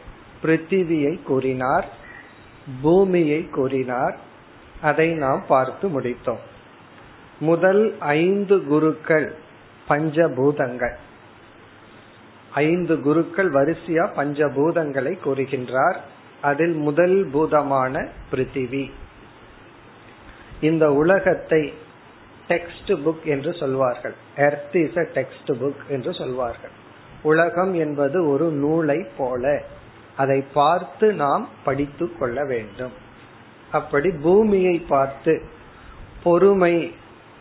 பிருத்திவியை 0.42 1.22
கூறினார் 1.22 2.04
பூமியை 2.82 3.48
கூறினார். 3.48 4.18
அதை 4.80 5.12
நாம் 5.12 5.44
பார்த்து 5.48 6.00
முடித்தோம். 6.00 6.42
முதல் 7.40 7.96
ஐந்து 7.98 8.64
குருக்கள் 8.64 9.34
பஞ்சபூதங்கள். 9.88 10.94
ஐந்து 12.50 13.00
குருக்கள் 13.00 13.50
வரிசையா 13.50 14.04
பஞ்சபூதங்களை 14.16 15.18
கூறுகின்றார். 15.24 15.96
அதில் 16.40 16.72
முதல் 16.72 17.28
பூதமான 17.32 18.08
பிருத்திவி. 18.32 18.90
இந்த 20.60 20.92
உலகத்தை 20.92 21.72
டெக்ஸ்ட் 22.48 22.86
புக் 22.86 23.24
என்று 23.24 23.54
சொல்வார்கள். 23.54 24.14
Earth 24.36 24.76
is 24.76 24.96
a 24.96 25.08
text 25.14 25.46
book 25.46 25.86
என்று 25.88 26.14
சொல்வார்கள். 26.14 26.70
உலகம் 27.22 27.74
என்பது 27.74 28.28
ஒரு 28.28 28.50
நூலை 28.50 29.06
போல. 29.16 29.62
அதை 30.16 30.44
பார்த்து 30.54 31.12
நாம் 31.12 31.48
படித்து 31.64 32.16
கொள்ள 32.18 32.44
வேண்டும். 32.44 32.92
அப்படி 33.72 34.10
பூமியை 34.10 34.78
பார்த்து 34.78 35.42
பொறுமை 36.22 36.94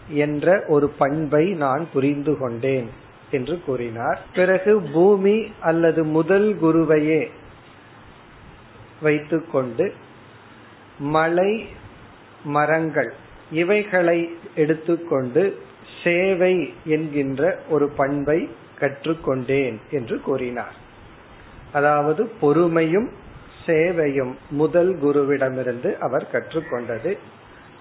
என்ற 0.10 0.64
ஒரு 0.68 0.90
பண்பை 0.90 1.54
நான் 1.54 1.88
புரிந்து 1.94 2.38
கொண்டேன் 2.38 2.90
என்று 3.32 3.62
கூறினார். 3.66 4.22
பிறகு 4.36 4.82
பூமி 4.82 5.52
அல்லது 5.60 6.04
முதல் 6.04 6.58
குருவையே 6.62 7.30
வைத்துக்கொண்டு 9.02 9.94
மலை 11.00 11.68
மரங்கள் 12.44 13.14
இவைகளை 13.52 14.38
எடுத்துக்கொண்டு 14.56 15.62
சேவை 16.04 16.74
என்கின்ற 16.86 17.60
ஒரு 17.70 17.90
பண்பை 17.90 18.50
கற்றுக்கொண்டேன் 18.80 19.78
என்று 19.92 20.22
கூறினார். 20.22 20.76
அதாவது 21.74 22.32
பொறுமையும் 22.42 23.10
சேவையும் 23.66 24.36
முதல் 24.50 24.96
குருவிடமிருந்து 24.96 25.98
அவர் 25.98 26.28
கற்றுக்கொண்டது. 26.32 27.18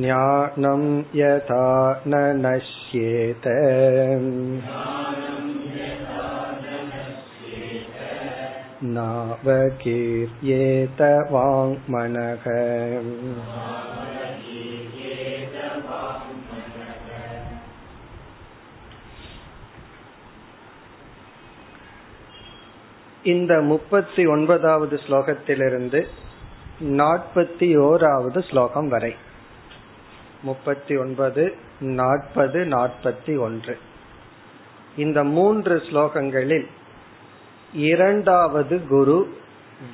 ज्ञानं 0.01 0.83
यथा 1.21 1.63
न 2.07 2.25
नश्येत 2.47 3.47
नावकीर्येत 8.96 11.02
वाङ्मनः 11.32 12.44
இந்த 23.26 23.62
முப்பத்தி 23.62 24.28
ஒன்பதாவது 24.28 24.98
ஸ்லோகத்திலிருந்து 24.98 26.08
நாற்பத்தி 26.98 27.80
ஓராவது 27.80 28.42
ஸ்லோகம் 28.42 28.90
வரை 28.90 29.16
முப்பத்தி 30.42 30.98
ஒன்பது 30.98 31.56
நாற்பது 31.94 32.66
நாற்பத்தி 32.66 33.40
ஒன்று 33.40 33.78
இந்த 34.96 35.24
மூன்று 35.24 35.84
ஸ்லோகங்களில் 35.90 36.68
இரண்டாவது 37.73 38.87
குரு 38.87 39.39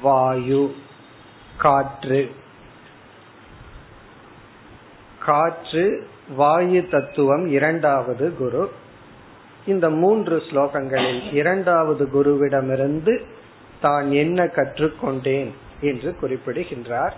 வாயு. 0.02 0.74
காற்று. 1.58 2.30
காற்று 5.18 6.08
வாயு 6.36 6.88
தத்துவம் 6.88 7.46
இரண்டாவது 7.46 8.34
குரு. 8.34 8.72
இந்த 9.66 9.90
மூன்று 9.90 10.36
ஸ்லோகங்களில் 10.36 11.32
இரண்டாவது 11.32 12.08
குருவிடமிருந்து 12.14 13.24
தான் 13.80 14.12
என்ன 14.12 14.44
கற்றுக்கொண்டேன் 14.44 15.50
என்று 15.80 16.16
குறிப்பிடுகின்றார். 16.16 17.16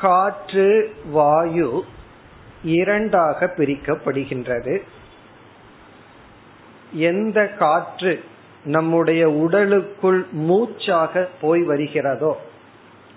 காற்று 0.00 0.94
வாயு 1.10 1.84
இரண்டாக 2.64 3.52
பிரிக்கப்படுகின்றது. 3.56 4.82
எந்த 6.92 7.48
காற்று 7.48 8.24
நம்முடைய 8.64 9.30
உடலுக்குள் 9.30 10.26
மூச்சாக 10.32 11.28
போய் 11.40 11.62
வருகிறதோ 11.62 12.40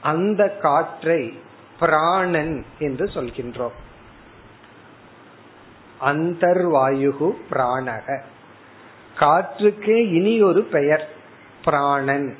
அந்த 0.01 0.49
காற்றை 0.49 1.39
பிராணன் 1.79 2.65
என்று 2.79 3.05
சொல்கின்றோம். 3.05 3.71
அந்தர்வாயுகு 6.01 7.31
பிராணக. 7.49 8.21
காற்றுக்கே 9.19 9.95
இனி 9.95 10.41
ஒரு 10.41 10.63
பெயர் 10.63 11.09
பிராணன். 11.63 12.37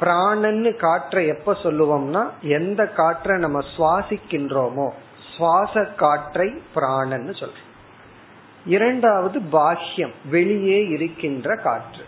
பிராணன்னு 0.00 0.76
காற்றை 0.76 1.26
எப்ப 1.26 1.52
சொல்லுவோம்னா 1.52 2.30
எந்த 2.40 2.86
காற்றை 2.86 3.38
நம்ம 3.38 3.64
சுவாசிக்கின்றோமோ 3.76 4.90
சுவாச 5.36 5.84
காற்றை 5.84 6.62
பிராணன்னு 6.74 7.32
சொல்றோம். 7.32 7.66
இரண்டாவது 8.66 9.40
பாஷ்யம் 9.52 10.12
வெளியே 10.30 10.86
இருக்கின்ற 10.86 11.56
காற்று. 11.56 12.04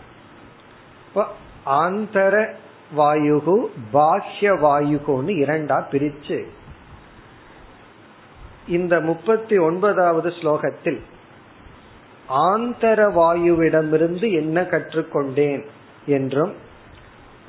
ஆந்தர 1.65 2.53
வாயுகு 2.97 3.67
பாஹ்ய 3.93 4.41
வாயுகுன்னு 4.41 5.31
இரண்டா 5.43 5.83
பிரிச்சு 5.91 6.43
இந்த 8.67 8.99
முப்பத்தி 8.99 9.57
ஒன்பதாவது 9.57 10.29
ஸ்லோகத்தில் 10.29 10.99
ஆந்தர 12.29 13.11
வாயுவிடமிருந்து 13.13 14.31
என்ன 14.31 14.61
கற்றுக்கொண்டேன் 14.61 15.65
என்றும் 16.05 16.53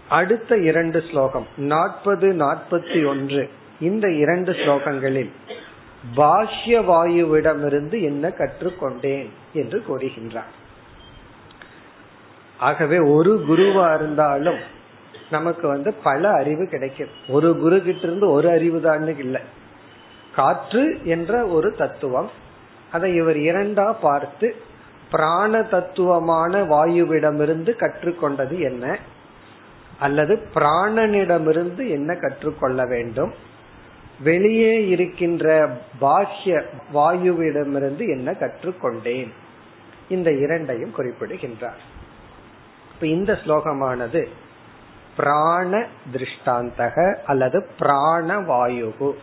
அடுத்த 0.08 0.58
இரண்டு 0.58 1.02
ஸ்லோகம் 1.10 1.46
நாற்பது 1.56 2.32
நாற்பத்தி 2.32 3.06
ஒன்று 3.06 3.50
இந்த 3.80 4.10
இரண்டு 4.10 4.52
ஸ்லோகங்களில் 4.52 5.30
பாஷ்ய 6.16 6.84
வாயுவிடமிருந்து 6.84 8.02
என்ன 8.02 8.28
கற்றுக்கொண்டேன் 8.28 9.28
என்று 9.52 9.84
கூறுகின்றார். 9.88 10.52
ஆகவே 12.58 12.98
ஒரு 12.98 13.44
குருவா 13.48 13.94
இருந்தாலும் 13.94 14.58
நமக்கு 15.30 15.68
வந்து 15.68 15.94
பல 15.94 16.30
அறிவு 16.30 16.66
கிடைக்கும். 16.66 17.08
ஒரு 17.28 17.58
குரு 17.58 17.82
கிட்ட 17.82 18.06
இருந்து 18.06 18.30
ஒரு 18.30 18.50
அறிவு 18.50 18.80
தான் 18.80 19.18
இல்லை. 19.18 19.40
காற்று 20.34 21.00
என்ற 21.04 21.46
ஒரு 21.46 21.74
தத்துவம். 21.74 22.30
அதை 22.92 23.14
இவர் 23.14 23.36
இரண்டா 23.36 23.94
பார்த்து 24.00 24.56
பிராண 25.10 25.62
தத்துவமான 25.62 26.62
வாயுவிடமிருந்து 26.62 27.76
கற்றுக்கொண்டது 27.76 28.58
என்ன? 28.58 28.98
அல்லது 29.98 30.48
பிராணனிடமிருந்து 30.54 31.88
என்ன 31.88 32.14
கற்றுக்கொள்ள 32.14 32.86
வேண்டும்? 32.86 33.50
வெளியே 34.20 34.86
இருக்கின்ற 34.86 35.70
பாஹ்ய 36.00 36.64
வாயுவிடமிருந்து 36.94 38.08
என்ன 38.08 38.32
கற்றுக்கொண்டேன்? 38.32 39.32
இந்த 40.08 40.32
இரண்டையும் 40.32 40.92
குறிப்பிடுகின்றார். 40.92 41.80
இப்ப 42.94 43.06
இந்த 43.06 43.32
ஸ்லோகமானது 43.32 44.28
பிராண 45.16 45.86
திருஷ்டாந்தக 46.12 47.16
அல்லது 47.24 47.68
பிராண 47.78 48.38
வாயு 48.38 49.16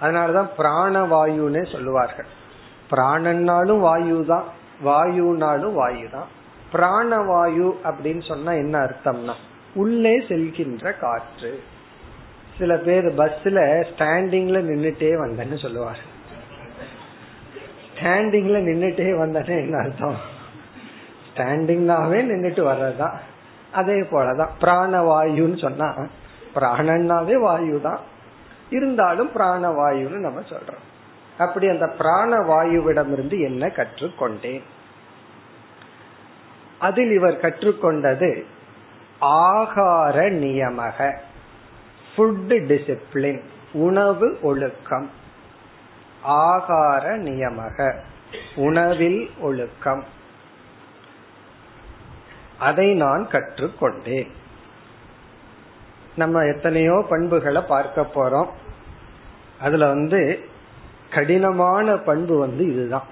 அதனாலதான் 0.00 0.48
பிராணவாயுன்னு 0.58 1.72
சொல்லுவார்கள். 1.72 2.26
பிராணன்னாலும் 2.90 3.80
வாயு 3.80 4.24
தான் 4.26 4.44
வாயுனாலும் 4.84 5.72
வாயு 5.72 6.08
தான் 6.10 6.26
பிராணவாயு 6.72 7.74
அப்படின்னு 7.84 8.28
சொன்னா 8.28 8.52
என்ன 8.52 8.78
அர்த்தம்னா 8.78 9.34
உள்ளே 9.74 10.18
செல்கின்ற 10.18 10.98
காற்று. 10.98 11.62
சில 12.58 12.76
பேர் 12.76 13.04
பஸ்ல 13.04 13.58
ஸ்டாண்டிங்ல 13.90 14.58
நின்னுட்டே 14.60 15.10
வந்தேன்னு 15.24 15.58
சொல்லுவார் 15.58 15.98
ஸ்டாண்டிங்ல 17.94 18.58
நின்னுட்டே 18.68 19.06
வந்தேன்னு 19.20 19.58
என்ன 19.58 19.78
அர்த்தம்? 19.78 20.16
ஸ்டாண்டிங்னாவே 21.28 22.18
நின்னுட்டு 22.30 22.62
வர்றதுதான். 22.62 23.16
அதே 23.72 23.92
போலதான் 23.92 24.50
பிராணவாயுன்னு 24.60 25.58
சொன்னா 25.58 25.94
பிராணன்னாவே 26.54 27.40
வாயு 27.40 27.80
தான் 27.80 28.00
இருந்தாலும் 28.70 29.30
பிராணவாயுன்னு 29.34 30.18
நம்ம 30.18 30.40
சொல்றோம். 30.40 30.84
அப்படி 31.38 31.68
அந்த 31.68 31.86
பிராண 31.86 32.36
வாயுவிடமிருந்து 32.36 33.40
என்ன 33.40 33.66
கற்றுக்கொண்டேன்? 33.66 34.62
அதில் 36.78 37.10
இவர் 37.10 37.40
கற்றுக்கொண்டது 37.40 38.42
ஆகார 39.20 40.30
நியமக. 40.30 41.18
ஃபுட் 42.18 42.48
டிசிப்ளின் 42.48 43.40
உணவு 43.72 44.38
ஒழுக்கம். 44.42 45.10
ஆகார 46.28 47.18
நியமக 47.18 47.94
உணவில் 48.54 49.30
ஒழுக்கம். 49.40 50.04
அதை 52.58 52.94
நான் 52.94 53.28
கற்றுக்கொண்டேன். 53.30 54.30
நம்ம 56.16 56.44
எத்தனையோ 56.44 57.06
பண்புகளை 57.08 57.62
பார்க்க 57.62 58.10
போறோம். 58.14 58.50
அதுல 59.60 59.86
வந்து 59.86 60.40
கடினமான 61.10 61.96
பண்பு 61.96 62.38
வந்து 62.38 62.72
இதுதான். 62.72 63.06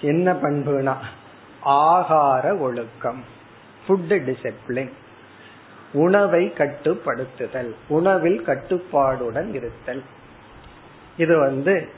என்ன 0.00 0.32
பண்புனா 0.32 0.96
ஆகார 1.64 2.58
ஒழுக்கம் 2.58 3.24
ஃபுட் 3.88 4.08
டிசிப்ளின் 4.08 4.92
உணவை 5.92 6.52
கட்டுப்படுத்துதல் 6.58 7.74
உணவில் 7.88 8.44
கட்டுப்பாடுடன் 8.46 9.54
இருத்தல். 9.54 10.02
இது 11.16 11.38
வந்து 11.38 11.88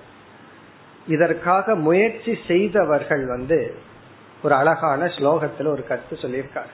இதற்காக 1.07 1.75
முயற்சி 1.75 2.39
செய்தவர்கள் 2.47 3.27
வந்து 3.27 3.75
ஒரு 4.43 4.55
அழகான 4.55 5.05
ஸ்லோகத்துல 5.05 5.67
ஒரு 5.67 5.87
கருத்து 5.87 6.17
சொல்லியிருக்கார். 6.17 6.73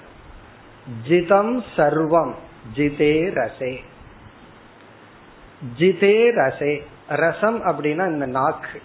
ஜிதம் 1.08 1.62
சர்வம் 1.76 2.34
ஜிதே 2.76 3.32
ரசே. 3.32 3.78
ஜிதே 5.78 6.32
ரசே. 6.32 6.82
ரசம் 7.08 7.64
அப்படின்னா 7.64 8.12
இந்த 8.12 8.26
நாக்கு. 8.26 8.82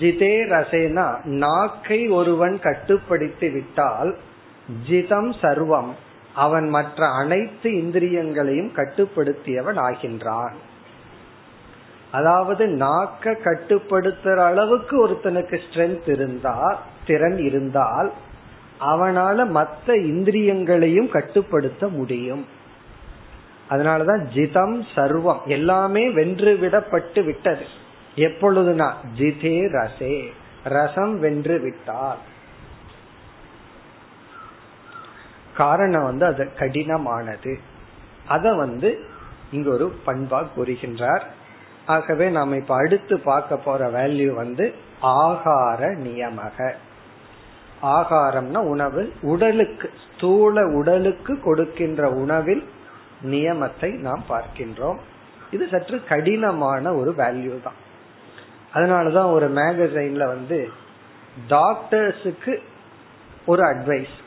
ஜிதே 0.00 0.48
ரசேனா 0.48 1.24
நாக்கை 1.24 2.08
ஒருவன் 2.08 2.60
கட்டுப்படுத்தி 2.60 3.50
விட்டால் 3.50 4.18
ஜிதம் 4.86 5.32
சர்வம். 5.32 5.94
அவன் 6.34 6.68
மற்ற 6.68 7.06
அனைத்து 7.06 7.70
இந்திரியங்களையும் 7.70 8.72
கட்டுப்படுத்தியவன் 8.76 9.76
ஆகின்றான். 9.76 10.52
அதாவது 12.10 12.66
நாக்க 12.66 13.24
கட்டுப்படுத்துற 13.24 14.36
அளவுக்கு 14.36 15.08
ஒருத்தனுக்கு 15.08 15.60
ஸ்ட்ரென்த் 15.62 16.08
இருந்தா 16.08 16.82
திறன் 17.06 17.38
இருந்தால் 17.38 18.12
அவனால 18.80 19.48
மற்ற 19.48 19.96
இந்திரியங்களையும் 19.96 21.10
கட்டுப்படுத்த 21.10 21.88
முடியும். 21.88 22.46
அதனாலதான் 23.70 24.22
ஜிதம் 24.34 24.82
சர்வம் 24.94 25.44
எல்லாமே 25.44 26.10
வென்று 26.10 26.58
விடப்பட்டு 26.60 27.24
விட்டது. 27.24 27.64
எப்பொழுதுனா 28.16 28.92
ஜிதே 29.18 29.68
ரசே 29.68 30.32
ரசம் 30.64 31.20
வென்று 31.20 31.58
விட்டால். 31.58 32.18
காரணம் 35.56 36.02
வந்து 36.02 36.26
அது 36.26 36.50
கடினமானது. 36.58 37.58
அத 38.28 38.52
வந்து 38.52 39.04
இங்க 39.52 39.70
ஒரு 39.70 39.94
பண்பா 40.06 40.46
கூறுகின்றார். 40.56 41.22
ஆகவே 41.86 42.28
நாம 42.28 42.56
இப்ப 42.56 42.74
அடுத்து 42.74 43.20
பார்க்க 43.20 43.56
போற 43.56 43.90
வேல்யூ 43.90 44.34
வந்து 44.34 44.74
ஆகார 45.02 45.80
நியமக. 45.80 46.72
ஆகாரம்னா 47.82 48.56
உணவு 48.56 49.12
உடலுக்கு 49.20 49.90
ஸ்தூல 50.04 50.66
உடலுக்கு 50.66 51.40
கொடுக்கின்ற 51.40 52.08
உணவில் 52.08 52.68
நியமத்தை 53.24 53.98
நாம் 53.98 54.24
பார்க்கின்றோம். 54.28 54.96
இது 55.50 55.68
சற்று 55.70 56.04
கடினமான 56.04 56.94
ஒரு 56.94 57.10
வேல்யூ 57.10 57.62
தான். 57.62 57.80
அதனாலதான் 58.74 59.32
ஒரு 59.32 59.52
மேகசைன்ல 59.52 60.26
வந்து 60.26 60.68
டாக்டர்ஸுக்கு 61.48 62.58
ஒரு 63.46 63.62
அட்வைஸ் 63.62 64.22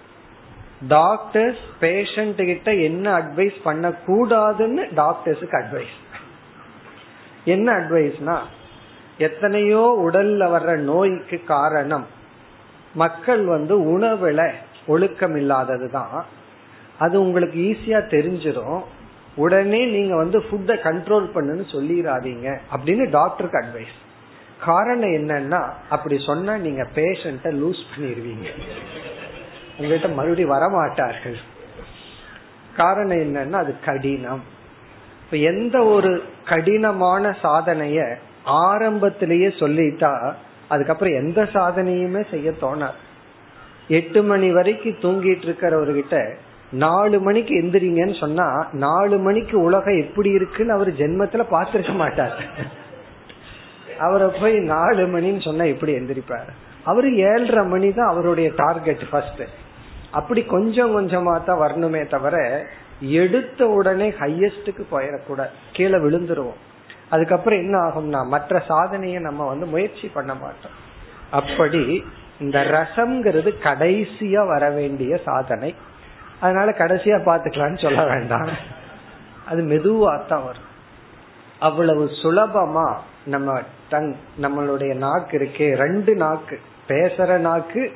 டாக்டர்ஸ் 0.81 1.63
பேஷண்ட் 1.81 2.41
கிட்ட 2.45 2.73
என்ன 2.79 3.21
அட்வைஸ் 3.21 3.63
பண்ண 3.63 3.93
கூடாதுன்னு 4.07 4.83
டாக்டர்ஸுக்கு 4.95 5.57
அட்வைஸ் 5.61 5.95
என்ன 7.45 7.67
அட்வைஸ்னா 7.79 8.37
எத்தனையோ 9.19 9.83
உடல்ல 10.05 10.43
வர்ற 10.51 10.77
நோய்க்கு 10.83 11.43
காரணம் 11.43 12.07
மக்கள் 12.95 13.45
வந்து 13.45 13.75
உணவுல 13.93 14.41
ஒழுக்கம் 14.85 15.35
இல்லாதது 15.35 15.89
தான். 15.89 16.25
அது 16.99 17.21
உங்களுக்கு 17.21 17.57
ஈஸியா 17.61 18.07
தெரிஞ்சிடும் 18.07 18.79
உடனே 19.35 19.85
நீங்க 19.85 20.15
வந்து 20.15 20.39
ஃபுட்டை 20.39 20.75
கண்ட்ரோல் 20.83 21.27
பண்ணுன்னு 21.35 21.65
சொல்லிடாதீங்க 21.71 22.47
அப்படின்னு 22.71 23.09
டாக்டருக்கு 23.09 23.61
அட்வைஸ் 23.61 23.95
காரணம் 24.59 25.11
என்னன்னா 25.11 25.61
அப்படி 25.89 26.17
சொன்னா 26.25 26.57
நீங்க 26.57 26.83
பேஷண்ட 26.95 27.49
லூஸ் 27.59 27.83
பண்ணிடுவீங்க 27.91 28.47
உங்ககிட்ட 29.77 30.07
மறுபடியும் 30.07 30.51
வரமாட்டார்கள். 30.51 31.37
காரணம் 32.75 33.17
என்னன்னா 33.17 33.51
அது 33.51 33.75
கடினம். 33.85 34.43
இப்ப 35.23 35.37
எந்த 35.37 35.83
ஒரு 35.83 36.23
கடினமான 36.45 37.35
சாதனைய 37.43 38.15
ஆரம்பத்திலேயே 38.43 39.47
சொல்லிட்டா 39.47 40.33
அதுக்கப்புறம் 40.67 41.13
எந்த 41.13 41.43
சாதனையுமே 41.53 42.21
செய்ய 42.29 42.51
தோணாது. 42.61 42.99
எட்டு 43.87 44.23
மணி 44.23 44.51
வரைக்கும் 44.51 45.01
தூங்கிட்டு 45.01 45.45
இருக்கிறவர்கிட்ட 45.47 46.33
நாலு 46.71 47.19
மணிக்கு 47.19 47.53
எந்திரிங்கன்னு 47.61 48.19
சொன்னா 48.19 48.67
நாலு 48.71 49.17
மணிக்கு 49.17 49.61
உலகம் 49.61 49.99
எப்படி 49.99 50.29
இருக்குன்னு 50.29 50.73
அவர் 50.73 50.89
ஜென்மத்துல 50.93 51.43
பாத்திருக்க 51.51 51.93
மாட்டார். 51.93 52.43
அவரை 53.99 54.27
போய் 54.41 54.53
நாலு 54.53 55.03
மணின்னு 55.07 55.41
சொன்னா 55.41 55.63
எப்படி 55.63 55.93
எந்திரிப்பாரு? 55.95 56.51
அவரு 56.83 57.15
ஏழரை 57.15 57.65
மணி 57.65 57.93
தான் 57.93 58.07
அவருடைய 58.07 58.51
டார்கெட் 58.55 59.09
ஃபர்ஸ்ட் 59.09 59.41
அப்படி 60.11 60.43
கொஞ்சம் 60.43 60.97
கொஞ்சமா 60.97 61.43
தான் 61.43 61.59
வரணுமே 61.59 62.07
தவிர 62.07 62.65
எடுத்த 62.99 63.67
உடனே 63.67 64.09
ஹையஸ்டுக்கு 64.09 64.85
போயிடக்கூடாது. 64.91 65.49
கீழே 65.73 65.97
விழுந்துருவோம். 65.97 66.61
அதுக்கப்புறம் 67.09 67.59
என்ன 67.59 67.79
ஆகும்னா 67.79 68.27
மற்ற 68.27 68.59
சாதனையை 68.59 69.21
நம்ம 69.21 69.47
வந்து 69.47 69.65
முயற்சி 69.65 70.07
பண்ண 70.07 70.33
மாட்டோம். 70.33 70.71
அப்படி 71.31 72.03
இந்த 72.39 72.59
ரசம்ங்கிறது 72.59 73.53
கடைசியா 73.63 74.47
வர 74.47 74.69
வேண்டிய 74.69 75.17
சாதனை. 75.17 75.75
அதனால 76.39 76.71
கடைசியா 76.71 77.17
பாத்துக்கலாம்னு 77.25 77.81
சொல்ல 77.81 78.05
வேண்டாம். 78.05 78.49
அது 79.45 79.61
மெதுவா 79.61 80.27
தான் 80.27 80.43
வரும். 80.43 80.65
அவ்வளவு 81.59 82.05
சுலபமா 82.05 82.93
நம்ம 83.25 83.61
டங் 83.89 84.15
நம்மளுடைய 84.41 84.95
நாக்கு 84.95 85.37
இருக்கே 85.37 85.75
ரெண்டு 85.75 86.15
நாக்கு. 86.15 86.59
பேசுற 86.87 87.37
நாக்கு 87.37 87.93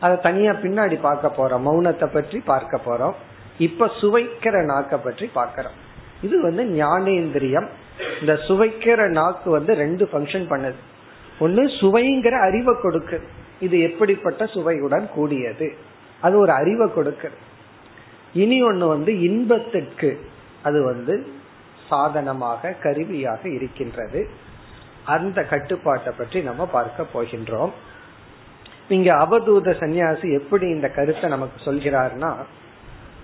அதை 0.00 0.16
தனியா 0.20 0.52
பின்னாடி 0.52 1.00
பார்க்க 1.00 1.32
போறோம். 1.36 1.62
மௌனத்தை 1.62 2.06
பற்றி 2.06 2.38
பார்க்க 2.38 2.80
போறோம். 2.86 3.14
இப்ப 3.58 3.90
சுவைக்கிற 4.00 4.64
நாக்க 4.64 4.98
பற்றி 5.04 5.26
பார்க்கிறோம். 5.26 5.72
இது 6.22 6.42
வந்து 6.42 6.62
ஞானேந்திரியம். 6.64 7.66
இந்த 8.20 8.32
சுவைக்கிற 8.48 9.08
நாக்கு 9.08 9.50
வந்து 9.50 9.74
ரெண்டு 9.74 10.08
ஃபங்க்ஷன் 10.12 10.46
பண்ணுது. 10.50 10.80
ஒன்னு 11.38 11.62
சுவைங்கிற 11.66 12.40
அறிவை 12.40 12.74
கொடுக்கு. 12.82 13.22
இது 13.60 13.80
எப்படிப்பட்ட 13.80 14.46
சுவையுடன் 14.46 15.08
கூடியது? 15.10 15.76
அது 16.20 16.38
ஒரு 16.38 16.52
அறிவை 16.52 16.88
கொடுக்கு. 16.94 17.30
இனி 18.32 18.62
ஒன்னு 18.62 18.86
வந்து 18.86 19.20
இன்பத்திற்கு. 19.20 20.26
அது 20.62 20.84
வந்து 20.84 21.26
சாதனமாக 21.88 22.74
கருவியாக 22.82 23.48
இருக்கின்றது. 23.48 24.28
அந்த 25.04 25.42
கட்டுப்பாட்டை 25.42 26.12
பற்றி 26.16 26.40
நம்ம 26.40 26.66
பார்க்க 26.66 27.06
போகின்றோம். 27.14 27.70
இங்க 28.90 29.14
அவதூத 29.14 29.80
சந்நியாசி 29.80 30.32
எப்படி 30.32 30.66
இந்த 30.68 30.88
கருத்தை 30.88 31.30
நமக்கு 31.30 31.72
சொல்கிறார்னா 31.72 32.34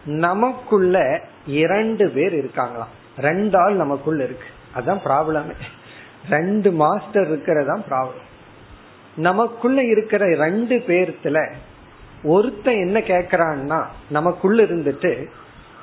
நமக்குள்ள 0.04 1.20
இரண்டு 1.46 2.10
பேர் 2.10 2.34
இருக்காங்களாம். 2.34 2.92
ரெண்டு 3.18 3.58
ஆள் 3.58 3.74
நமக்குள்ள 3.74 4.24
இருக்கு. 4.24 4.46
அதான் 4.76 4.98
ப்ராப்ளம் 5.04 5.52
ரெண்டு 6.30 6.72
மாஸ்டர் 6.72 7.26
இருக்கிறதா 7.26 7.80
ப்ராப்ளம் 7.90 8.24
நமக்குள்ள 9.16 9.82
இருக்கிற 9.82 10.34
ரெண்டு 10.34 10.76
பேர்த்துல 10.76 11.52
ஒருத்தன் 12.22 12.76
என்ன 12.76 12.98
கேக்குறான்னா 12.98 13.84
நமக்குள்ள 14.10 14.62
இருந்துட்டு 14.62 15.26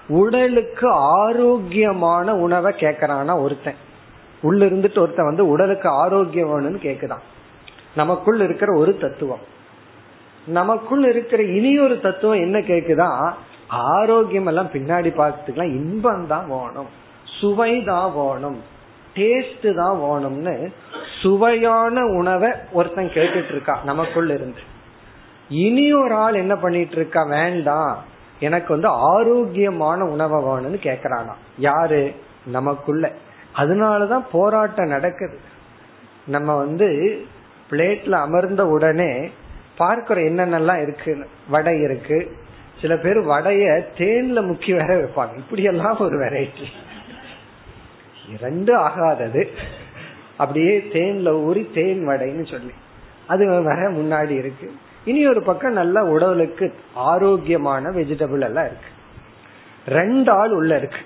உடலுக்கு 0.08 0.90
ஆரோக்கியமான 0.92 2.36
உணவை 2.36 2.74
கேக்குறானா 2.74 3.42
ஒருத்தன். 3.42 3.76
உள்ள 4.42 4.66
இருந்துட்டு 4.66 5.00
ஒருத்தன் 5.00 5.26
வந்து 5.26 5.48
உடலுக்கு 5.48 5.90
ஆரோக்கியம் 5.90 6.50
வேணும்னு 6.50 6.82
கேக்குதான். 6.82 7.24
நமக்குள்ள 7.96 8.44
இருக்கிற 8.44 8.80
ஒரு 8.80 8.98
தத்துவம். 8.98 9.52
நமக்குள் 10.46 11.10
இருக்கிற 11.10 11.44
இனி 11.44 11.80
ஒரு 11.80 12.00
தத்துவம் 12.00 12.40
என்ன 12.40 12.60
கேக்குதா? 12.60 13.34
ஆரோக்கியம் 13.68 14.46
எல்லாம் 14.46 14.70
பின்னாடி 14.74 15.12
பார்த்துக்கலாம். 15.12 15.74
இன்பம் 15.76 16.28
தான் 16.28 16.48
வேணும். 16.48 16.88
சுவை 17.40 17.84
தான் 17.84 18.12
வேணும். 18.16 18.62
டேஸ்ட் 19.16 19.76
தான் 19.76 20.00
வேணும்னு 20.00 20.74
சுவையான 21.22 22.06
உணவை 22.06 22.52
ஒருத்தன் 22.72 23.12
கேட்டுட்டு 23.14 23.50
இருக்கா 23.50 23.80
நமக்குள்ள 23.86 24.34
இருந்து. 24.34 24.62
இனி 25.50 25.94
ஒரு 25.94 26.14
ஆள் 26.14 26.34
என்ன 26.34 26.56
பண்ணிட்டு 26.56 26.96
இருக்கா 26.96 27.24
வேண்டாம். 27.24 28.04
எனக்கு 28.40 28.74
வந்து 28.74 28.88
ஆரோக்கியமான 28.88 30.06
உணவை 30.06 30.44
வேணும்னு 30.44 30.78
கேக்குறானா. 30.84 31.34
யாரு? 31.58 32.16
நமக்குள்ள. 32.46 33.12
அதனாலதான் 33.58 34.26
போராட்டம் 34.32 34.88
நடக்குது. 34.88 35.40
நம்ம 36.26 36.56
வந்து 36.56 37.22
பிளேட்ல 37.70 38.12
அமர்ந்த 38.12 38.68
உடனே 38.68 39.30
பார்க்கிற 39.78 40.22
என்னென்னலாம் 40.22 40.82
இருக்கு 40.82 41.30
வடை 41.50 41.80
இருக்கு 41.80 42.32
சில 42.82 42.98
பேர் 42.98 43.18
வடைய 43.18 43.84
தேன்ல 43.98 44.44
முக்கி 44.44 44.72
வேற 44.72 44.96
வைப்பாங்க. 44.96 45.38
இப்படி 45.38 45.64
எல்லாம் 45.64 46.00
ஒரு 46.00 46.20
வெரைட்டி 46.20 46.66
இரண்டு 48.38 48.80
ஆகாதது. 48.80 49.48
அப்படியே 50.38 50.78
தேன்ல 50.78 51.28
ஊறி 51.28 51.70
தேன் 51.74 52.08
வடைன்னு 52.08 52.52
சொல்லி. 52.52 52.72
அது 53.28 53.48
வேற 53.48 53.92
முன்னாடி 53.92 54.30
இருக்கு. 54.30 54.72
இனி 55.06 55.28
ஒரு 55.28 55.44
பக்கம் 55.44 55.74
நல்ல 55.74 56.04
உடலுக்கு 56.04 56.74
ஆரோக்கியமான 56.94 57.90
வெஜிடபிள் 57.90 58.42
எல்லாம் 58.42 58.66
இருக்கு. 58.66 58.88
ரெண்டு 59.88 60.32
ஆள் 60.32 60.52
உள்ள 60.52 60.78
இருக்கு. 60.78 60.98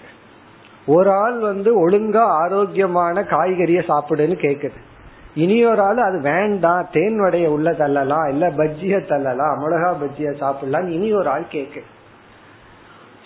ஒரு 0.86 1.12
ஆள் 1.12 1.40
வந்து 1.40 1.90
ஒழுங்கா 1.90 2.20
ஆரோக்கியமான 2.20 3.22
காய்கறிய 3.22 3.84
சாப்பிடுன்னு 3.88 4.36
கேக்குது. 4.36 4.78
இனி 5.38 5.58
ஒரு 5.66 5.82
ஆள் 5.82 5.98
அது 5.98 6.20
வேண்டாம் 6.22 6.88
தேன் 6.92 7.20
வடைய 7.22 7.46
உள்ள 7.46 7.72
தள்ளலாம் 7.72 8.30
இல்ல 8.30 8.50
பஜ்ஜிய 8.50 8.98
தள்ளலாம் 9.10 9.60
மிளகா 9.62 9.92
பஜ்ஜிய 10.02 10.36
சாப்பிடலாம் 10.36 10.88
இனி 10.88 11.14
ஒரு 11.14 11.30
ஆள் 11.30 11.52
கேக்கு. 11.52 11.82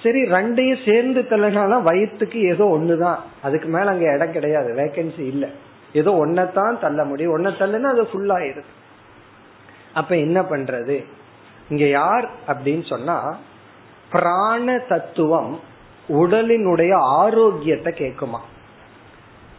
சரி 0.03 0.22
ரெண்டையும் 0.22 0.91
சேர்ந்து 0.91 1.22
தள்ளனாலும் 1.22 1.82
வயிற்றுக்கு 1.82 2.39
ஏதோ 2.41 2.63
ஒண்ணுதான். 2.63 3.20
அதுக்கு 3.41 3.68
மேல 3.68 3.89
அங்க 3.89 4.13
இடம் 4.13 4.32
கிடையாது 4.32 4.74
வேகன்சி 4.74 5.20
இல்ல. 5.20 5.48
ஏதோ 5.94 6.12
ஒன்னதான் 6.25 6.80
தள்ள 6.80 7.03
முடியும். 7.06 7.38
ஒன்ன 7.38 7.50
தள்ளுன்னா 7.50 7.91
அது 7.94 8.08
ஃபுல் 8.08 8.30
ஆயிருது 8.30 8.70
அப்ப 9.94 10.18
என்ன 10.18 10.41
பண்றது? 10.41 11.03
இங்க 11.70 11.86
யார் 11.86 12.30
அப்படின்னு 12.48 12.86
சொன்னா 12.89 13.38
பிராண 14.12 14.77
தத்துவம் 14.77 15.60
உடலினுடைய 16.10 16.94
ஆரோக்கியத்தை 17.00 17.94
கேட்குமா 17.98 18.41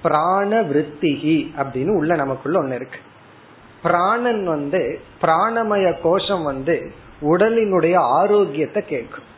பிராண 0.03 0.63
விருத்திகி 0.63 1.51
அப்படின்னு 1.57 1.89
உள்ள 1.89 2.15
நமக்குள்ள 2.15 2.63
ஒண்ணு 2.63 2.75
இருக்கு. 2.75 2.99
பிராணன் 3.83 4.45
வந்து 4.45 5.01
பிராணமய 5.23 5.95
கோஷம் 6.03 6.43
வந்து 6.43 6.93
உடலினுடைய 7.23 7.97
ஆரோக்கியத்தை 7.97 8.85
கேட்கும். 8.85 9.31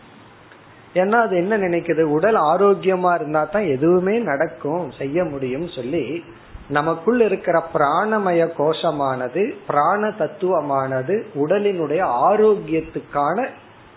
ஏன்னா 0.94 1.20
அது 1.20 1.36
என்ன 1.36 1.58
நினைக்குது? 1.58 2.00
உடல் 2.00 2.34
ஆரோக்கியமா 2.34 3.14
இருந்தா 3.14 3.44
தான் 3.44 3.62
எதுவுமே 3.62 4.18
நடக்கும் 4.18 4.92
செய்ய 4.92 5.24
முடியும் 5.24 5.68
சொல்லி 5.68 6.24
நமக்குள் 6.68 7.20
இருக்கிற 7.20 7.66
பிராணமய 7.74 8.48
கோஷமானது 8.58 9.54
பிராண 9.66 10.08
தத்துவமானது 10.08 11.26
உடலினுடைய 11.34 12.02
ஆரோக்கியத்துக்கான 12.30 13.48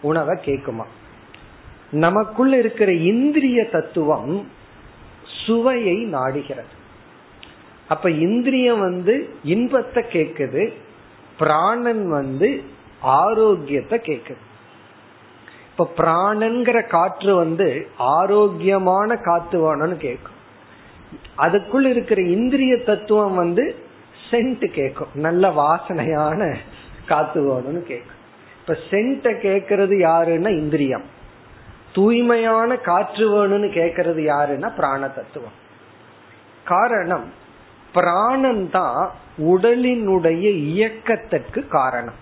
உணவை 0.01 0.39
கேட்குமா? 0.45 0.86
நமக்குள் 1.91 2.53
இருக்கிற 2.53 2.91
இந்திரிய 2.91 3.69
தத்துவம் 3.69 4.47
சுவையை 5.48 5.98
நாடுகிறது. 6.13 6.74
அப்ப 7.88 8.10
இந்திரியம் 8.10 8.80
வந்து 8.80 9.13
இன்பத்தை 9.44 10.04
கேக்குது 10.12 10.63
பிராணன் 11.38 12.04
வந்து 12.10 12.50
ஆரோக்கியத்தை 13.01 13.98
கேக்குது. 14.00 14.44
இப்ப 15.72 15.92
பிராணங்கிற 15.98 16.77
காற்று 16.88 17.36
வந்து 17.36 17.68
ஆரோக்கியமான 17.98 19.16
காத்து 19.16 19.58
வேணும்னு 19.63 19.98
கேட்கும் 19.98 20.36
அதுக்குள் 21.38 21.86
இருக்கிற 21.86 22.20
இந்திரிய 22.22 22.74
தத்துவம் 22.77 23.36
வந்து 23.36 23.66
சென்ட் 24.30 24.66
கேட்கும் 24.72 25.13
நல்ல 25.25 25.50
வாசனையான 25.50 26.56
காத்து 27.06 27.42
வேணும்னு 27.42 27.84
கேட்கும் 27.84 28.18
இப்ப 28.62 28.77
சென்ட 28.89 29.34
கேட்கறது 29.46 29.96
யாருன்னா 30.08 30.51
இந்திரியம். 30.58 31.06
தூய்மையான 31.98 32.72
காற்று 32.88 33.25
வேணும்னு 33.34 33.70
கேட்கறது 33.80 34.22
யாருன்னா 34.32 34.70
பிராண 34.75 35.01
தத்துவம் 35.08 35.58
காரணம் 36.66 37.27
பிராணன் 37.94 38.63
தான் 38.70 39.04
உடலினுடைய 39.51 40.46
இயக்கத்திற்கு 40.72 41.62
காரணம். 41.68 42.18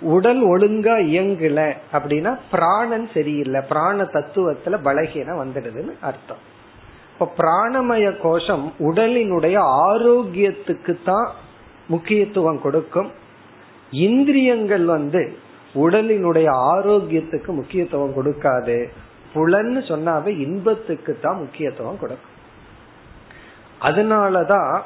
உடல் 0.00 0.42
ஒழுங்கா 0.44 0.96
இயங்கல 1.12 1.60
அப்படின்னா 1.92 2.32
பிராணன் 2.50 3.06
சரியில்லை 3.14 3.60
பிராண 3.68 4.04
தத்துவத்துல 4.14 4.76
பலகீனம் 4.86 5.40
வந்துடுதுன்னு 5.42 5.94
அர்த்தம். 6.00 6.42
இப்ப 7.12 7.28
பிராணமய 7.38 8.06
கோஷம் 8.22 8.66
உடலினுடைய 8.88 9.56
ஆரோக்கியத்துக்கு 9.88 10.94
தான் 11.04 11.28
முக்கியத்துவம் 11.86 12.60
கொடுக்கும். 12.60 13.10
இந்திரியங்கள் 13.90 14.86
வந்து 14.96 15.22
உடலினுடைய 15.74 16.48
ஆரோக்கியத்துக்கு 16.50 17.46
முக்கியத்துவம் 17.46 18.16
கொடுக்காது. 18.16 18.88
புலன்னு 19.34 19.80
சொன்னாவே 19.88 20.26
இன்பத்துக்கு 20.26 21.18
தான் 21.22 21.36
முக்கியத்துவம் 21.36 21.98
கொடுக்கும். 21.98 22.36
அதனாலதான் 23.80 24.80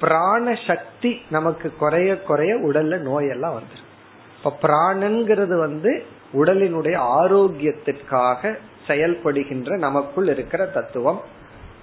பிராண 0.00 0.58
சக்தி 0.66 1.20
நமக்கு 1.30 1.72
குறைய 1.78 2.20
குறைய 2.20 2.54
உடல்ல 2.56 2.94
நோயெல்லாம் 3.08 3.58
வந்துடும் 3.58 3.90
இப்ப 4.36 4.56
பிராணங்கிறது 4.62 5.58
வந்து 5.58 6.04
உடலினுடைய 6.32 6.96
ஆரோக்கியத்திற்காக 7.22 8.56
செயல்படுகின்ற 8.86 9.78
நமக்குள் 9.78 10.28
இருக்கிற 10.28 10.66
தத்துவம். 10.66 11.20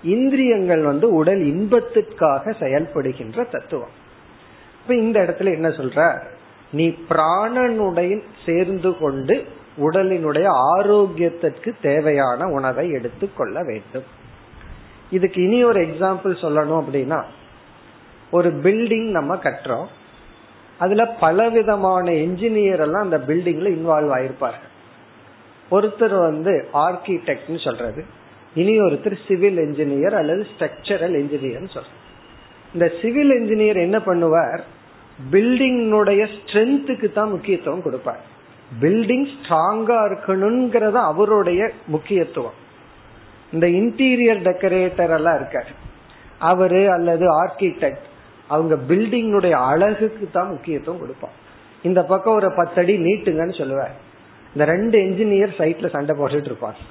இந்திரியங்கள் 0.04 0.82
வந்து 0.82 1.14
உடல் 1.14 1.40
இன்பத்திற்காக 1.40 2.52
செயல்படுகின்ற 2.52 3.50
தத்துவம். 3.50 3.90
இப்ப 4.82 4.96
இந்த 4.96 5.20
இடத்துல 5.20 5.52
என்ன 5.54 5.68
சொல்ற 5.68 6.22
நீ 6.72 6.96
பிராணனுடைய 7.10 8.22
சேர்ந்து 8.46 8.98
கொண்டு 8.98 9.46
உடலினுடைய 9.78 10.48
ஆரோக்கியத்திற்கு 10.78 11.72
தேவையான 11.82 12.46
உணவை 12.46 12.90
எடுத்துக்கொள்ள 12.90 13.64
வேண்டும். 13.64 14.04
இதுக்கு 15.12 15.42
இனி 15.42 15.64
ஒரு 15.64 15.82
எக்ஸாம்பிள் 15.82 16.42
சொல்லணும் 16.42 16.84
அப்படின்னா 16.84 17.24
ஒரு 18.32 18.50
பில்டிங் 18.50 19.10
நம்ம 19.10 19.36
கட்டுறோம். 19.36 19.86
அதுல 20.78 21.06
பலவிதமான 21.06 22.12
என்ஜினியர் 22.12 22.80
எல்லாம் 22.80 23.04
அந்த 23.04 23.18
பில்டிங்ல 23.18 23.72
இன்வால்வ் 23.78 24.14
ஆயிருப்பார்கள். 24.18 24.68
ஒருத்தர் 25.72 26.20
வந்து 26.20 26.68
ஆர்கிடெக்ட்னு 26.74 27.64
சொல்றது. 27.64 28.06
இனி 28.56 28.80
ஒருத்தர் 28.80 29.18
சிவில் 29.28 29.58
என்ஜினியர் 29.58 30.16
அல்லது 30.16 30.48
ஸ்ட்ரக்சரல் 30.52 31.16
என்ஜினியர் 31.22 31.74
சொல்ற 31.74 31.98
இந்த 32.74 32.92
சிவில் 33.02 33.32
என்ஜினியர் 33.32 33.76
என்ன 33.76 33.98
பண்ணுவார்? 33.98 34.62
பில்டிங்னுடைய 35.32 36.22
ஸ்ட்ரென்த்துக்கு 36.36 37.14
தான் 37.14 37.30
முக்கியத்துவம் 37.30 37.82
கொடுப்பார். 37.82 38.22
பில்டிங் 38.82 39.28
ஸ்ட்ராங்கா 39.36 39.98
இருக்கணுங்கிறத 40.10 40.92
அவருடைய 40.92 41.72
முக்கியத்துவம். 41.86 42.58
இந்த 43.52 43.68
இன்டீரியர் 43.68 44.42
டெக்கரேட்டர் 44.48 45.14
எல்லாம் 45.18 45.38
இருக்காரு. 45.40 45.72
அவரு 46.38 46.92
அல்லது 46.92 47.26
ஆர்கிடெக்ட் 47.44 48.06
அவங்க 48.48 48.76
பில்டிங்னுடைய 48.76 49.52
அழகுக்கு 49.52 50.30
தான் 50.32 50.48
முக்கியத்துவம் 50.48 51.00
கொடுப்பான் 51.00 51.36
இந்த 51.82 52.04
பக்கம் 52.04 52.36
ஒரு 52.36 52.54
பத்தடி 52.54 52.98
நீட்டுங்கன்னு 52.98 53.58
சொல்லுவார். 53.58 53.96
இந்த 54.54 54.66
ரெண்டு 54.66 54.98
என்ஜினியர் 55.00 55.52
சைட்ல 55.58 55.90
சண்டை 55.90 56.14
போட்டுட்டு 56.18 56.50
இருப்பாங்க 56.52 56.82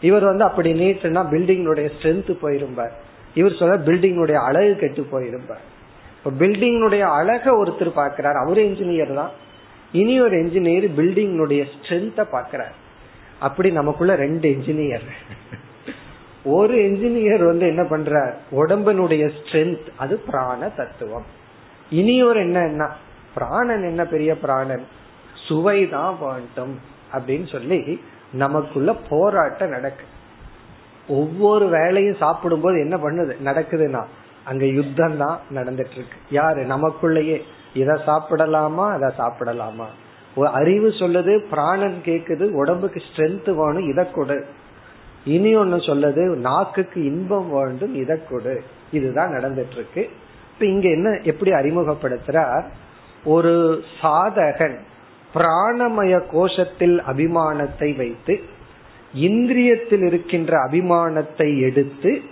இவர் 0.00 0.24
வந்து 0.24 0.44
அப்படி 0.44 0.70
நீட்டுனா 0.72 1.22
பில்டிங்னுடைய 1.32 1.86
ஸ்ட்ரென்த் 1.94 2.30
போயிருப்பார் 2.42 2.94
இவர் 3.34 3.58
சொல்ல 3.58 3.76
பில்டிங்னுடைய 3.76 4.34
அழகு 4.34 4.76
கெட்டு 4.76 5.06
போயிருப்பார் 5.12 5.64
இப்ப 6.24 6.46
பில்டிங்னுடைய 6.46 7.00
அழக 7.00 7.64
ஒருத்தர் 7.64 7.90
பாக்கிறார் 7.94 8.36
அவரு 8.36 8.60
என்ஜினியர் 8.64 9.14
தான். 9.14 9.30
இனி 9.92 10.20
ஒரு 10.20 10.36
என்ஜினியர் 10.36 10.86
பில்டிங்னுடைய 10.98 11.62
ஸ்ட்ரென்த்த 11.72 12.22
பாக்கிறார் 12.30 12.74
அப்படி 13.40 13.70
நமக்குள்ள 13.70 14.14
ரெண்டு 14.14 14.48
என்ஜினியர் 14.48 15.06
ஒரு 16.44 16.74
என்ஜினியர் 16.76 17.42
வந்து 17.44 17.66
என்ன 17.66 17.82
பண்றார்? 17.82 18.32
உடம்பனுடைய 18.50 19.30
ஸ்ட்ரென்த் 19.36 19.86
அது 19.96 20.18
பிராண 20.18 20.68
தத்துவம். 20.68 21.26
இனி 21.90 22.22
ஒரு 22.22 22.40
என்ன 22.40 22.88
பிராணன் 23.34 23.82
என்ன 23.82 24.04
பெரிய 24.04 24.38
பிராணன்? 24.38 24.84
சுவை 25.46 25.88
தான் 25.88 26.16
வேண்டும் 26.20 26.74
அப்படின்னு 27.12 27.46
சொல்லி 27.52 28.00
நமக்குள்ள 28.32 28.92
போராட்டம் 29.08 29.68
நடக்கு. 29.68 30.04
ஒவ்வொரு 31.08 31.68
வேலையும் 31.68 32.20
சாப்பிடும் 32.20 32.60
போது 32.60 32.76
என்ன 32.80 32.96
பண்ணுது? 32.96 33.32
நடக்குதுன்னா 33.44 34.04
அங்க 34.44 34.66
யுத்தம் 34.66 35.16
தான் 35.16 35.40
நடந்துட்டு 35.54 35.96
இருக்கு 35.96 36.18
யாரு? 36.30 36.62
நமக்குள்ளேயே. 36.62 37.40
இத 37.74 38.00
சாப்பிடலாமா? 38.06 38.88
அதை 38.90 39.10
சாப்பிடலாமா? 39.18 39.84
அறிவு 40.44 40.88
சொல்லுது 40.88 41.38
பிராணன் 41.50 42.00
கேக்குது 42.04 42.50
உடம்புக்கு 42.50 43.02
ஸ்ட்ரென்த் 43.08 43.54
வேணும் 43.54 43.88
இதை 43.88 44.10
கொடு. 44.10 44.46
இனி 45.24 45.54
ஒன்னு 45.54 45.76
சொல்லுது 45.76 46.34
நாக்குக்கு 46.34 47.04
இன்பம் 47.04 47.50
வேண்டும் 47.50 47.94
இதை 47.94 48.18
கொடு. 48.30 48.62
இதுதான் 48.92 49.32
நடந்துட்டு 49.32 49.72
இருக்கு 49.72 50.10
இப்ப 50.52 50.66
இங்க 50.66 50.88
என்ன 50.88 51.20
எப்படி 51.22 51.50
அறிமுகப்படுத்துறார்? 51.50 52.64
ஒரு 53.24 53.82
சாதகன் 54.02 54.78
பிராணமய 55.34 56.22
கோஷத்தில் 56.32 57.02
அபிமானத்தை 57.12 57.96
வைத்து 57.96 58.42
இந்திரியத்தில் 59.16 60.06
இருக்கின்ற 60.06 60.56
அபிமானத்தை 60.68 61.60
எடுத்து 61.60 62.22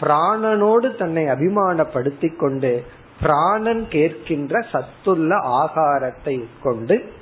பிராணனோடு 0.00 0.96
தன்னை 0.96 1.24
அபிமானப்படுத்திக் 1.24 2.38
கொண்டு 2.38 2.84
பிராணன் 3.20 3.86
கேட்கின்ற 3.90 4.64
சத்துள்ள 4.72 5.36
ஆகாரத்தை 5.36 6.34
உட்கொண்டு 6.38 7.12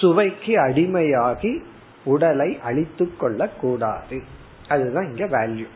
சுவைக்கு 0.00 0.54
அடிமையாகி 0.56 1.62
உடலை 2.04 2.60
அழித்து 2.62 3.16
கொள்ள 3.16 3.48
கூடாது 3.48 4.22
அதுதான் 4.68 5.16
இங்க 5.16 5.24
வேல்யூ 5.24 5.66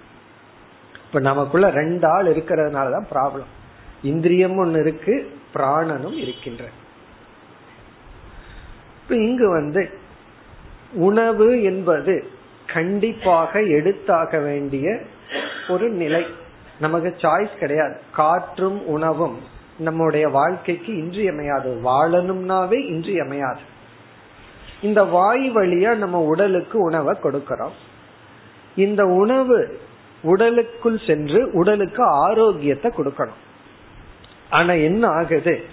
இப்ப 1.05 1.21
நமக்குள்ள 1.21 1.71
ரெண்டு 1.71 2.07
ஆள் 2.09 2.27
இருக்கிறதுனாலதான் 2.27 3.07
ப்ராப்ளம் 3.15 3.51
இந்திரியம் 4.03 4.57
ஒன்னு 4.57 4.81
இருக்கு 4.81 5.39
பிராணனும் 5.55 6.17
இருக்கின்ற. 6.17 6.65
இங்கு 9.09 9.49
வந்து 9.49 9.91
உணவு 10.93 11.63
என்பது 11.63 12.25
கண்டிப்பாக 12.67 13.61
எடுத்தாக 13.61 14.43
வேண்டிய 14.43 15.01
ஒரு 15.69 15.89
நிலை. 15.89 16.27
நமக்கு 16.81 17.15
சாய்ஸ் 17.19 17.57
கிடையாது. 17.57 18.01
காற்றும் 18.13 18.87
உணவும் 18.87 19.39
நம்முடைய 19.79 20.29
வாழ்க்கைக்கு 20.29 20.97
இன்றியமையாது. 20.97 21.81
வாழணும்னாவே 21.85 22.87
இன்றியமையாது. 22.87 23.61
இந்த 24.83 25.05
வாய் 25.05 25.51
வழியா 25.51 25.95
நம்ம 25.95 26.21
உடலுக்கு 26.21 26.79
உணவை 26.79 27.19
கொடுக்கிறோம். 27.23 27.73
இந்த 28.77 29.07
உணவு 29.07 29.81
உடலுக்குள் 30.23 31.01
சென்று 31.07 31.51
உடலுக்கு 31.53 32.03
ஆரோக்கியத்தை 32.05 32.91
கொடுக்கணும். 32.97 33.39
ஆனா 34.51 34.73
என்ன 34.73 35.07
ஆகுது? 35.07 35.65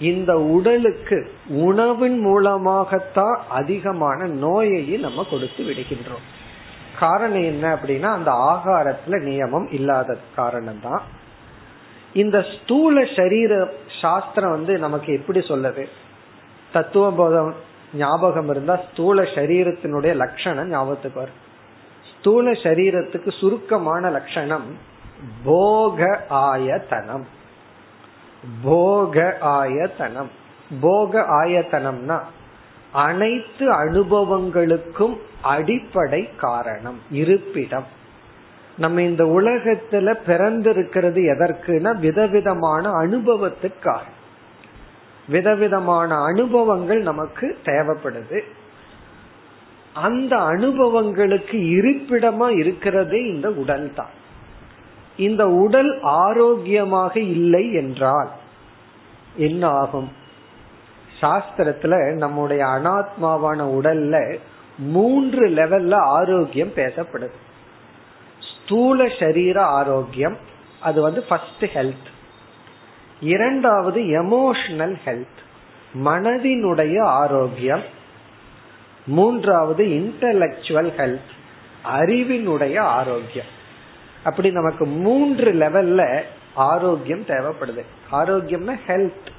இந்த 0.00 0.40
உடலுக்கு 0.40 1.32
உணவின் 1.48 2.18
மூலமாகத்தான் 2.18 3.42
அதிகமான 3.48 4.26
நோயையும் 4.26 5.00
நம்ம 5.00 5.26
கொடுத்து 5.30 5.64
விடுகின்றோம். 5.64 6.26
காரணம் 6.98 7.42
என்ன 7.42 7.74
அப்படின்னா 7.74 8.02
அந்த 8.02 8.30
ஆகாரத்துல 8.30 9.10
நியமம் 9.10 9.72
இல்லாத 9.72 10.16
காரணம் 10.36 10.80
தான் 10.82 11.02
இந்த 12.12 12.44
ஸ்தூல 12.54 13.04
சரீர 13.16 13.72
சாஸ்திரம் 14.00 14.50
வந்து 14.50 14.78
நமக்கு 14.78 15.12
எப்படி 15.12 15.38
சொல்லுது? 15.38 15.88
தத்துவ 16.72 17.12
போதம் 17.12 17.54
ஞாபகம் 17.94 18.48
இருந்தா 18.48 18.80
ஸ்தூல 18.92 19.22
சரீரத்தினுடைய 19.22 20.14
லட்சணம் 20.14 20.68
ஞாபகத்துக்கு 20.68 21.18
வரும். 21.18 21.42
ஸ்தூல 22.18 22.50
சரீரத்துக்கு 22.50 23.38
சுருக்கமான 23.38 24.10
லட்சணம் 24.10 24.78
போக 25.44 26.24
ஆயத்தனம். 26.28 27.26
போக 28.62 29.36
ஆயத்தனம். 29.40 30.30
போக 30.80 31.20
ஆயத்தனம்னா 31.20 32.20
அனைத்து 32.94 33.72
அனுபவங்களுக்கும் 33.72 35.16
அடிப்படை 35.42 36.28
காரணம் 36.36 36.98
இருப்பிடம். 37.10 37.86
நம்ம 38.78 39.02
இந்த 39.02 39.24
உலகத்துல 39.24 40.14
பிறந்திருக்கிறது 40.26 41.20
எதற்குனா 41.22 41.98
விதவிதமான 41.98 42.90
அனுபவத்துக்காக 42.90 44.06
விதவிதமான 45.28 46.14
அனுபவங்கள் 46.14 47.00
நமக்கு 47.00 47.58
தேவைப்படுது. 47.64 48.40
அந்த 49.92 50.36
அனுபவங்களுக்கு 50.36 51.58
இருப்பிடமா 51.58 52.48
இருக்கிறதே 52.56 53.20
இந்த 53.24 53.50
உடல் 53.52 53.94
தான். 53.94 54.14
இந்த 55.16 55.48
உடல் 55.48 55.98
ஆரோக்கியமாக 56.02 57.20
இல்லை 57.20 57.72
என்றால் 57.72 58.30
என்ன 59.36 59.68
ஆகும் 59.68 60.22
சாஸ்திரத்துல 61.24 62.12
நம்முடைய 62.12 62.64
அனாத்மாவான 62.64 63.58
உடல்ல 63.58 64.38
மூன்று 64.78 65.48
லெவல்ல 65.48 65.94
ஆரோக்கியம் 65.94 66.72
பேசப்படுது. 66.76 67.32
ஸ்தூல 68.64 69.08
சரீர 69.18 69.62
ஆரோக்கியம் 69.62 70.36
அது 70.80 71.02
வந்து 71.02 71.22
ஃபர்ஸ்ட் 71.22 71.64
ஹெல்த் 71.64 72.08
இரண்டாவது 73.20 74.00
எமோஷனல் 74.00 74.96
ஹெல்த் 75.04 75.42
மனதினுடைய 76.04 77.02
ஆரோக்கியம். 77.02 77.82
மூன்றாவது 79.06 79.84
இன்டலெக்சுவல் 79.84 80.90
ஹெல்த் 80.98 81.30
அறிவினுடைய 81.84 82.78
ஆரோக்கியம். 82.78 83.46
அப்படி 84.24 84.50
நமக்கு 84.50 84.86
மூன்று 84.86 85.52
லெவல்ல 85.52 86.22
ஆரோக்கியம் 86.54 87.24
தேவைப்படுது. 87.24 87.84
ஆரோக்கியம்னா 88.12 88.78
ஹெல்த் 88.86 89.30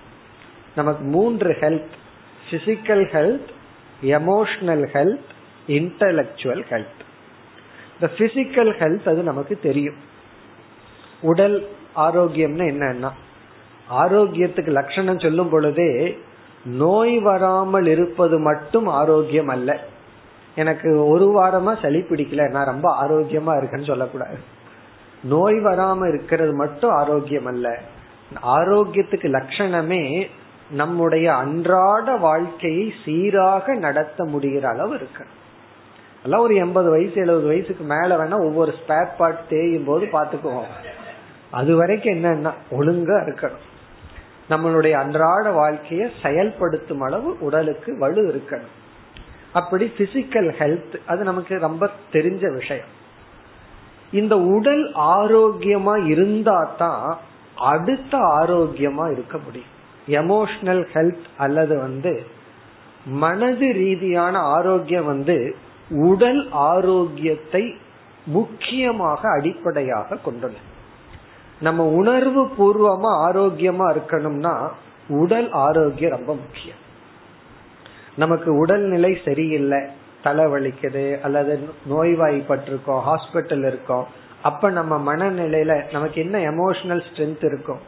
நமக்கு 0.75 1.05
மூன்று 1.05 1.57
health 1.59 1.93
physical 2.49 3.03
health 3.11 3.47
emotional 4.01 4.85
health 4.93 5.33
intellectual 5.67 6.63
health 6.69 7.03
இந்த 7.93 8.13
பிசிக்கல் 8.17 8.73
ஹெல்த் 8.75 9.09
அது 9.09 9.23
நமக்கு 9.23 9.59
தெரியும். 9.59 9.95
உடல் 11.21 11.67
ஆரோக்கியம்னா 11.95 12.63
என்னன்னா 12.73 13.09
ஆரோக்கியத்துக்கு 13.91 14.67
லட்சணம் 14.67 15.19
சொல்லும் 15.19 15.49
பொழுதே 15.49 16.19
நோய் 16.65 17.19
வராமல் 17.19 17.85
இருப்பது 17.85 18.39
மட்டும் 18.39 18.87
ஆரோக்கியம் 18.87 19.47
அல்ல. 19.47 19.79
எனக்கு 20.55 21.07
ஒரு 21.07 21.43
வாரமா 21.43 21.81
சளி 21.81 21.99
பிடிக்கல 21.99 22.49
நான் 22.49 22.65
ரொம்ப 22.65 23.03
ஆரோக்கியமா 23.03 23.63
இருக்கேன்னு 23.63 23.85
சொல்லக்கூடாது. 23.85 24.37
நோய் 25.23 25.53
வராம 25.53 26.07
இருக்கிறது 26.07 26.53
மட்டும் 26.53 26.89
ஆரோக்கியம் 26.89 27.45
அல்ல. 27.45 27.79
ஆரோக்கியத்துக்கு 28.43 29.27
லட்சணமே 29.27 30.27
நம்முடைய 30.69 31.35
அன்றாட 31.35 32.15
வாழ்க்கையை 32.15 32.93
சீராக 33.05 33.75
நடத்த 33.75 34.23
முடிகிற 34.23 34.63
அளவு 34.63 34.95
இருக்கு 34.95 35.25
எல்லாம் 36.23 36.41
ஒரு 36.41 36.55
எண்பது 36.55 36.89
வயசு 36.89 37.13
எழுபது 37.13 37.47
வயசுக்கு 37.47 37.83
மேல 37.83 38.17
வேணா 38.17 38.33
ஒவ்வொரு 38.33 38.73
ஸ்பேர் 38.79 39.15
பார்ட் 39.17 39.47
தேயும் 39.47 39.83
போது 39.83 40.05
பாத்துக்குவோம் 40.05 40.65
அது 41.51 41.75
வரைக்கும் 41.75 42.13
என்னன்னா 42.13 42.53
ஒழுங்கா 42.71 43.17
இருக்கணும். 43.25 43.65
நம்மளுடைய 44.49 44.91
அன்றாட 44.91 45.51
வாழ்க்கையை 45.51 46.11
செயல்படுத்தும் 46.23 47.01
அளவு 47.01 47.37
உடலுக்கு 47.39 47.97
வலு 47.97 48.21
இருக்கணும். 48.21 48.73
அப்படி 49.53 49.91
பிசிக்கல் 49.97 50.49
ஹெல்த் 50.59 50.95
அது 51.05 51.23
நமக்கு 51.23 51.59
ரொம்ப 51.59 51.89
தெரிஞ்ச 52.11 52.53
விஷயம். 52.53 52.85
இந்த 54.11 54.37
உடல் 54.37 54.93
ஆரோக்கியமா 54.93 56.05
இருந்தா 56.05 56.75
தான் 56.77 57.17
அடுத்த 57.55 58.17
ஆரோக்கியமா 58.17 59.11
இருக்க 59.11 59.37
முடியும். 59.37 59.73
எமோஷனல் 60.07 60.85
ஹெல்த் 60.93 61.25
அல்லது 61.37 61.77
வந்து 61.77 62.25
மனது 63.05 63.73
ரீதியான 63.73 64.37
ஆரோக்கியம் 64.39 65.05
வந்து 65.05 65.55
உடல் 65.89 66.51
ஆரோக்கியத்தை 66.51 67.75
முக்கியமாக 68.25 69.29
அடிப்படையாக 69.29 70.15
கொண்டுள்ளது 70.15 70.73
நம்ம 71.59 71.83
உணர்வு 71.83 72.45
பூர்வமா 72.45 73.11
ஆரோக்கியமா 73.27 73.95
இருக்கணும்னா 73.95 74.69
உடல் 75.07 75.51
ஆரோக்கியம் 75.51 76.11
ரொம்ப 76.11 76.35
முக்கியம். 76.35 76.77
நமக்கு 78.15 78.57
உடல்நிலை 78.57 79.17
சரியில்லை 79.25 79.81
தலைவலிக்குது 80.23 81.19
அல்லது 81.19 81.69
நோய்வாய்ப்பட்டிருக்கோம் 81.89 83.01
ஹாஸ்பிட்டல் 83.05 83.67
இருக்கோம் 83.67 84.07
அப்ப 84.41 84.69
நம்ம 84.69 85.15
மனநிலையில 85.15 85.91
நமக்கு 85.91 86.21
என்ன 86.21 86.37
எமோஷனல் 86.37 87.01
ஸ்ட்ரென்த் 87.13 87.45
இருக்கும் 87.45 87.79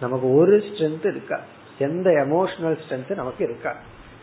நமக்கு 0.00 0.34
ஒரு 0.34 0.56
ஸ்ட்ரென்த் 0.56 1.06
இருக்கா? 1.06 1.40
எந்த 1.78 2.10
எமோஷனல் 2.10 2.78
ஸ்ட்ரென்த் 2.88 3.14
நமக்கு 3.14 3.44
இருக்கா? 3.44 3.74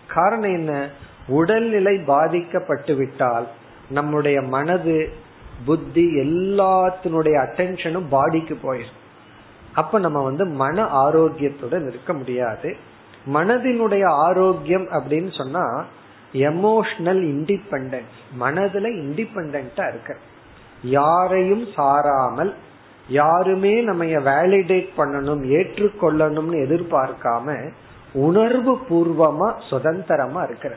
காரணம் 0.08 0.54
என்ன? 0.54 0.90
உடல்நிலை 1.28 1.98
பாதிக்கப்பட்டு 1.98 2.96
விட்டால் 2.96 3.48
நம்முடைய 3.90 4.42
மனது 4.42 5.12
புத்தி 5.66 6.04
எல்லாத்தினுடைய 6.20 7.46
அட்டென்ஷனும் 7.46 8.04
பாடிக்கு 8.12 8.58
போயிடும் 8.64 9.04
அப்ப 9.74 10.00
நம்ம 10.00 10.24
வந்து 10.24 10.46
மன 10.46 10.84
ஆரோக்கியத்துடன் 10.84 11.88
இருக்க 11.88 12.14
முடியாது. 12.14 12.76
மனதினுடைய 13.34 14.06
ஆரோக்கியம் 14.06 14.88
அப்படின்னு 14.90 15.36
சொன்னா 15.38 15.86
எமோஷனல் 16.34 17.22
இண்டிபெண்டன்ஸ் 17.24 18.16
மனதுல 18.40 18.88
இண்டிபெண்டா 19.04 19.88
இருக்க. 19.88 20.18
யாரையும் 20.84 21.66
சாராமல் 21.66 22.54
யாருமே 23.10 23.82
நம்ம 23.82 24.04
வேலிடேட் 24.06 24.90
பண்ணணும் 24.98 25.44
ஏற்றுக்கொள்ளணும்னு 25.58 26.58
எதிர்பார்க்காம 26.66 27.72
உணர்வு 28.14 28.82
பூர்வமா 28.90 29.54
சுதந்திரமா 29.70 30.44
இருக்கிற 30.44 30.76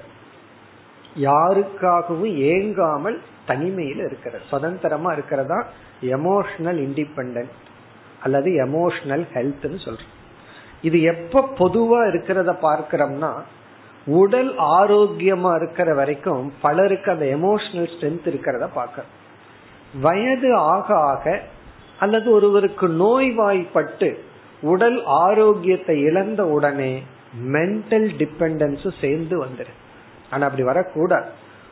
யாருக்காகவும் 1.16 2.34
ஏங்காமல் 2.52 3.18
தனிமையில 3.48 4.04
இருக்கிற 4.04 4.38
சுதந்திரமா 4.50 5.12
இருக்கிறதா? 5.12 5.66
எமோஷனல் 6.02 6.78
இண்டிபெண்டன்ட் 6.86 7.56
அல்லது 8.20 8.50
எமோஷனல் 8.50 9.24
ஹெல்த்னு 9.34 9.78
சொல்றோம். 9.84 10.14
இது 10.82 11.02
எப்ப 11.02 11.48
பொதுவா 11.58 12.00
இருக்கிறத 12.06 12.56
பார்க்கிறோம்னா 12.62 13.32
உடல் 14.06 14.58
ஆரோக்கியமா 14.58 15.56
இருக்கிற 15.56 15.94
வரைக்கும் 15.94 16.52
பலருக்கு 16.60 17.10
அந்த 17.10 17.24
எமோஷனல் 17.24 17.88
ஸ்ட்ரென்த் 17.92 18.26
இருக்கிறத 18.26 18.68
பார்க்க 18.74 19.04
வயது 20.00 20.56
ஆக 20.56 20.98
ஆக 20.98 21.42
அல்லது 21.98 22.30
ஒருவருக்கு 22.30 22.88
நோய்வாய்ப்பட்டு 22.88 24.18
உடல் 24.62 25.04
ஆரோக்கியத்தை 25.04 26.02
இழந்த 26.02 26.46
உடனே 26.46 27.02
மென்டல் 27.46 28.08
டிபெண்டன்ஸும் 28.20 29.00
சேர்ந்து 29.00 29.44
வந்துரு. 29.44 29.72
ஆனா 30.30 30.44
அப்படி 30.44 30.62
வரக்கூடாது. 30.62 31.26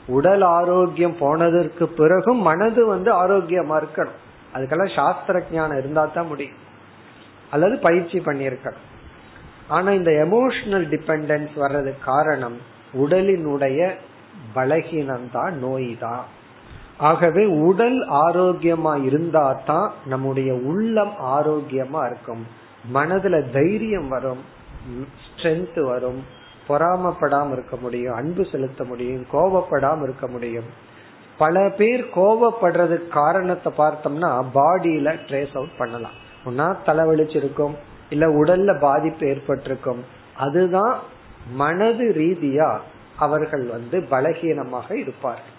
உடல் 0.06 0.42
ஆரோக்கியம் 0.42 1.16
போனதற்கு 1.18 1.88
பிறகும் 1.88 2.40
மனது 2.40 2.86
வந்து 2.86 3.12
ஆரோக்கியமா 3.12 3.76
இருக்கணும். 3.82 4.18
அதுக்கெல்லாம் 4.54 4.94
சாஸ்திர 4.94 5.42
ஞானம் 5.52 5.78
இருந்தா 5.78 6.04
தான் 6.04 6.26
முடியும். 6.26 6.60
அல்லது 7.50 7.78
பயிற்சி 7.78 8.18
பண்ணியிருக்கணும். 8.18 8.86
ஆனா 9.68 9.92
இந்த 9.92 10.10
எமோஷனல் 10.10 10.86
டிபெண்டன்ஸ் 10.94 11.54
வர்றதுக்கு 11.54 12.04
காரணம் 12.04 12.56
உடலினுடைய 12.94 13.80
பலகீனம் 14.54 15.30
தான் 15.32 15.58
நோய் 15.58 15.96
தான் 16.00 16.24
ஆகவே 16.98 17.44
உடல் 17.46 18.08
ஆரோக்கியமா 18.08 19.04
இருந்தா 19.04 19.52
தான் 19.66 19.92
நம்முடைய 20.06 20.54
உள்ளம் 20.54 21.12
ஆரோக்கியமா 21.22 22.06
இருக்கும். 22.06 22.46
மனதுல 22.94 23.52
தைரியம் 23.52 24.08
வரும் 24.08 24.42
ஸ்ட்ரென்த் 25.24 25.80
வரும் 25.84 26.20
பொறாமப்படாம 26.68 27.52
இருக்க 27.52 27.76
முடியும் 27.76 28.14
அன்பு 28.14 28.46
செலுத்த 28.52 28.84
முடியும் 28.84 29.26
கோபப்படாம 29.32 30.02
இருக்க 30.02 30.26
முடியும். 30.26 30.68
பல 31.38 31.70
பேர் 31.78 32.04
கோபப்படுறதுக்கு 32.14 33.08
காரணத்தை 33.08 33.72
பார்த்தோம்னா 33.78 34.30
பாடியில 34.54 35.08
ட்ரேஸ் 35.28 35.54
அவுட் 35.54 35.76
பண்ணலாம். 35.78 36.16
ஒன்னா 36.44 36.76
தலைவலிச்சிருக்கும் 36.86 37.74
இல்ல 38.10 38.26
உடல்ல 38.26 38.80
பாதிப்பு 38.80 39.26
ஏற்பட்டிருக்கும். 39.26 40.04
அதுதான் 40.36 40.98
மனது 41.52 42.12
ரீதியா 42.16 42.78
அவர்கள் 43.16 43.66
வந்து 43.66 44.00
பலகீனமாக 44.10 44.90
இருப்பார்கள். 44.92 45.54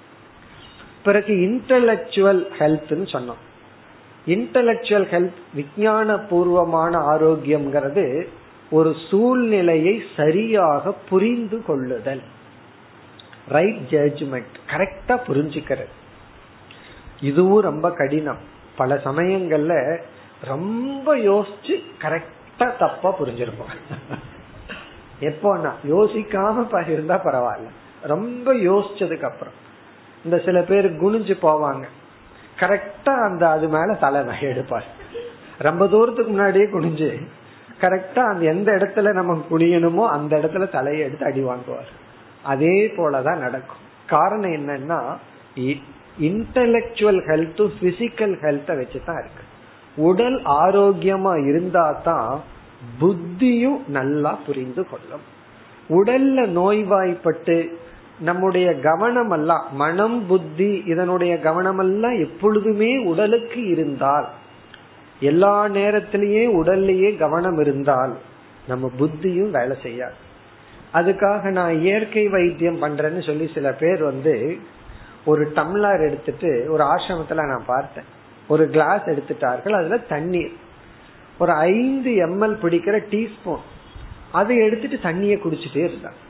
பிறகு 1.08 1.34
இன்டலக்சுவல் 1.34 2.44
ஹெல்த்னு 2.60 3.08
சொன்னோம். 3.16 3.42
இன்டலக்சுவல் 4.28 5.08
ஹெல்த் 5.12 5.40
விஞ்ஞான 5.54 6.18
பூர்வமான 6.18 6.98
ஆரோக்கியம்ங்கிறது 6.98 8.28
ஒரு 8.72 8.96
சூழ்நிலையை 9.10 10.04
சரியாக 10.16 10.94
புரிந்து 11.10 11.64
கொள்ளுதல். 11.64 12.22
ரைட் 13.48 13.78
ஜட்ஜ்மெண்ட் 13.90 14.56
கரெக்டா 14.70 15.18
புரிஞ்சுக்கிறது. 15.28 15.88
இதுவும் 17.22 17.62
ரொம்ப 17.62 17.92
கடினம். 17.92 18.38
பல 18.78 19.02
சமயங்கள்ல 19.06 20.02
ரொம்ப 20.44 21.16
யோசிச்சு 21.16 21.84
கரெக்டா 22.02 22.78
தப்பா 22.80 23.20
புரிஞ்சிருப்போம். 23.20 23.74
எப்போனா 25.20 25.72
யோசிக்காம 25.90 26.90
இருந்தா 26.90 27.22
பரவாயில்ல. 27.24 27.68
ரொம்ப 28.02 28.54
யோசிச்சதுக்கு 28.54 29.24
அப்புறம். 29.24 29.66
இந்த 30.28 30.40
சில 30.46 30.58
பேர் 30.70 30.88
குனிஞ்சு 31.02 31.36
போவாங்க. 31.46 31.84
கரெக்டா 32.62 33.14
அந்த 33.28 33.44
அது 33.56 33.68
மேல 33.76 33.90
தலை 34.04 34.22
எடுப்பார் 34.52 34.88
ரொம்ப 35.68 35.84
தூரத்துக்கு 35.94 36.32
முன்னாடியே 36.32 36.66
குனிஞ்சு 36.66 37.12
கரெக்டா 37.82 38.22
அந்த 38.32 38.44
எந்த 38.54 38.70
இடத்துல 38.72 39.08
நம்ம 39.20 39.34
குனியணுமோ 39.52 40.06
அந்த 40.18 40.34
இடத்துல 40.38 40.66
தலையை 40.72 41.02
எடுத்து 41.08 41.26
அடி 41.26 41.42
வாங்குவார். 41.42 41.92
அதே 42.44 42.78
போலதான் 42.98 43.44
நடக்கும். 43.46 43.84
காரணம் 44.08 44.56
என்னன்னா 44.58 45.00
இன்டலெக்சுவல் 46.28 47.22
ஹெல்த்தும் 47.30 47.74
பிசிக்கல் 47.82 48.36
ஹெல்த்த 48.44 48.70
வச்சுதான் 48.78 49.20
இருக்கு. 49.24 49.44
உடல் 49.98 50.38
ஆரோக்கியமா 50.62 51.34
இருந்தா 51.50 51.86
தான் 52.08 52.42
புத்தியும் 53.00 53.82
நல்லா 53.88 54.32
புரிந்து 54.46 54.84
கொள்ளும். 54.92 55.26
உடல்ல 55.98 56.48
நோய்வாய்ப்பட்டு 56.60 57.58
நம்முடைய 58.20 58.80
கவனம் 58.80 59.32
எல்லாம் 59.32 59.68
மனம் 59.72 60.26
புத்தி 60.28 60.84
இதனுடைய 60.86 61.40
கவனம் 61.40 61.80
எல்லாம் 61.80 62.20
எப்பொழுதுமே 62.20 62.98
உடலுக்கு 62.98 63.68
இருந்தால் 63.68 64.30
எல்லா 65.20 65.68
நேரத்திலேயே 65.68 66.56
உடல்லையே 66.56 67.18
கவனம் 67.18 67.60
இருந்தால் 67.60 68.18
நம்ம 68.68 68.92
புத்தியும் 69.00 69.52
வேலை 69.52 69.78
செய்யாது. 69.82 70.14
அதுக்காக 70.94 71.52
நான் 71.52 71.80
இயற்கை 71.80 72.28
வைத்தியம் 72.28 72.82
பண்றேன்னு 72.82 73.26
சொல்லி 73.26 73.52
சில 73.54 73.74
பேர் 73.74 74.04
வந்து 74.04 74.58
ஒரு 75.26 75.52
டம்ளர் 75.56 76.08
எடுத்துட்டு 76.08 76.66
ஒரு 76.70 76.84
ஆசிரமத்துல 76.84 77.46
நான் 77.46 77.64
பார்த்தேன். 77.66 78.04
ஒரு 78.48 78.70
கிளாஸ் 78.70 79.02
எடுத்துட்டார்கள் 79.02 79.72
அதுல 79.72 79.98
தண்ணீர். 79.98 80.54
ஒரு 81.38 81.52
ஐந்து 81.52 82.12
எம்எல் 82.12 82.56
பிடிக்கிற 82.56 83.00
டீஸ்பூன். 83.10 83.66
அதை 84.32 84.58
எடுத்துட்டு 84.58 85.00
தண்ணிய 85.00 85.36
குடிச்சிட்டே 85.36 85.78
இருந்தான். 85.78 86.26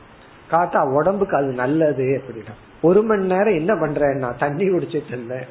காத்தா 0.50 0.94
உடம்புக்கு 0.94 1.36
அது 1.36 1.46
நல்லது 1.46 2.22
அப்படின்னா 2.22 2.52
ஒரு 2.82 3.02
மணி 3.02 3.26
நேரம் 3.26 3.54
என்ன 3.54 3.74
பண்றேன்னா 3.74 4.36
தண்ணி 4.38 4.64
குடிச்சிட்டு 4.64 5.12
இல்ல 5.12 5.44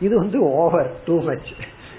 இது 0.00 0.18
வந்து 0.18 0.40
ஓவர் 0.40 0.90
டூ 1.06 1.22
மச். 1.22 1.52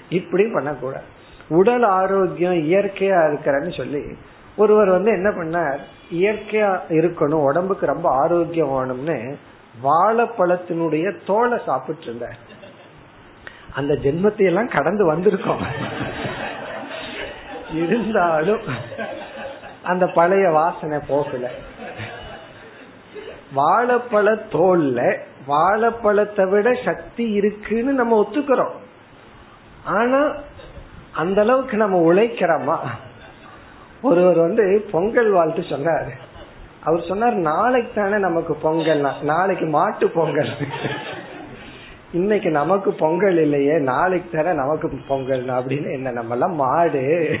இப்படி 0.08 0.50
பண்ணக்கூடாது. 0.52 1.04
உடல் 1.48 1.82
ஆரோக்கியம் 1.82 2.54
இயற்கையா 2.54 3.18
இருக்கிறன்னு 3.26 3.76
சொல்லி 3.76 4.02
ஒருவர் 4.56 4.88
வந்து 4.88 5.10
என்ன 5.10 5.28
பண்ணார் 5.28 5.78
இயற்கையா 6.12 6.80
இருக்கணும் 6.88 7.42
உடம்புக்கு 7.42 7.86
ரொம்ப 7.86 8.08
ஆரோக்கியம் 8.10 8.68
வேணும்னு 8.68 9.34
வாழைப்பழத்தினுடைய 9.82 11.16
தோலை 11.26 11.58
சாப்பிட்டு 11.66 12.02
இருந்தார். 12.02 12.36
அந்த 13.74 13.94
ஜென்மத்தை 13.94 14.44
எல்லாம் 14.44 14.68
கடந்து 14.68 15.12
வந்திருக்கோம். 15.12 15.64
இருந்தாலும் 17.72 18.60
அந்த 19.82 20.06
பழைய 20.06 20.48
வாசனை 20.48 20.98
போகல. 21.08 21.50
வாழைப்பழ 23.54 24.34
தோல்ல 24.50 25.16
வாழைப்பழத்தை 25.46 26.44
விட 26.46 26.74
சக்தி 26.84 27.24
இருக்குன்னு 27.30 27.92
நம்ம 27.92 28.20
ஒத்துக்கிறோம். 28.22 28.76
ஆனா 29.84 30.34
அந்த 31.12 31.40
அளவுக்கு 31.40 31.76
நம்ம 31.76 32.14
உழைக்கிறோமா? 32.14 32.76
ஒருவர் 34.02 34.36
வந்து 34.36 34.88
பொங்கல் 34.92 35.30
வாழ்த்து 35.30 35.62
சொன்னார். 35.62 36.12
அவர் 36.82 37.02
சொன்னார் 37.08 37.34
நாளைக்கு 37.34 38.02
தானே 38.02 38.18
நமக்கு 38.18 38.54
பொங்கல் 38.54 39.06
நாளைக்கு 39.22 39.66
மாட்டு 39.66 40.08
பொங்கல். 40.08 40.52
இன்னைக்கு 42.12 42.50
நமக்கு 42.50 42.92
பொங்கல் 42.92 43.38
இல்லையே 43.38 43.78
நாளைக்கு 43.78 44.38
தானே 44.38 44.56
நமக்கு 44.56 44.88
பொங்கல் 45.08 45.44
அப்படின்னு 45.44 45.92
என்ன 45.92 46.10
நம்ம 46.10 46.32
எல்லாம் 46.32 46.54
மாடு. 46.54 47.38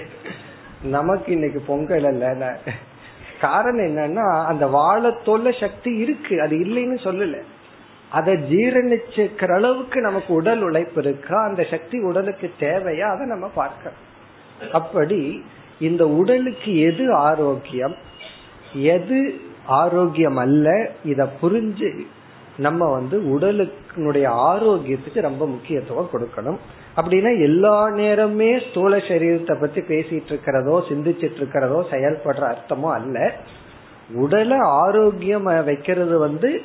நமக்கு 0.82 1.32
இன்னைக்கு 1.32 1.60
பொங்கல் 1.66 2.04
இல்ல 2.04 2.58
காரணம் 3.42 3.86
என்னன்னா 3.86 4.28
அந்த 4.46 4.64
வாழத்தோல்ல 4.66 5.60
சக்தி 5.60 5.92
இருக்கு. 5.96 6.40
அது 6.42 6.56
இல்லைன்னு 6.56 6.98
சொல்லல. 7.06 7.36
அதை 8.10 8.34
ஜீரணிச்சுக்கிற 8.34 9.50
அளவுக்கு 9.54 10.00
நமக்கு 10.00 10.34
உடல் 10.34 10.62
உழைப்பு 10.62 11.00
இருக்கா? 11.00 11.42
அந்த 11.42 11.62
சக்தி 11.70 11.98
உடலுக்கு 12.00 12.50
தேவையா? 12.60 13.06
அதை 13.14 13.26
நம்ம 13.26 13.46
பார்க்க 13.54 13.92
அப்படி 14.72 15.44
இந்த 15.80 16.08
உடலுக்கு 16.08 16.80
எது 16.80 17.04
ஆரோக்கியம்? 17.14 17.96
எது 18.74 19.18
ஆரோக்கியம் 19.66 20.36
அல்ல? 20.36 20.90
இத 21.04 21.28
புரிஞ்சு 21.42 21.90
நம்ம 22.56 22.90
வந்து 22.92 23.16
உடலுக்குடைய 23.34 24.26
ஆரோக்கியத்துக்கு 24.52 25.20
ரொம்ப 25.20 25.46
முக்கியத்துவம் 25.46 26.12
கொடுக்கணும். 26.12 26.58
அப்படின்னா 26.96 27.40
எல்லா 27.40 27.90
நேரமே 27.90 28.62
ஸ்தூல 28.70 28.96
சரீரத்தை 28.96 29.60
பத்தி 29.60 29.80
பேசிட்டு 29.80 30.24
இருக்கிறதோ 30.24 30.84
சிந்திச்சிட்டு 30.88 31.34
இருக்கிறதோ 31.34 31.86
செயல்படுற 31.90 32.54
அர்த்தமோ 32.54 32.92
அல்ல. 32.92 33.32
உடலை 34.14 34.58
ஆரோக்கியம் 34.58 35.42
வைக்கிறது 35.42 36.18
வந்து 36.18 36.60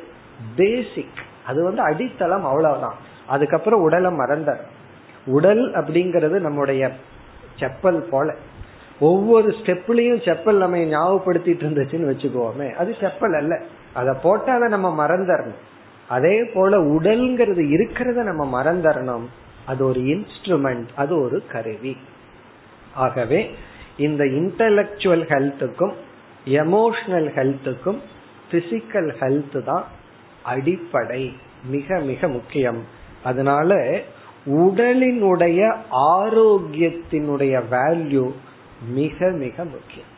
பேசிக் 0.55 1.19
அது 1.45 1.63
வந்து 1.63 1.81
அடித்தளம் 1.81 2.45
அவ்வளவுதான். 2.45 2.97
அதுக்கப்புறம் 3.27 3.81
உடலை 3.81 4.11
மறந்த 4.11 4.59
உடல் 5.25 5.71
அப்படிங்கறது 5.71 6.39
நம்முடைய 6.39 6.91
செப்பல் 7.59 7.97
போல. 7.97 8.35
ஒவ்வொரு 8.99 9.47
ஸ்டெப்லயும் 9.47 10.21
செப்பல் 10.27 10.57
நம்ம 10.57 10.77
ஞாபகப்படுத்திட்டு 10.77 11.63
இருந்துச்சுன்னு 11.65 12.11
வச்சுக்கோமே. 12.11 12.75
அது 12.75 12.95
செப்பல் 12.99 13.35
அல்ல. 13.35 13.61
அதை 13.93 14.15
போட்டால 14.23 14.67
நம்ம 14.67 15.07
மறந்துடணும். 15.07 15.59
அதே 16.07 16.43
போல 16.43 16.77
உடல்ங்கிறது 16.77 17.63
இருக்கிறத 17.77 18.23
நம்ம 18.23 18.63
மறந்துடணும். 18.63 19.25
அது 19.67 19.85
ஒரு 19.85 20.01
இன்ஸ்ட்ருமெண்ட் 20.01 20.87
அது 20.95 21.21
ஒரு 21.21 21.43
கருவி. 21.51 21.97
ஆகவே 22.93 23.39
இந்த 23.97 24.23
இன்டலக்சுவல் 24.23 25.25
ஹெல்த்துக்கும் 25.31 25.95
எமோஷனல் 26.45 27.29
ஹெல்த்துக்கும் 27.37 27.99
பிசிக்கல் 28.51 29.11
ஹெல்த் 29.19 29.63
தான் 29.63 29.85
அடிப்படை 30.43 31.23
மிக 31.65 31.99
மிக 31.99 32.27
முக்கியம். 32.27 32.81
அதனால 33.23 33.79
உடலினுடைய 34.45 35.61
ஆரோக்கியத்தினுடைய 35.91 37.55
வேல்யூ 37.71 38.25
மிக 38.89 39.29
மிக 39.43 39.65
முக்கியம். 39.65 40.11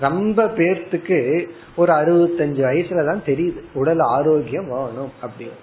ரொம்ப 0.00 0.44
பேர்த்துக்கு 0.56 1.18
ஒரு 1.76 1.92
அறுபத்தஞ்சு 1.92 2.62
வயசுல 2.68 3.06
தான் 3.06 3.26
தெரியுது 3.26 3.60
உடல் 3.74 3.98
ஆரோக்கியம் 3.98 4.68
வேணும் 4.68 5.12
அப்படின்னு. 5.22 5.60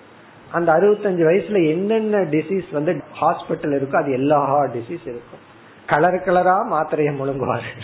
அந்த 0.54 0.72
அறுபத்தஞ்சு 0.72 1.24
வயசுல 1.28 1.70
என்னென்ன 1.70 2.18
டிசீஸ் 2.18 2.72
வந்து 2.72 3.02
ஹாஸ்பிட்டல் 3.22 3.80
இருக்கோ 3.80 3.96
அது 3.96 4.12
எல்லா 4.12 4.64
டிசீஸ் 4.64 5.06
இருக்கும். 5.06 5.42
கலர் 5.88 6.24
கலரா 6.26 6.58
மாத்திரைய 6.72 7.16
முழுங்குவாரு. 7.16 7.82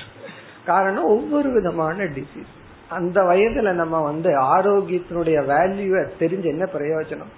காரணம் 0.66 1.04
ஒவ்வொரு 1.04 1.52
விதமான 1.52 2.04
டிசீஸ் 2.04 2.52
அந்த 2.90 3.22
வயதுல 3.22 3.72
நம்ம 3.72 4.02
வந்து 4.02 4.30
ஆரோக்கியத்தினுடைய 4.58 5.40
வேல்யூவை 5.46 6.08
தெரிஞ்சு 6.20 6.44
என்ன 6.44 6.70
பிரயோஜனம்? 6.74 7.34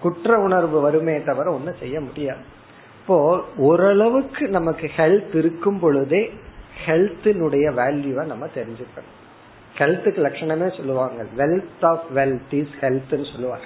குற்ற 0.00 0.38
உணர்வு 0.38 0.80
வருமே 0.80 1.22
தவிர 1.22 1.52
ஒன்னும் 1.52 1.80
செய்ய 1.80 2.00
முடியாது. 2.00 2.38
இப்போ 3.00 3.44
ஓரளவுக்கு 3.56 4.48
நமக்கு 4.48 4.90
ஹெல்த் 4.96 5.34
இருக்கும் 5.34 5.78
பொழுதே 5.78 6.32
ஹெல்த்தினுடைய 6.86 7.66
வேல்யூவை 7.74 8.24
நம்ம 8.24 8.46
தெரிஞ்சுக்கணும். 8.46 9.14
ஹெல்த்துக்கு 9.78 10.20
லட்சணமே 10.20 10.76
சொல்லுவாங்க. 10.76 11.24
வெல்த் 11.36 11.84
ஆஃப் 11.84 12.04
வெல்த் 12.14 12.52
இஸ் 12.52 12.74
ஹெல்த்னு 12.80 13.32
சொல்லுவாங்க. 13.32 13.64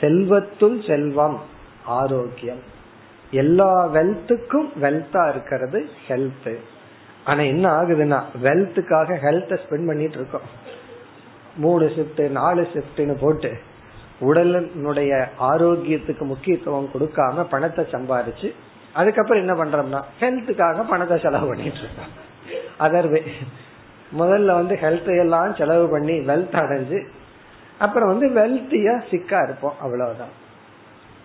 செல்வத்துள் 0.00 0.78
செல்வம் 0.88 1.38
ஆரோக்கியம். 2.00 2.62
எல்லா 3.30 3.70
வெல்த்துக்கும் 3.94 4.68
வெல்த்தா 4.82 5.22
இருக்கிறது 5.28 5.78
ஹெல்த் 6.08 6.50
ஆனா 7.24 7.42
என்ன 7.52 7.66
ஆகுதுன்னா 7.78 8.18
வெல்த்துக்காக 8.42 9.18
ஹெல்த்த 9.24 9.58
ஸ்பெண்ட் 9.62 9.88
பண்ணிட்டு 9.90 10.18
இருக்கோம். 10.20 10.46
மூணு 11.56 11.84
ஷிப்ட் 11.96 12.22
நாலு 12.30 12.62
ஷிப்ட்னு 12.72 13.16
போட்டு 13.20 13.50
உடலினுடைய 14.20 15.12
ஆரோக்கியத்துக்கு 15.50 16.24
முக்கியத்துவம் 16.32 16.92
கொடுக்காம 16.94 17.44
பணத்தை 17.50 17.84
சம்பாரிச்சு 17.92 18.50
அதுக்கப்புறம் 18.92 19.42
என்ன 19.44 19.54
பண்றோம்னா 19.60 20.00
ஹெல்த்துக்காக 20.20 20.84
பணத்தை 20.88 21.16
செலவு 21.24 21.46
பண்ணிட்டு 21.46 21.82
இருக்கோம். 21.84 22.12
அதர்வே 22.84 23.22
முதல்ல 24.18 24.54
வந்து 24.60 24.74
ஹெல்த் 24.82 25.10
எல்லாம் 25.24 25.54
செலவு 25.54 25.86
பண்ணி 25.90 26.16
வெல்த் 26.30 26.56
அடைஞ்சு 26.62 26.98
அப்புறம் 27.78 28.18
வந்து 28.18 28.28
வெல்த்தியா 28.28 29.02
சிக்கா 29.10 29.42
இருப்போம் 29.42 29.74
அவ்வளவுதான். 29.80 30.44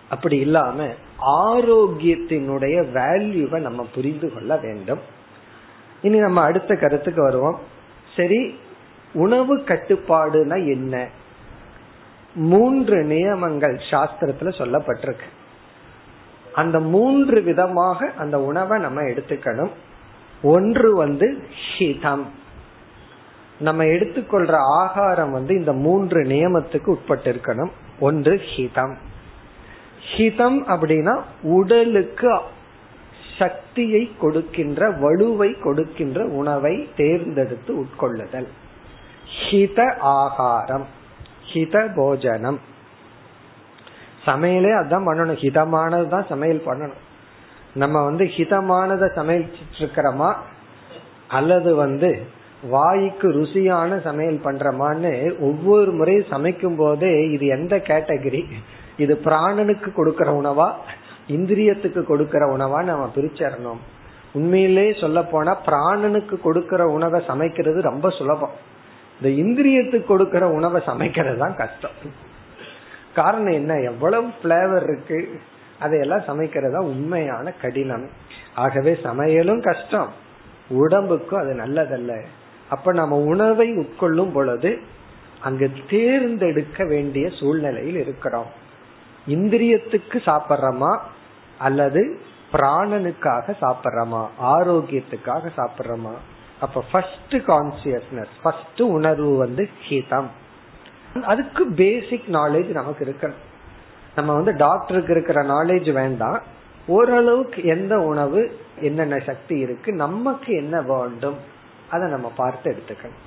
அப்படி 0.08 0.36
இல்லாம 0.36 0.86
ஆரோக்கியத்தினுடைய 1.26 2.86
வேல்யூவை 2.94 3.58
நம்ம 3.58 3.88
புரிந்து 3.94 4.32
கொள்ள 4.32 4.56
வேண்டும். 4.56 4.98
இனி 6.02 6.18
நம்ம 6.18 6.42
அடுத்த 6.42 6.74
கருத்துக்கு 6.74 7.22
வருவோம். 7.22 7.60
சரி 8.16 8.58
உணவு 9.12 9.56
கட்டுப்பாடுனா 9.56 10.66
என்ன? 10.66 11.08
மூன்று 12.34 13.02
நியமங்கள் 13.02 13.80
சாஸ்திரத்துல 13.90 14.48
சொல்லப்பட்டிருக்கு. 14.58 15.26
அந்த 16.54 16.80
மூன்று 16.80 17.42
விதமாக 17.42 18.10
அந்த 18.18 18.40
உணவை 18.40 18.80
நம்ம 18.80 19.02
எடுத்துக்கணும். 19.02 19.70
ஒன்று 20.42 20.94
வந்து 20.94 21.44
ஹிதம். 21.78 22.26
நம்ம 23.62 23.84
எடுத்துக்கொள்ற 23.84 24.56
ஆகாரம் 24.56 25.32
வந்து 25.32 25.54
இந்த 25.54 25.72
மூன்று 25.72 26.22
நியமத்துக்கு 26.22 26.96
உட்பட்டிருக்கணும். 26.96 27.70
ஒன்று 28.00 28.40
ஹிதம். 28.56 28.94
ஹிதம் 30.16 30.58
அப்படின்னா 30.66 31.22
உடலுக்கு 31.42 32.40
சக்தியை 33.38 34.12
கொடுக்கின்ற 34.20 34.90
வலுவை 34.90 35.60
கொடுக்கின்ற 35.60 36.24
உணவை 36.24 36.90
தேர்ந்தெடுத்து 36.96 37.74
உட்கொள்ளுதல். 37.74 38.46
ஹித 39.50 39.98
ஆகாரம். 39.98 40.86
ஹித 41.52 41.94
போஜனம். 41.94 42.60
சமையலே 44.26 44.70
அதான் 44.82 45.06
பண்ணணும். 45.06 45.38
ஹிதமானது 45.40 46.08
தான் 46.08 46.26
சமையல் 46.28 46.62
பண்ணணும். 46.66 47.00
நம்ம 47.74 48.04
வந்து 48.04 48.24
ஹிதமானதை 48.24 49.08
சமைச்சிட்டு 49.16 49.76
இருக்கிறோமா? 49.78 50.34
அல்லது 51.28 51.74
வந்து 51.74 52.40
வாய்க்கு 52.68 53.32
ருசியான 53.32 54.00
சமையல் 54.00 54.40
பண்றமான்னு 54.44 55.38
ஒவ்வொரு 55.38 55.92
முறையும் 55.92 56.26
சமைக்கும் 56.30 56.76
போதே 56.76 57.30
இது 57.30 57.46
எந்த 57.46 57.76
கேட்டகரி? 57.76 58.44
இது 58.96 59.20
பிராணனுக்கு 59.24 59.92
கொடுக்கிற 59.92 60.32
உணவா? 60.32 60.72
இந்திரியத்துக்கு 61.28 62.02
கொடுக்கிற 62.02 62.46
உணவா 62.46 62.84
நம்ம 62.84 63.10
பிரிச்சரணும் 63.16 63.76
உண்மையிலே 64.32 64.94
சொல்ல 65.00 65.22
போனா 65.22 65.58
பிராணனுக்கு 65.66 66.40
கொடுக்கிற 66.40 66.86
உணவை 66.86 67.22
சமைக்கிறது 67.26 67.80
ரொம்ப 67.80 68.10
சுலபம். 68.10 68.50
இந்த 69.20 69.42
இந்திரியத்துக்கு 69.42 70.04
கொடுக்கிற 70.04 70.48
உணவை 70.48 70.82
சமைக்கிறது 70.86 71.38
தான் 71.38 71.56
கஷ்டம். 71.56 71.90
காரணம் 73.14 73.52
என்ன? 73.52 73.80
எவ்வளவு 73.80 74.28
பிளேவர் 74.42 74.82
இருக்கு? 74.82 75.40
அதையெல்லாம் 75.80 76.20
சமைக்கிறதா 76.20 76.76
உண்மையான 76.76 77.52
கடினம். 77.52 78.08
ஆகவே 78.54 78.98
சமையலும் 79.02 79.62
கஷ்டம். 79.62 80.08
உடம்புக்கும் 80.68 81.40
அது 81.40 81.54
நல்லதல்ல. 81.54 82.20
அப்ப 82.72 82.92
நம்ம 82.92 83.16
உணவை 83.16 83.76
உட்கொள்ளும் 83.76 84.32
பொழுது 84.32 84.80
அங்கு 85.40 85.72
தேர்ந்தெடுக்க 85.90 86.84
வேண்டிய 86.84 87.30
சூழ்நிலையில் 87.30 87.96
இருக்கிறோம். 87.96 88.46
இந்திரியத்துக்கு 89.28 90.18
சாப்பிட்றோமா? 90.26 90.98
அல்லது 91.58 92.20
பிராணனுக்காக 92.52 93.54
சாப்பிட்றோமா? 93.60 94.26
ஆரோக்கியத்துக்காக 94.42 95.50
சாப்பிட்றோமா? 95.56 96.12
அப்ப 96.60 96.84
ஃபர்ஸ்ட் 96.92 97.34
கான்சியஸ்னஸ் 97.34 98.32
ஃபர்ஸ்ட் 98.42 98.82
உணர்வு 98.82 99.36
வந்து 99.36 99.68
ஹிதம். 99.88 100.26
அதுக்கு 101.24 101.66
பேசிக் 101.66 102.24
நாலேஜ் 102.28 102.66
நமக்கு 102.66 103.16
இருக்கணும். 103.16 103.42
நம்ம 104.16 104.34
வந்து 104.34 104.56
டாக்டருக்கு 104.56 105.12
இருக்கிற 105.12 105.42
நாலேஜ் 105.42 105.92
வேண்டாம். 105.92 106.42
ஓரளவுக்கு 106.86 107.64
எந்த 107.64 107.98
உணவு 107.98 108.58
என்னென்ன 108.80 109.18
சக்தி 109.18 109.58
இருக்கு 109.58 109.92
நமக்கு 109.92 110.54
என்ன 110.54 110.80
வேண்டும்? 110.80 111.51
அதை 111.92 112.10
நம்ம 112.10 112.32
பார்த்து 112.36 112.70
எடுத்துக்கணும். 112.70 113.20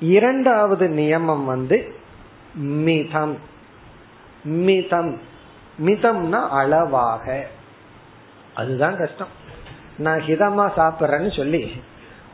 இரண்டாவது 0.00 0.88
நியமம் 0.88 1.44
வந்து 1.44 1.94
மிதம். 2.54 3.36
மிதம். 4.44 5.20
மிதம்னா 5.84 6.48
அளவாக. 6.48 7.46
அதுதான் 8.54 8.96
கஷ்டம். 8.96 9.26
நான் 9.98 10.20
ஹிதமா 10.20 10.70
சாப்பிட்றேன்னு 10.76 11.36
சொல்லி 11.36 11.82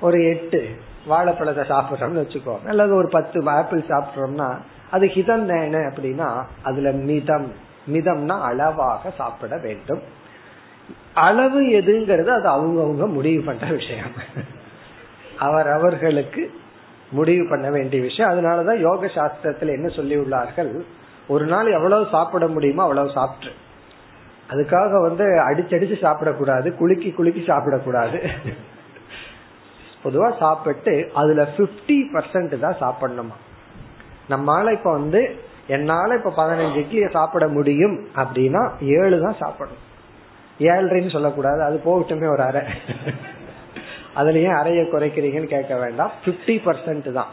ஒரு 0.01 0.25
எட்டு 0.25 0.79
வாழைப்பழத்தை 1.07 1.65
சாப்பிட்றோம்னு 1.65 2.21
வச்சுக்கோ. 2.25 2.67
அல்லது 2.67 2.95
ஒரு 2.95 3.09
பத்து 3.09 3.49
ஆப்பிள் 3.49 3.81
சாப்பிட்றோம்னா 3.81 4.57
அது 4.91 5.07
ஹிதம் 5.07 5.47
தானே 5.47 5.69
அப்படின்னா 5.69 6.45
அதுல 6.63 6.91
மிதம். 6.91 7.53
மிதம்னா 7.93 8.41
அளவாக 8.41 9.11
சாப்பிட 9.11 9.57
வேண்டும். 9.57 10.03
அளவு 11.15 11.63
எதுங்கிறது 11.63 12.43
அது 12.43 12.49
அவங்கவுங்க 12.49 13.09
முடிவு 13.09 13.43
பண்ற 13.43 13.67
விஷயம். 13.67 14.13
அவர் 15.39 15.69
அவர்களுக்கு 15.69 16.55
முடிவு 17.11 17.49
பண்ண 17.49 17.71
வேண்டிய 17.71 18.03
விஷயம். 18.03 18.31
அதனாலதான் 18.31 18.79
யோக 18.79 19.07
சாஸ்திரத்துல 19.07 19.73
என்ன 19.73 19.89
சொல்லி 19.89 20.17
உள்ளார்கள் 20.17 20.85
ஒரு 21.29 21.47
நாள் 21.47 21.67
எவ்வளவு 21.67 22.07
சாப்பிட 22.11 22.47
முடியுமோ 22.47 22.83
அவ்வளவு 22.83 23.11
சாப்பிட்டு 23.11 23.53
அதுக்காக 24.51 25.01
வந்து 25.01 25.25
அடிச்சடிச்சு 25.25 25.97
சாப்பிடக்கூடாது 26.03 26.75
குலுக்கி 26.75 27.11
குலுக்கி 27.11 27.41
சாப்பிடக்கூடாது. 27.41 28.19
பொதுவா 30.05 30.39
சாப்பிட்டு 30.39 31.11
அதுல 31.15 31.43
பிப்டி 31.57 31.99
பர்சன்ட் 32.13 32.59
தான் 32.59 32.81
சாப்பிடணுமா? 32.81 33.37
நம்மளால 34.29 34.73
இப்ப 34.73 34.93
வந்து 34.93 35.37
என்னால 35.67 36.15
இப்ப 36.15 36.33
பதினஞ்சு 36.37 36.79
இட்லியை 36.83 37.11
சாப்பிட 37.11 37.49
முடியும் 37.49 38.09
அப்படின்னா 38.17 38.71
ஏழு 38.81 39.21
தான் 39.21 39.41
சாப்பிடணும். 39.41 39.83
ஏழரைன்னு 40.59 41.11
சொல்லக்கூடாது 41.11 41.63
அது 41.63 41.81
போகட்டுமே 41.85 42.29
ஒரு 42.31 42.43
அரை 42.43 42.63
அதுல 44.15 44.39
அறைய 44.39 44.83
குறைக்கிறீங்கன்னு 44.83 45.47
கேட்க 45.47 45.77
வேண்டாம். 45.77 46.11
பிப்டி 46.25 46.59
பர்சன்ட் 46.65 47.13
தான். 47.13 47.27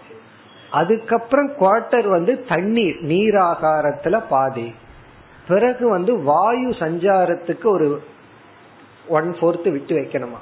அதுக்கப்புறம் 0.72 1.52
குவார்டர் 1.52 2.08
வந்து 2.08 2.46
தண்ணீர் 2.46 2.96
நீராகாரத்துல 2.96 4.24
பாதி. 4.30 4.76
பிறகு 5.48 5.90
வந்து 5.90 6.18
வாயு 6.18 6.70
சஞ்சாரத்துக்கு 6.70 7.64
ஒரு 7.64 8.04
ஒன் 9.08 9.36
ஃபோர்த் 9.40 9.72
விட்டு 9.72 9.96
வைக்கணுமா? 9.96 10.40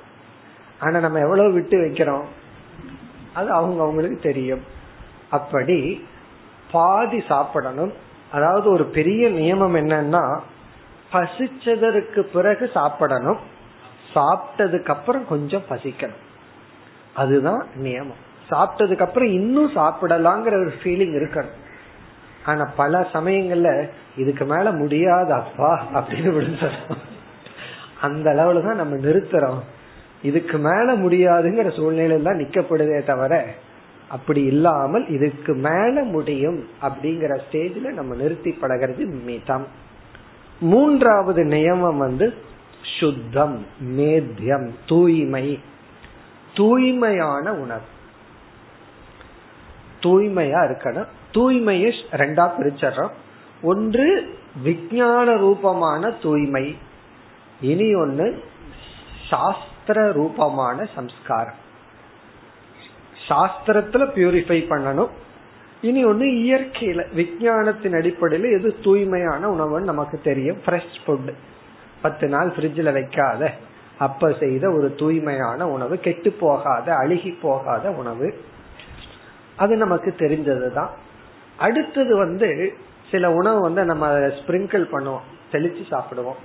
ஆனா 0.79 0.99
நம்ம 0.99 1.19
எவ்வளவு 1.19 1.51
விட்டு 1.51 1.77
வைக்கிறோம்? 1.77 2.23
அது 3.33 3.51
அவங்க 3.51 3.81
அவங்களுக்கு 3.81 4.19
தெரியும். 4.19 4.61
அப்படி 5.29 6.07
பாதி 6.71 7.23
சாப்பிடணும். 7.27 7.93
அதாவது 8.31 8.71
ஒரு 8.71 8.85
பெரிய 8.85 9.29
நியமம் 9.29 9.75
என்னன்னா 9.75 10.39
பசிச்சதற்கு 11.13 12.19
பிறகு 12.19 12.69
சாப்பிடணும். 12.73 13.37
சாப்பிட்டதுக்கு 14.15 14.87
அப்புறம் 14.87 15.27
கொஞ்சம் 15.27 15.63
பசிக்கணும். 15.69 16.27
அதுதான் 17.13 17.65
நியமம். 17.83 18.21
சாப்பிட்டதுக்கு 18.49 18.99
அப்புறம் 18.99 19.29
இன்னும் 19.29 19.71
சாப்பிடலாங்கிற 19.75 20.53
ஒரு 20.59 20.73
ஃபீலிங் 20.83 21.15
இருக்கணும். 21.19 21.57
ஆனா 22.45 22.71
பல 22.75 23.07
சமயங்கள்ல 23.13 23.89
இதுக்கு 24.17 24.45
மேல 24.45 24.71
முடியாது 24.71 25.33
அப்பா 25.33 25.87
அப்படின்னு 25.93 26.31
விழுந்துறோம் 26.37 26.97
அந்த 28.01 28.31
அளவுல 28.31 28.63
தான் 28.63 28.75
நம்ம 28.75 28.95
நிறுத்துறோம். 28.95 29.59
இதுக்கு 30.21 30.57
மேல 30.57 30.95
முடியாதுங்கிற 30.95 31.67
சூழ்நிலையில 31.79 32.21
தான் 32.21 32.37
நிக்கப்படுதே 32.37 33.05
தவிர 33.05 33.45
அப்படி 34.07 34.43
இல்லாமல் 34.43 35.07
இதுக்கு 35.07 35.53
மேல 35.53 36.03
முடியும் 36.03 36.67
அப்படிங்கிற 36.81 37.39
ஸ்டேஜ்ல 37.51 37.91
நம்ம 37.93 38.15
நிறுத்தி 38.15 38.57
பழகிறது 38.61 39.23
மிதம். 39.23 39.67
மூன்றாவது 40.59 41.43
நியமம் 41.43 41.97
வந்து 41.97 42.33
சுத்தம் 42.99 43.65
மேத்தியம் 43.81 44.69
தூய்மை. 44.87 45.59
தூய்மையான 46.53 47.53
உணவு. 47.53 47.81
தூய்மையா 49.99 50.59
இருக்கணும். 50.59 51.07
தூய்மையை 51.33 51.91
ரெண்டா 52.11 52.51
பிரிச்சிடறோம். 52.59 53.11
ஒன்று 53.61 54.37
விஞ்ஞான 54.63 55.37
ரூபமான 55.37 56.11
தூய்மை. 56.11 56.77
இனி 57.61 57.95
ஒன்னு 57.95 58.43
சாஸ்திர 59.29 60.11
ரூபமான 60.11 60.87
சம்ஸ்காரம். 60.95 61.53
சாஸ்திரத்துல 63.27 64.09
பியூரிஃபை 64.15 64.65
பண்ணணும். 64.69 65.09
இனி 65.81 66.05
ஒண்ணு 66.05 66.45
இயற்கையில 66.47 67.13
விஞ்ஞானத்தின் 67.13 67.93
அடிப்படையில 67.93 68.59
எது 68.59 68.79
தூய்மையான 68.83 69.47
உணவுன்னு 69.47 69.83
நமக்கு 69.83 70.21
தெரியும். 70.23 70.57
ஃப்ரெஷ் 70.65 70.99
ஃபுட் 71.05 71.33
பத்து 72.01 72.27
நாள் 72.27 72.53
ஃப்ரிட்ஜில் 72.55 72.93
வைக்காத. 72.93 73.53
அப்ப 73.99 74.35
செய்த 74.39 74.71
ஒரு 74.71 74.95
தூய்மையான 74.95 75.67
உணவு 75.67 75.97
கெட்டு 75.97 76.31
போகாத 76.31 76.95
அழுகி 76.95 77.31
போகாத 77.41 77.91
உணவு. 77.91 78.33
அது 79.55 79.75
நமக்கு 79.75 80.15
தெரிஞ்சதுதான். 80.17 80.89
அடுத்தது 81.57 82.17
வந்து 82.17 82.73
சில 83.11 83.31
உணவு 83.31 83.61
வந்து 83.61 83.85
நம்ம 83.85 84.07
ஸ்பிரிங்கிள் 84.09 84.85
பண்ணுவோம் 84.91 85.25
தெளிச்சு 85.51 85.83
சாப்பிடுவோம். 85.91 86.39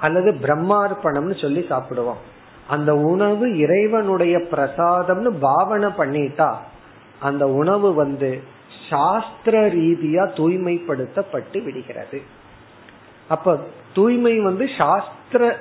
அல்லது 0.00 0.32
பிரம்மார்ப்பணம்னு 0.32 1.40
சொல்லி 1.40 1.66
சாப்பிடுவோம். 1.70 2.20
அந்த 2.68 2.94
உணவு 2.94 3.58
இறைவனுடைய 3.58 4.38
பிரசாதம்னு 4.38 5.38
பாவனை 5.40 5.88
பண்ணிட்டா 5.88 6.54
அந்த 7.20 7.48
உணவு 7.48 7.94
வந்து 7.94 8.42
சாஸ்திர 8.90 9.68
ரீதியா 9.68 10.24
தூய்மைப்படுத்தப்பட்டு 10.36 11.64
விடுகிறது. 11.64 12.22
அப்ப 13.28 13.58
தூய்மை 13.94 14.40
வந்து 14.40 14.68
சாஸ்திர 14.78 15.58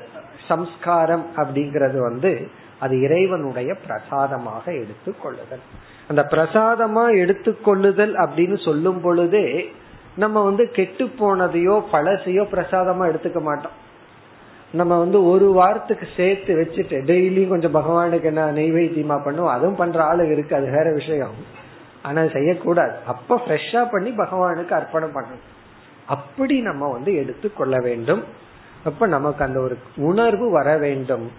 சம்ஸ்காரம் 0.47 1.25
அப்படிங்கறது 1.35 1.97
வந்து 1.99 2.47
அது 2.79 3.01
இறைவனுடைய 3.01 3.75
பிரசாதமாக 3.75 4.71
எடுத்துக்கொள்ளுதல். 4.71 5.63
அந்த 6.07 6.27
பிரசாதமா 6.31 7.03
எடுத்துக்கொள்ளுதல் 7.23 8.13
அப்படின்னு 8.15 8.63
சொல்லும் 8.65 9.01
பொழுதே 9.01 9.71
நம்ம 10.15 10.43
வந்து 10.43 10.71
கெட்டு 10.71 11.05
போனதையோ 11.05 11.83
பழசையோ 11.91 12.43
பிரசாதமா 12.51 13.03
எடுத்துக்க 13.11 13.41
மாட்டோம். 13.41 13.75
நம்ம 14.71 14.99
வந்து 14.99 15.25
ஒரு 15.25 15.51
வாரத்துக்கு 15.51 16.07
சேர்த்து 16.15 16.51
வச்சுட்டு 16.55 16.97
டெய்லி 17.09 17.47
கொஞ்சம் 17.47 17.75
பகவானுக்கு 17.75 18.23
என்ன 18.23 18.51
நெய்வேத்தியமா 18.51 19.17
பண்ணுவோம் 19.25 19.53
அதுவும் 19.57 19.75
பண்ற 19.75 20.03
ஆளு 20.03 20.31
இருக்கு 20.31 20.55
அது 20.55 20.69
வேற 20.71 20.91
விஷயம். 20.91 21.35
ஆனா 22.01 22.27
செய்யக்கூடாது. 22.27 22.95
அப்ப 23.07 23.41
ஃப்ரெஷ்ஷா 23.47 23.89
பண்ணி 23.91 24.09
பகவானுக்கு 24.09 24.71
அர்ப்பணம் 24.71 25.15
பண்ணணும். 25.15 25.45
அப்படி 26.05 26.61
நம்ம 26.61 26.91
வந்து 26.91 27.15
எடுத்துக்கொள்ள 27.15 27.79
வேண்டும். 27.79 28.23
அப்ப 28.85 29.07
நமக்கு 29.07 29.43
அந்த 29.43 29.59
ஒரு 29.59 29.77
உணர்வு 29.95 30.51
வர 30.51 30.77
வேண்டும். 30.77 31.31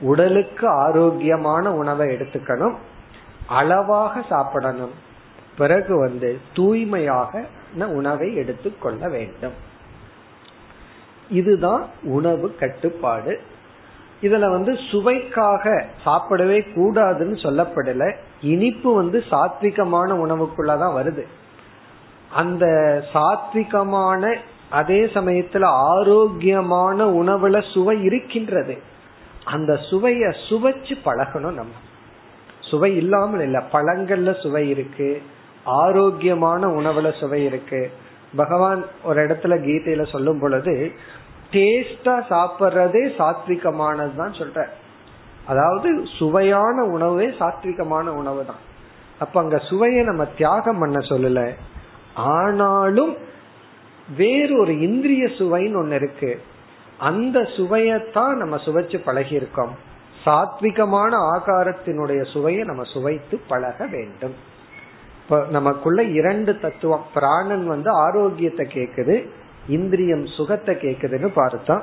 உடலுக்கு 0.00 0.68
ஆரோக்கியமான 0.68 1.74
உணவை 1.74 2.08
எடுத்துக்கணும். 2.08 2.74
அளவாக 3.46 4.22
சாப்பிடணும். 4.28 4.90
பிறகு 5.58 5.98
வந்து 5.98 6.40
தூய்மையாக 6.54 7.44
உணவை 7.78 8.34
எடுத்துக்கொள்ள 8.34 9.08
வேண்டும். 9.08 9.52
இதுதான் 11.30 11.86
உணவு 12.02 12.54
கட்டுப்பாடு. 12.54 13.40
இதுல 14.22 14.50
வந்து 14.50 14.78
சுவைக்காக 14.90 15.86
சாப்பிடவே 16.04 16.66
கூடாதுன்னு 16.76 17.36
சொல்லப்படல. 17.42 18.16
இனிப்பு 18.40 18.94
வந்து 18.94 19.24
சாத்விகமான 19.30 20.12
உணவுக்குள்ளதான் 20.12 20.94
வருது. 20.96 21.26
அந்த 22.32 22.66
சாத்விகமான 23.12 24.38
அதே 24.72 25.00
சமயத்துல 25.14 25.64
ஆரோக்கியமான 25.92 27.04
உணவுல 27.20 27.56
சுவை 27.72 27.96
இருக்கின்றது. 28.04 28.74
அந்த 29.44 29.72
சுவைய 29.90 30.24
சுவைச்சு 30.48 30.94
பழகணும் 31.04 31.58
நம்ம. 31.60 31.74
சுவை 32.60 32.90
இல்லாமல் 32.96 33.40
இல்ல 33.40 33.58
பழங்கள்ல 33.72 34.30
சுவை 34.42 34.64
இருக்கு 34.68 35.08
ஆரோக்கியமான 35.64 36.68
உணவுல 36.68 37.08
சுவை 37.20 37.40
இருக்கு. 37.44 37.82
பகவான் 38.36 38.82
ஒரு 39.04 39.18
இடத்துல 39.26 39.54
கீதையில 39.66 40.04
சொல்லும் 40.10 40.38
பொழுது 40.38 40.74
டேஸ்டா 41.52 42.14
சாப்பிட்றதே 42.30 43.02
சாத்விகமானது 43.18 44.14
தான் 44.16 44.38
சொல்ற 44.38 44.60
அதாவது 45.46 45.88
சுவையான 46.18 46.84
உணவே 46.84 47.26
சாத்விகமான 47.40 48.06
உணவு 48.20 48.42
தான் 48.44 48.62
அப்ப 49.18 49.34
அங்க 49.40 49.58
சுவையை 49.68 50.02
நம்ம 50.04 50.24
தியாகம் 50.38 50.78
பண்ண 50.78 50.98
சொல்லல. 51.10 51.40
ஆனாலும் 52.14 53.12
வேறு 54.16 54.60
ஒரு 54.60 54.80
இந்திரிய 54.80 55.24
சுவைன்னு 55.26 55.76
ஒன்னு 55.76 55.94
இருக்கு. 55.94 56.40
அந்த 56.98 57.40
சுவையத்தான் 57.40 58.34
நம்ம 58.34 58.56
சுவைச்சு 58.56 58.98
பழகி 59.04 59.34
இருக்கோம் 59.34 59.90
சாத்விகமான 60.24 61.12
ஆகாரத்தினுடைய 61.34 62.32
சுவையை 62.32 62.62
நம்ம 62.64 62.82
சுவைத்து 62.82 63.40
பழக 63.48 63.86
வேண்டும். 63.86 64.34
இப்ப 65.22 65.46
நமக்குள்ள 65.50 66.02
இரண்டு 66.02 66.58
தத்துவம். 66.58 67.06
பிராணன் 67.14 67.66
வந்து 67.66 67.90
ஆரோக்கியத்தை 67.90 68.66
கேக்குது 68.72 69.28
இந்திரியம் 69.68 70.26
சுகத்தை 70.26 70.74
கேக்குதுன்னு 70.74 71.30
பார்த்தா 71.36 71.80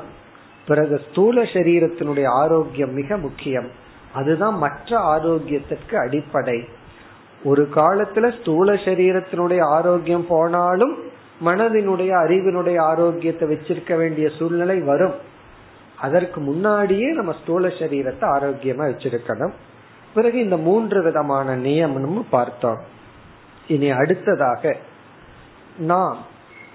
பிறகு 0.67 1.01
ஸ்தூல 1.11 1.43
சரீரத்தினுடைய 1.43 2.25
ஆரோக்கியம் 2.27 2.93
மிக 2.93 3.17
முக்கியம். 3.17 3.69
அதுதான் 4.13 4.57
மற்ற 4.57 4.99
ஆரோக்கியத்திற்கு 5.15 5.95
அடிப்படை. 5.95 6.63
ஒரு 7.43 7.69
காலத்துல 7.75 8.39
ஸ்தூல 8.39 8.73
சரீரத்தினுடைய 8.73 9.61
ஆரோக்கியம் 9.61 10.25
போனாலும் 10.27 10.97
மனதினுடைய 11.45 12.11
அறிவினுடைய 12.23 12.77
ஆரோக்கியத்தை 12.81 13.47
வச்சிருக்க 13.49 13.97
வேண்டிய 13.97 14.29
சூழ்நிலை 14.37 14.77
வரும். 14.81 15.13
அதற்கு 15.95 16.41
முன்னாடியே 16.41 17.07
நம்ம 17.11 17.31
ஸ்தூல 17.41 17.67
சரீரத்தை 17.67 18.25
ஆரோக்கியமா 18.29 18.85
வச்சிருக்கணும். 18.91 19.53
பிறகு 20.13 20.37
இந்த 20.39 20.57
மூன்று 20.57 21.03
விதமான 21.03 21.55
நியமனம் 21.55 22.25
பார்த்தோம். 22.29 22.79
இனி 23.67 23.89
அடுத்ததாக 23.89 24.75
நாம் 25.77 26.17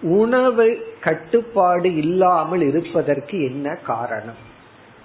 உணவு 0.01 0.95
கட்டுப்பாடு 1.01 1.97
இல்லாமல் 1.97 2.61
இருப்பதற்கு 2.61 3.45
என்ன 3.45 3.75
காரணம்? 3.75 4.41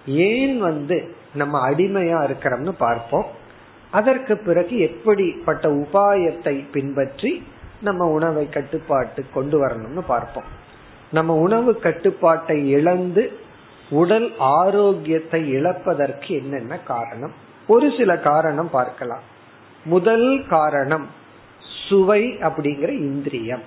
ஏன் 0.06 0.60
வந்து 0.60 1.16
நம்ம 1.34 1.70
அடிமையா 1.70 2.20
இருக்கிறோம்னு 2.28 2.74
பார்ப்போம். 2.78 3.26
அதற்கு 3.92 4.38
பிறகு 4.38 4.80
எப்படிப்பட்ட 4.80 5.70
உபாயத்தை 5.70 6.66
பின்பற்றி 6.72 7.44
நம்ம 7.82 8.06
உணவை 8.06 8.50
கட்டுப்பாட்டு 8.50 9.26
கொண்டு 9.34 9.68
வரணும்னு 9.68 10.00
பார்ப்போம். 10.00 10.44
நம்ம 11.12 11.34
உணவு 11.34 11.80
கட்டுப்பாட்டை 11.80 12.70
இழந்து 12.70 13.40
உடல் 13.90 14.34
ஆரோக்கியத்தை 14.38 15.56
இழப்பதற்கு 15.56 16.28
என்னென்ன 16.28 16.78
காரணம்? 16.78 17.34
ஒரு 17.68 17.94
சில 17.98 18.18
காரணம் 18.18 18.70
பார்க்கலாம். 18.70 19.22
முதல் 19.86 20.46
காரணம் 20.50 21.08
சுவை 21.90 22.26
அப்படிங்கிற 22.26 22.90
இந்திரியம். 22.90 23.62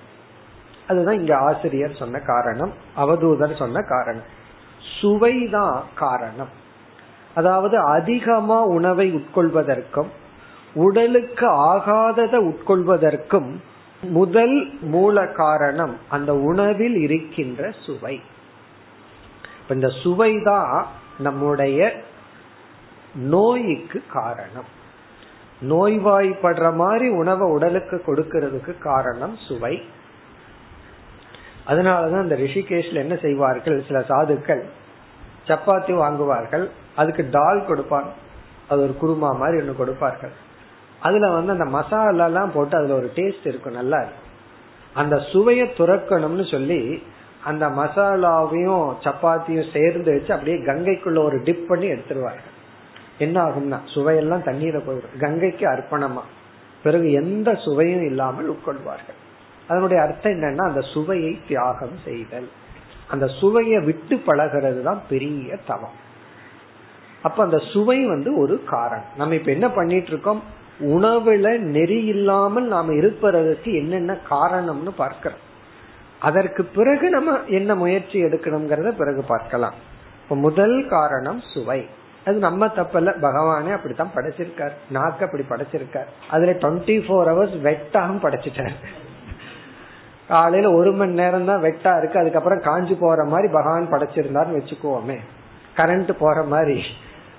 அதுதான் 0.87 1.19
இங்க 1.19 1.37
ஆசிரியர் 1.37 1.95
சொன்ன 1.95 2.19
காரணம் 2.19 2.73
அவதூதர் 2.97 3.57
சொன்ன 3.57 3.81
காரணம். 3.81 4.41
சுவைதான் 5.01 5.83
காரணம். 5.95 6.49
அதாவது 7.35 7.77
அதிகமா 7.77 8.63
உணவை 8.63 9.15
உட்கொள்வதற்கும் 9.15 10.07
உடலுக்கு 10.73 11.49
ஆகாததை 11.49 12.53
உட்கொள்வதற்கும் 12.53 13.55
முதல் 14.03 14.77
மூல 14.81 15.27
காரணம் 15.27 15.97
அந்த 16.09 16.35
உணவில் 16.35 16.95
இருக்கின்ற 16.95 17.71
சுவை. 17.85 18.21
இந்த 19.69 19.87
சுவைதான் 19.87 20.85
நம்முடைய 21.19 21.93
நோய்க்கு 23.15 24.03
காரணம். 24.13 24.81
நோய்வாய்ப்படுற 25.69 26.75
மாதிரி 26.75 27.09
உணவை 27.09 27.51
உடலுக்கு 27.51 28.03
கொடுக்கறதுக்கு 28.07 28.77
காரணம் 28.77 29.37
சுவை. 29.37 29.81
அதனாலதான் 31.67 32.23
இந்த 32.23 32.35
ரிஷிகேஷ்ல 32.35 32.93
என்ன 32.93 33.15
செய்வார்கள் 33.15 33.83
சில 33.87 33.99
சாதுக்கள் 33.99 34.63
சப்பாத்தி 35.47 35.93
வாங்குவார்கள் 35.93 36.69
அதுக்கு 36.95 37.27
டால் 37.31 37.65
கொடுப்பாங்க. 37.67 38.09
அது 38.69 38.81
ஒரு 38.81 38.97
குருமா 39.01 39.37
மாதிரி 39.37 39.61
ஒன்று 39.61 39.75
கொடுப்பார்கள். 39.75 40.31
அதுல 41.03 41.31
வந்து 41.31 41.51
அந்த 41.51 41.65
மசாலா 41.65 42.25
எல்லாம் 42.25 42.51
போட்டு 42.51 42.77
அதுல 42.77 42.95
ஒரு 42.95 43.11
டேஸ்ட் 43.15 43.47
இருக்கும் 43.47 43.73
நல்லா 43.73 44.03
அந்த 44.93 45.19
சுவையை 45.19 45.67
துறக்கணும்னு 45.67 46.51
சொல்லி 46.51 47.03
அந்த 47.43 47.67
மசாலாவையும் 47.67 48.95
சப்பாத்தியும் 49.03 49.71
சேர்ந்து 49.73 50.11
வச்சு 50.11 50.33
அப்படியே 50.33 50.57
கங்கைக்குள்ள 50.57 51.23
ஒரு 51.23 51.41
டிப் 51.43 51.67
பண்ணி 51.67 51.91
எடுத்துருவாங்க. 51.91 52.43
என்ன 53.17 53.43
ஆகும்னா 53.43 53.79
சுவையெல்லாம் 53.95 54.43
தண்ணீர 54.43 54.77
போயிடும். 54.77 55.19
கங்கைக்கு 55.19 55.67
அர்ப்பணமா. 55.67 56.23
பிறகு 56.83 57.11
எந்த 57.11 57.55
சுவையும் 57.55 58.05
இல்லாமல் 58.05 58.51
உட்கொள்வார்கள். 58.51 59.19
அதனுடைய 59.67 60.03
அர்த்தம் 60.03 60.31
என்னன்னா 60.31 60.67
அந்த 60.67 60.81
சுவையை 60.81 61.39
தியாகம் 61.47 61.97
செய்தல். 62.05 62.49
அந்த 63.07 63.27
சுவையை 63.27 63.79
விட்டு 63.79 64.15
பழகிறது 64.15 64.81
தான் 64.81 65.01
பெரிய 65.09 65.57
தவம். 65.67 66.01
அப்ப 67.21 67.43
அந்த 67.43 67.57
சுவை 67.57 68.05
வந்து 68.05 68.37
ஒரு 68.37 68.63
காரணம். 68.63 69.05
நம்ம 69.17 69.35
இப்ப 69.35 69.51
என்ன 69.51 69.69
பண்ணிட்டு 69.69 70.07
இருக்கோம்? 70.07 70.61
உணவுல 70.79 71.57
நெறி 71.57 72.05
இல்லாமல் 72.05 72.67
நாம 72.67 72.93
இருப்பதற்கு 72.93 73.73
என்னென்ன 73.73 74.17
காரணம்னு 74.29 74.89
பார்க்கிறோம். 74.95 75.51
அதற்கு 76.19 76.63
பிறகு 76.63 77.09
நம்ம 77.09 77.39
என்ன 77.47 77.75
முயற்சி 77.75 78.23
எடுக்கணுங்கிறத 78.23 78.91
பிறகு 78.91 79.23
பார்க்கலாம். 79.27 79.73
இப்ப 80.23 80.35
முதல் 80.35 80.87
காரணம் 80.87 81.41
சுவை. 81.53 81.87
அது 82.25 82.37
நம்ம 82.37 82.65
தப்பல்ல 82.65 83.13
பகவானே 83.21 83.71
அப்படித்தான் 83.71 84.11
படைச்சிருக்கார். 84.15 84.71
நாக்கு 84.89 85.25
அப்படி 85.25 85.43
படைச்சிருக்கார். 85.49 86.05
அதுல 86.29 86.51
டுவெண்ட்டி 86.51 86.95
ஃபோர் 87.05 87.29
ஹவர்ஸ் 87.31 87.57
வெட்டாகவும் 87.63 88.23
படைச்சிட்டார். 88.23 88.73
காலையில 90.27 90.73
ஒரு 90.73 90.91
மணி 90.91 91.13
நேரம் 91.13 91.45
தான் 91.45 91.61
வெட்டா 91.61 91.97
இருக்கு. 91.97 92.19
அதுக்கப்புறம் 92.19 92.61
காஞ்சி 92.61 92.93
போற 92.93 93.23
மாதிரி 93.23 93.53
பகவான் 93.53 93.91
படைச்சிருந்தாருன்னு 93.91 94.59
வச்சுக்குவோமே 94.59 95.17
கரண்ட் 95.77 96.11
போற 96.19 96.43
மாதிரி. 96.43 96.81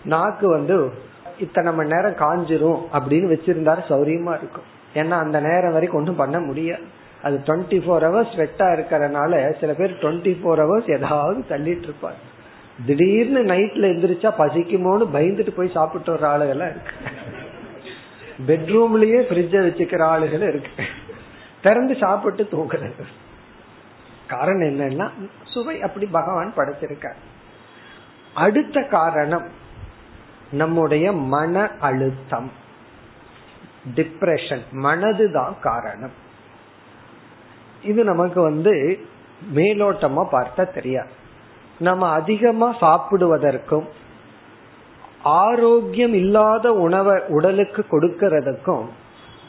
நாக்கு 0.04 0.48
வந்து 0.48 0.92
இத்தனை 1.38 1.72
மணி 1.72 1.88
நேரம் 1.88 2.14
காஞ்சிரும் 2.14 2.80
அப்படின்னு 2.92 3.32
வச்சிருந்தாரு 3.32 3.82
சௌரியமா 3.88 4.36
இருக்கும். 4.36 4.68
ஏன்னா 4.94 5.10
அந்த 5.10 5.40
நேரம் 5.40 5.72
வரைக்கும் 5.72 6.00
ஒன்றும் 6.00 6.16
பண்ண 6.16 6.40
முடியாது. 6.40 6.82
அது 7.22 7.40
டுவெண்ட்டி 7.46 7.82
ஃபோர் 7.84 8.04
ஹவர்ஸ் 8.06 8.34
வெட்டா 8.36 8.66
இருக்கிறதுனால 8.68 9.58
சில 9.60 9.74
பேர் 9.74 9.98
டுவெண்ட்டி 10.00 10.36
ஃபோர் 10.40 10.60
ஹவர்ஸ் 10.62 10.96
ஏதாவது 10.96 11.44
தள்ளிட்டு 11.48 11.82
இருப்பார் 11.82 12.32
திடீர்னு 12.86 13.42
நைட்ல 13.44 13.86
எந்திரிச்சா 13.92 14.30
பசிக்குமோன்னு 14.38 15.06
பயந்துட்டு 15.12 15.50
போய் 15.50 15.70
சாப்பிட்டு 15.70 16.18
வர 16.18 16.24
ஆளுகள்லாம் 16.32 16.70
இருக்கு. 16.70 16.94
பெட்ரூம்லயே 18.46 19.20
ஃப்ரிட்ஜ 19.28 19.54
வச்சுக்கிற 19.66 20.02
ஆளுகள் 20.04 20.48
இருக்கு. 20.48 20.84
திறந்து 21.62 21.96
சாப்பிட்டு 21.96 22.48
தூங்குறது. 22.50 23.04
காரணம் 24.26 24.68
என்னன்னா 24.68 25.10
சுவை 25.44 25.82
அப்படி 25.82 26.06
பகவான் 26.06 26.52
படைச்சிருக்கார். 26.56 27.20
அடுத்த 28.34 28.82
காரணம் 28.82 29.62
நம்முடைய 30.50 31.12
மன 31.12 31.70
அழுத்தம் 31.80 32.50
டிப்ரெஷன் 33.94 34.62
மனதுதான் 34.72 35.52
காரணம். 35.60 36.10
இது 37.82 38.04
நமக்கு 38.04 38.42
வந்து 38.42 38.98
மேலோட்டமா 39.54 40.26
பார்த்தா 40.32 40.72
தெரியாது. 40.72 41.10
நம்ம 41.78 42.08
அதிகமா 42.08 42.76
சாப்பிடுவதற்கும் 42.80 43.86
ஆரோக்கியம் 45.22 46.14
இல்லாத 46.14 46.72
உணவை 46.72 47.22
உடலுக்கு 47.28 47.86
கொடுக்கறதுக்கும் 47.90 48.84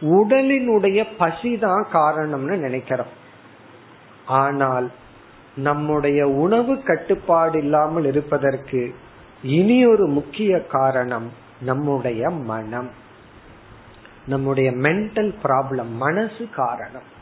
உடலினுடைய 0.01 1.07
பசிதான் 1.19 1.85
காரணம்னு 1.93 2.55
நினைக்கிறோம். 2.57 3.23
ஆனால் 4.25 4.91
நம்முடைய 5.55 6.27
உணவு 6.27 6.83
கட்டுப்பாடு 6.83 7.57
இல்லாமல் 7.57 8.05
இருப்பதற்கு 8.05 8.95
இனி 9.45 9.85
ஒரு 9.85 10.07
முக்கிய 10.07 10.65
காரணம் 10.65 11.31
நம்முடைய 11.59 12.29
மனம். 12.29 12.89
நம்முடைய 14.27 14.71
மென்டல் 14.71 15.33
ப்ராப்ளம் 15.43 15.89
மனசு 15.89 16.49
காரணம். 16.55 17.13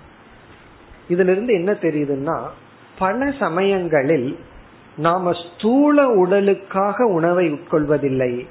இதுல 1.10 1.32
இருந்து 1.32 1.54
என்ன 1.54 1.72
தெரியுதுன்னா 1.72 2.48
பல 2.98 3.32
சமயங்களில் 3.40 4.40
நாம 4.98 5.32
ஸ்தூல 5.34 6.08
உடலுக்காக 6.08 7.06
உணவை 7.06 7.52
உட்கொள்வதில்லை 7.52 8.48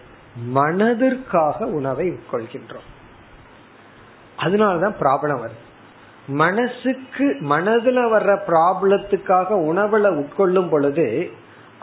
மனதிற்காக 0.55 1.65
உணவை 1.65 2.11
உட்கொள்கின்றோம். 2.11 2.89
அதனாலதான் 4.39 4.95
ப்ராப்ளம் 5.01 5.41
வருது. 5.41 5.61
மனசுக்கு 6.27 7.37
மனதுல 7.41 7.99
வர்ற 8.17 8.39
ப்ராப்ளத்துக்காக 8.47 9.49
உணவுல 9.51 10.25
உட்கொள்ளும் 10.25 10.69
பொழுது 10.69 11.31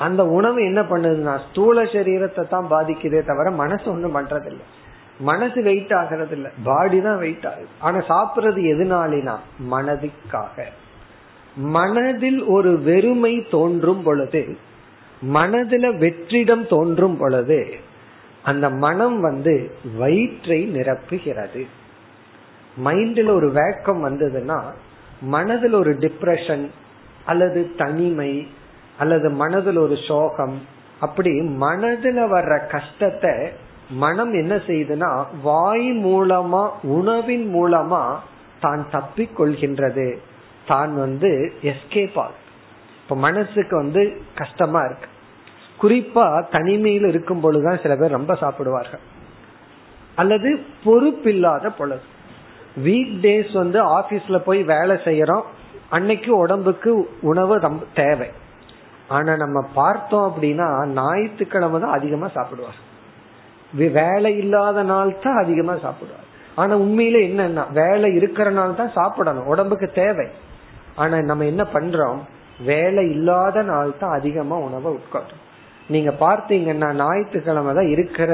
அந்த 0.06 0.22
உணவு 0.38 0.60
என்ன 0.64 0.82
பண்ணுதுன்னா 0.89 1.34
ஸ்தூல 1.47 1.84
சரீரத்தை 1.93 2.43
தான் 2.47 2.68
பாதிக்குதே 2.74 3.22
தவிர 3.30 3.47
மனசு 3.62 3.86
ஒண்ணும் 3.91 4.16
பண்றதில்லை. 4.16 4.66
மனசு 5.30 5.60
வெயிட் 5.64 5.93
ஆகிறது 5.93 6.36
இல்ல 6.36 6.50
பாடி 6.64 7.00
தான் 7.02 7.18
வெயிட் 7.18 7.47
ஆகுது. 7.50 7.72
ஆனா 7.80 8.00
சாப்பிடுறது 8.12 8.62
எதுனாலினா 8.74 9.36
மனதுக்காக. 9.72 10.58
மனதில் 11.76 12.41
ஒரு 12.56 12.72
வெறுமை 12.80 13.34
தோன்றும் 13.52 14.04
பொழுது 14.04 14.43
மனதில 15.36 15.86
வெற்றிடம் 16.04 16.66
தோன்றும் 16.68 17.18
பொழுது 17.18 17.60
அந்த 18.50 18.66
மனம் 18.86 19.18
வந்து 19.20 19.56
வயிற்றை 19.97 20.60
நிரப்புகிறது. 20.76 21.64
மைண்டில் 22.86 23.32
ஒரு 23.38 23.47
வேக்கம் 23.60 24.02
வந்ததுன்னா 24.08 24.60
மனதில் 25.34 25.76
ஒரு 25.82 25.91
டிப்ரெஷன் 26.04 26.66
அல்லது 27.26 27.62
தனிமை 27.82 28.32
அல்லது 29.00 29.30
மனதில் 29.30 29.78
ஒரு 29.78 29.97
சோகம் 30.08 30.62
அப்படி 31.00 31.41
மனதில் 31.41 32.18
வர்ற 32.18 32.68
கஷ்டத்தை 32.70 33.50
மனம் 33.89 34.34
என்ன 34.34 34.56
செய்யுதுன்னா 34.56 35.26
வாய் 35.41 36.06
மூலமா 36.06 36.70
உணவின் 36.82 37.56
மூலமா 37.56 38.16
தான் 38.62 38.88
தப்பி 38.91 39.30
கொள்கின்றது. 39.38 40.18
தான் 40.68 40.95
வந்து 40.95 41.54
எஸ்கேப் 41.62 42.18
ஆகுது. 42.18 42.38
இப்ப 43.04 43.16
மனசுக்கு 43.16 43.76
வந்து 43.76 44.22
கஷ்டமா 44.36 44.82
இருக்கு. 44.84 45.08
குறிப்பா 45.82 46.50
தனிமையில் 46.52 47.06
இருக்கும் 47.06 47.39
பொழுதுதான் 47.39 47.80
சில 47.82 47.95
பேர் 47.95 48.12
ரொம்ப 48.12 48.34
சாப்பிடுவார்கள். 48.34 49.00
அல்லது 50.16 50.66
பொறுப்பில்லாத 50.86 51.70
பொழுது. 51.70 52.02
வீக் 52.86 53.18
டேஸ் 53.22 53.54
வந்து 53.54 54.00
ஆபீஸ்ல 54.00 54.38
போய் 54.38 54.64
வேலை 54.64 54.95
செய்யறோம். 54.95 55.43
அன்னைக்கு 55.89 56.38
உடம்புக்கு 56.38 57.10
உணவு 57.22 57.60
ரொம்ப 57.60 57.86
தேவை. 57.95 58.28
ஆனா 59.10 59.36
நம்ம 59.36 59.62
பார்த்தோம் 59.74 60.28
அப்படின்னா 60.30 60.88
ஞாயிற்றுக்கிழமை 60.93 61.80
தான் 61.80 61.91
அதிகமா 61.91 62.28
சாப்பிடுவார். 62.28 62.80
வேலை 63.74 64.38
இல்லாத 64.38 64.84
நாள் 64.84 65.20
தான் 65.20 65.38
அதிகமா 65.38 65.74
சாப்பிடுவார். 65.74 66.28
ஆனா 66.55 66.76
உண்மையில 66.76 67.18
என்னன்னா 67.30 67.72
வேலை 67.74 68.16
இருக்கிற 68.16 68.51
தான் 68.51 68.95
சாப்பிடணும். 68.95 69.45
உடம்புக்கு 69.45 69.91
தேவை. 69.91 70.28
ஆனா 70.95 71.22
நம்ம 71.22 71.45
என்ன 71.45 71.64
பண்றோம்? 71.64 72.20
வேலை 72.60 73.10
இல்லாத 73.10 73.62
நாள் 73.62 73.97
தான் 73.97 74.12
அதிகமா 74.12 74.55
உணவை 74.55 74.91
உட்காரும் 74.91 75.45
நீங்க 75.88 76.12
பார்த்தீங்கன்னா 76.20 76.93
ஞாயிற்றுக்கிழமை 76.93 77.74
தான் 77.74 77.88
இருக்கிற 77.88 78.32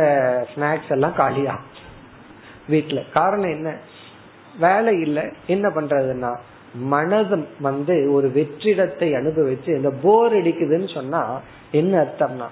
ஸ்நாக்ஸ் 0.55 0.89
எல்லாம் 0.89 1.13
காலியா 1.13 1.55
வீட்டுல 2.69 3.09
காரணம் 3.11 3.49
என்ன? 3.49 3.75
வேலை 4.59 4.99
இல்லை. 4.99 5.23
என்ன 5.47 5.69
பண்றதுன்னா 5.69 6.31
மனதம் 6.75 7.47
வந்து 7.59 8.11
ஒரு 8.13 8.27
வெற்றிடத்தை 8.35 9.09
அனுபவிச்சு 9.13 9.67
இந்த 9.67 9.91
போர் 10.01 10.33
அடிக்குதுன்னு 10.33 10.93
சொன்னா 10.93 11.41
என்ன 11.71 12.01
அர்த்தம்னா 12.03 12.45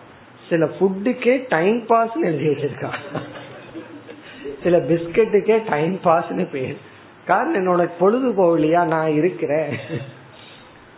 சில 0.50 0.66
ஃபுட்டுக்கே 0.66 1.46
டைம் 1.50 1.86
பாஸ் 1.86 2.12
எழுதி 2.22 2.48
வச்சிருக்கான் 2.48 3.00
சில 4.64 4.78
பிஸ்கட்டுக்கே 4.78 5.70
டைம் 5.70 6.00
பாஸ்னு 6.04 6.50
பேர். 6.52 6.78
காரணம் 7.28 7.60
என்னோட 7.62 7.90
பொழுதுபோகலையா 8.00 8.86
நான் 8.86 9.12
இருக்கிறேன். 9.12 9.78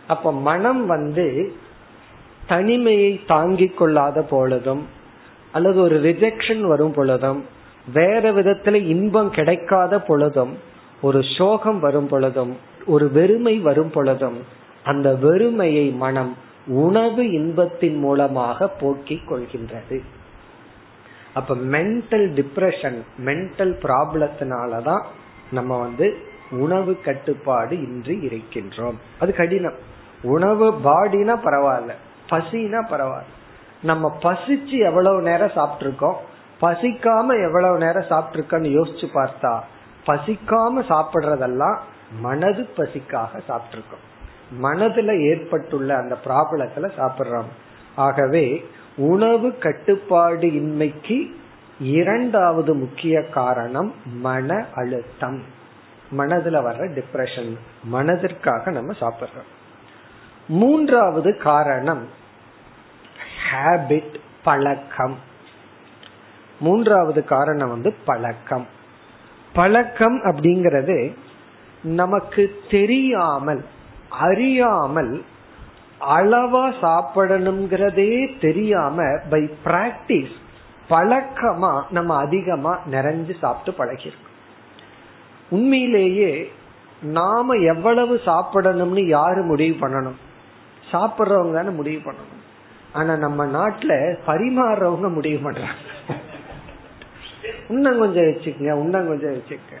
அப்ப 0.06 0.32
மனம் 0.32 0.86
வந்து 0.86 1.52
தனிமையை 2.46 3.20
தாங்கிக் 3.26 3.76
கொள்ளாத 3.76 4.22
பொழுதும் 4.22 4.86
அல்லது 5.52 5.80
ஒரு 5.80 6.00
ரிஜெக்ஷன் 6.00 6.60
வரும் 6.60 6.92
பொழுதும் 6.92 7.44
வேற 7.92 8.32
விதத்துல 8.32 8.74
இன்பம் 8.74 9.30
கிடைக்காத 9.30 10.00
பொழுதும் 10.00 10.58
ஒரு 11.00 11.22
சோகம் 11.22 11.80
வரும் 11.80 12.06
பொழுதும் 12.06 12.56
ஒரு 12.86 13.10
வெறுமை 13.10 13.58
வரும் 13.58 13.90
பொழுதும் 13.90 14.44
அந்த 14.84 15.12
வெறுமையை 15.12 15.96
மனம் 15.96 16.36
உணவு 16.66 17.32
இன்பத்தின் 17.32 17.98
மூலமாக 17.98 18.68
போக்கிக் 18.68 19.32
கொள்கின்றது. 19.32 20.00
அப்ப 21.34 21.54
மென்டல் 21.54 22.26
டிப்ரெஷன் 22.34 23.02
மென்டல் 23.24 23.76
ப்ராப்ளத்தினாலதான் 23.82 25.02
நம்ம 25.50 25.78
வந்து 25.78 26.16
உணவு 26.50 27.00
கட்டுப்பாடு 27.00 27.76
இன்றி 27.76 28.18
இருக்கின்றோம். 28.26 28.94
அது 29.20 29.34
கடினம். 29.34 29.76
உணவு 30.22 30.72
பாடினா 30.72 31.38
பரவாயில்ல 31.44 31.90
பசினா 32.30 32.78
பரவாயில்ல. 32.90 33.34
நம்ம 33.82 34.16
பசிச்சு 34.22 34.78
எவ்வளவு 34.78 35.22
நேரம் 35.22 35.50
சாப்பிட்டுருக்கோம் 35.54 36.14
பசிக்காம 36.60 37.44
எவ்வளவு 37.44 37.78
நேரம் 37.78 38.08
சாப்பிட்டுருக்கோன்னு 38.10 38.78
யோசிச்சு 38.78 39.08
பார்த்தா 39.14 39.60
பசிக்காம 40.06 40.82
சாப்பிடுறதெல்லாம் 40.88 41.78
மனது 42.20 42.68
பசிக்காக 42.76 43.40
சாப்பிட்டுருக்கோம். 43.48 44.04
மனதுல 44.62 45.20
ஏற்பட்டுள்ள 45.20 45.96
அந்த 45.96 46.18
ப்ராப்ளத்துல 46.24 46.90
சாப்பிடுறோம். 46.98 47.46
ஆகவே 47.96 48.66
உணவு 48.96 49.58
கட்டுப்பாடு 49.58 50.48
இன்மைக்கு 50.48 51.34
இரண்டாவது 51.80 52.74
முக்கிய 52.74 53.22
காரணம் 53.22 53.94
மன 54.04 54.66
அழுத்தம். 54.74 55.42
மனதுல 56.18 56.60
வர்ற 56.60 56.88
டிப்ரெஷன் 56.92 57.56
மனதிற்காக 57.92 58.70
நம்ம 58.70 58.92
சாப்பிடுறோம். 58.92 59.50
மூன்றாவது 60.48 61.36
காரணம் 61.36 62.08
ஹேபிட் 63.50 64.14
பழக்கம். 64.44 65.18
மூன்றாவது 66.60 67.24
காரணம் 67.24 67.68
வந்து 67.68 67.94
பழக்கம். 68.04 68.66
பழக்கம் 69.52 70.22
அப்படிங்கிறது 70.22 71.16
நமக்கு 71.86 72.60
தெரியாமல் 72.70 73.64
அறியாமல் 74.08 75.22
அளவா 76.00 76.72
சாப்பிடணுங்கிறதே 76.82 78.38
தெரியாம 78.40 79.18
பை 79.30 79.50
பிராக்டிஸ் 79.64 80.34
பழக்கமா 80.90 81.82
நம்ம 81.90 82.16
அதிகமா 82.16 82.78
நிறைஞ்சு 82.90 83.38
சாப்பிட்டு 83.38 83.84
பழகிருக்கோம். 83.84 84.34
உண்மையிலேயே 85.50 86.52
நாம 87.02 87.54
எவ்வளவு 87.54 88.20
சாப்பிடணும்னு 88.26 89.06
யாரு 89.06 89.42
முடிவு 89.42 89.88
பண்ணணும்? 89.88 90.16
சாப்பிட்றவங்க 90.92 91.54
தானே 91.54 91.68
முடிவு 91.68 92.10
பண்ணணும். 92.10 92.44
ஆனா 92.92 93.16
நம்ம 93.16 93.46
நாட்டுல 93.46 94.16
பரிமாறுறவங்க 94.26 95.12
முடிவு 95.12 95.38
பண்றாங்க. 95.38 95.80
இன்னும் 97.68 97.98
கொஞ்சம் 97.98 98.22
வச்சுக்கங்க 98.22 98.78
இன்னும் 98.78 99.06
கொஞ்சம் 99.06 99.32
வச்சுக்க 99.32 99.74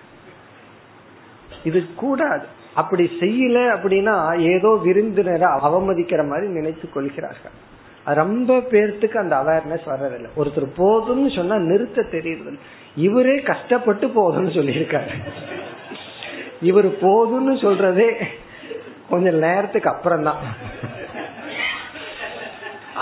இது 1.68 1.80
கூடாது. 2.02 2.46
அப்படி 2.80 3.04
செய்யல 3.20 3.58
அப்படின்னா 3.74 4.14
ஏதோ 4.54 4.70
விருந்தினரை 4.86 5.48
அவமதிக்கிற 5.68 6.22
மாதிரி 6.30 6.46
நினைத்து 6.56 6.86
கொள்கிறார்கள். 6.96 7.56
ரொம்ப 8.20 8.56
பேர்த்துக்கு 8.72 9.16
அந்த 9.22 9.34
அவேர்னஸ் 9.42 9.86
வர்றதில்லை. 9.92 10.30
ஒருத்தர் 10.40 10.66
போதும்னு 10.80 11.30
சொன்னா 11.36 11.56
நிறுத்த 11.70 12.08
தெரியுது 12.16 12.52
இவரே 13.06 13.36
கஷ்டப்பட்டு 13.50 14.08
போதும்னு 14.18 14.52
சொல்லியிருக்காரு. 14.58 15.14
இவர் 16.70 16.88
போதும்னு 17.06 17.54
சொல்றதே 17.64 18.10
கொஞ்சம் 19.10 19.40
நேரத்துக்கு 19.46 19.90
அப்புறம் 19.94 20.26
தான் 20.28 20.42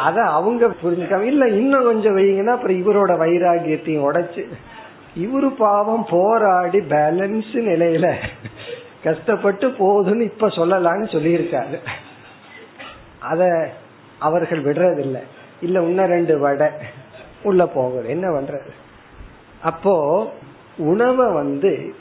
அத 0.07 0.17
அவங்க 0.39 0.65
புரிஞ்சுக்காம 0.83 1.29
இல்ல 1.33 1.45
இன்னும் 1.61 1.89
கொஞ்சம் 1.89 2.17
வைங்கன்னா 2.17 2.55
அப்புறம் 2.57 2.81
இவரோட 2.83 3.12
வைராகியத்தையும் 3.23 4.07
உடைச்சு 4.09 4.43
இவரு 5.17 5.49
பாவம் 5.49 6.07
போராடி 6.11 6.79
பேலன்ஸ் 6.79 7.53
நிலையில 7.55 8.15
கஷ்டப்பட்டு 9.05 9.69
போதுன்னு 9.69 10.21
இப்ப 10.21 10.49
சொல்லலாம்னு 10.49 11.09
சொல்லியிருக்காரு. 11.15 11.79
அத 13.21 13.71
அவர்கள் 14.19 14.62
விடுறதில்லை. 14.65 15.23
இல்ல 15.61 15.83
இன்னும் 15.83 16.07
ரெண்டு 16.07 16.39
வடை 16.39 16.67
உள்ள 17.43 17.67
போகுது 17.67 18.09
என்ன 18.09 18.31
பண்றது? 18.31 18.71
அப்போ 19.62 19.95
உணவை 20.77 21.27
வந்து 21.33 21.95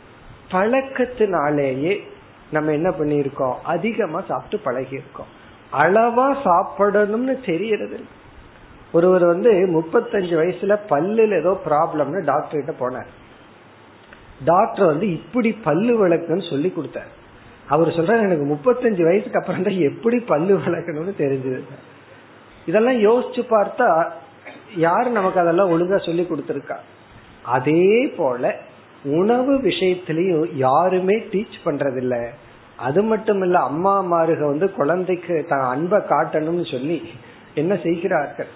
பழக்கத்தினாலேயே 0.52 2.04
நம்ம 2.52 2.72
என்ன 2.72 2.90
பண்ணிருக்கோம் 2.90 3.54
அதிகமா 3.64 4.22
சாப்பிட்டு 4.22 4.66
பழகி 4.66 4.94
இருக்கோம் 4.94 5.32
அளவா 5.74 6.36
சாப்பிடணும்னு 6.44 7.46
தெரியறது 7.46 8.00
ஒருவர் 8.94 9.26
வந்து 9.26 9.52
முப்பத்தஞ்சு 9.76 10.36
வயசுல 10.42 10.74
பல்லுல 10.90 11.38
ஏதோ 11.42 11.52
ப்ராப்ளம்னு 11.68 12.20
டாக்டர் 12.24 12.60
கிட்ட 12.60 12.74
போனார். 12.86 13.10
டாக்டர் 14.46 14.86
வந்து 14.86 15.08
இப்படி 15.12 15.52
பல்லு 15.68 15.94
விளக்குன்னு 16.02 16.50
சொல்லி 16.50 16.70
கொடுத்தார். 16.70 17.12
அவர் 17.70 17.88
சொல்றாரு 17.88 18.28
எனக்கு 18.28 18.46
முப்பத்தஞ்சு 18.54 19.04
வயசுக்கு 19.04 19.40
அப்புறம் 19.40 19.64
தான் 19.64 19.80
எப்படி 19.90 20.20
பல்லு 20.20 20.54
விளக்கணும்னு 20.58 21.14
தெரிஞ்சது. 21.24 21.62
இதெல்லாம் 22.66 23.00
யோசிச்சு 23.08 23.42
பார்த்தா 23.56 23.88
யாரு 24.76 25.10
நமக்கு 25.10 25.40
அதெல்லாம் 25.40 25.72
ஒழுங்கா 25.74 25.98
சொல்லி 26.06 26.24
கொடுத்துருக்கா? 26.24 26.78
அதே 27.56 28.14
போல 28.18 28.54
உணவு 29.20 29.54
விஷயத்திலையும் 29.70 30.50
யாருமே 30.56 31.16
டீச் 31.32 31.58
பண்றதில்ல. 31.66 32.16
அது 32.78 33.04
மட்டும் 33.04 33.42
இல்ல 33.42 33.58
அம்மா 33.60 33.96
மாருக 34.12 34.42
வந்து 34.48 34.72
குழந்தைக்கு 34.72 35.46
தான் 35.50 35.66
அன்பை 35.74 36.00
காட்டணும்னு 36.12 36.66
சொல்லி 36.72 36.98
என்ன 37.56 37.74
செய்கிறார்கள்? 37.76 38.52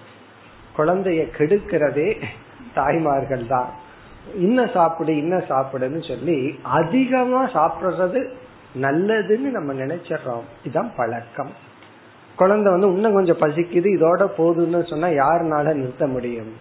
குழந்தைய 0.78 1.22
கெடுக்கிறதே 1.38 2.22
தாய்மார்கள் 2.74 3.46
தான் 3.46 3.70
இன்ன 4.34 4.66
சாப்பிடு 4.66 5.16
இன்ன 5.16 5.36
சாப்பிடுன்னு 5.36 6.08
சொல்லி 6.08 6.58
அதிகமா 6.62 7.44
சாப்பிடுறது 7.44 8.28
நல்லதுன்னு 8.80 9.48
நம்ம 9.56 9.72
நினைச்சிடறோம். 9.72 10.46
இதுதான் 10.64 10.92
பழக்கம். 10.96 11.50
குழந்தை 12.36 12.72
வந்து 12.72 12.88
இன்னும் 12.92 13.14
கொஞ்சம் 13.14 13.36
பசிக்குது 13.36 13.88
இதோட 13.98 14.26
போதுன்னு 14.38 14.88
சொன்னா 14.88 15.08
யாருனால 15.08 15.62
நிறுத்த 15.62 16.06
முடியும்? 16.06 16.52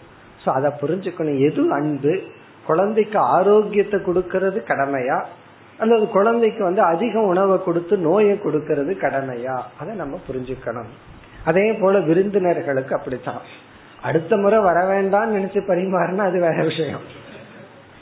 சோ 0.45 0.49
அதை 0.49 0.72
புரிஞ்சுக்கணும். 0.82 1.39
எது 1.39 1.74
அன்பு? 1.74 2.22
குழந்தைக்கு 2.65 3.20
ஆரோக்கியத்தை 3.20 3.99
கொடுக்கறது 3.99 4.59
கடமையா? 4.72 5.24
அல்லது 5.80 6.07
குழந்தைக்கு 6.07 6.63
வந்து 6.63 6.82
அதிக 6.82 7.20
உணவை 7.20 7.63
கொடுத்து 7.63 7.97
நோயை 7.97 8.39
கொடுக்கறது 8.43 8.93
கடமையா? 9.03 9.61
அதை 9.80 9.95
நம்ம 9.95 10.20
புரிஞ்சுக்கணும். 10.32 10.91
அதே 11.45 11.74
போல 11.74 11.99
விருந்தினர்களுக்கு 11.99 12.93
அப்படித்தான். 12.95 13.41
அடுத்த 14.08 14.38
முறை 14.38 14.60
வர 14.60 14.80
வேண்டாம்னு 14.80 15.36
நினைச்சு 15.38 15.60
பரிமாறினா 15.68 16.18
அது 16.18 16.39
வேற 16.39 16.64
விஷயம். 16.64 17.01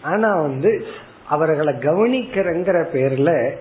ஆனா 0.02 0.42
வந்து 0.42 0.86
அவர்களை 1.28 1.74
கவனிக்கிறங்கிற 1.74 2.78
பேர்ல 2.94 3.56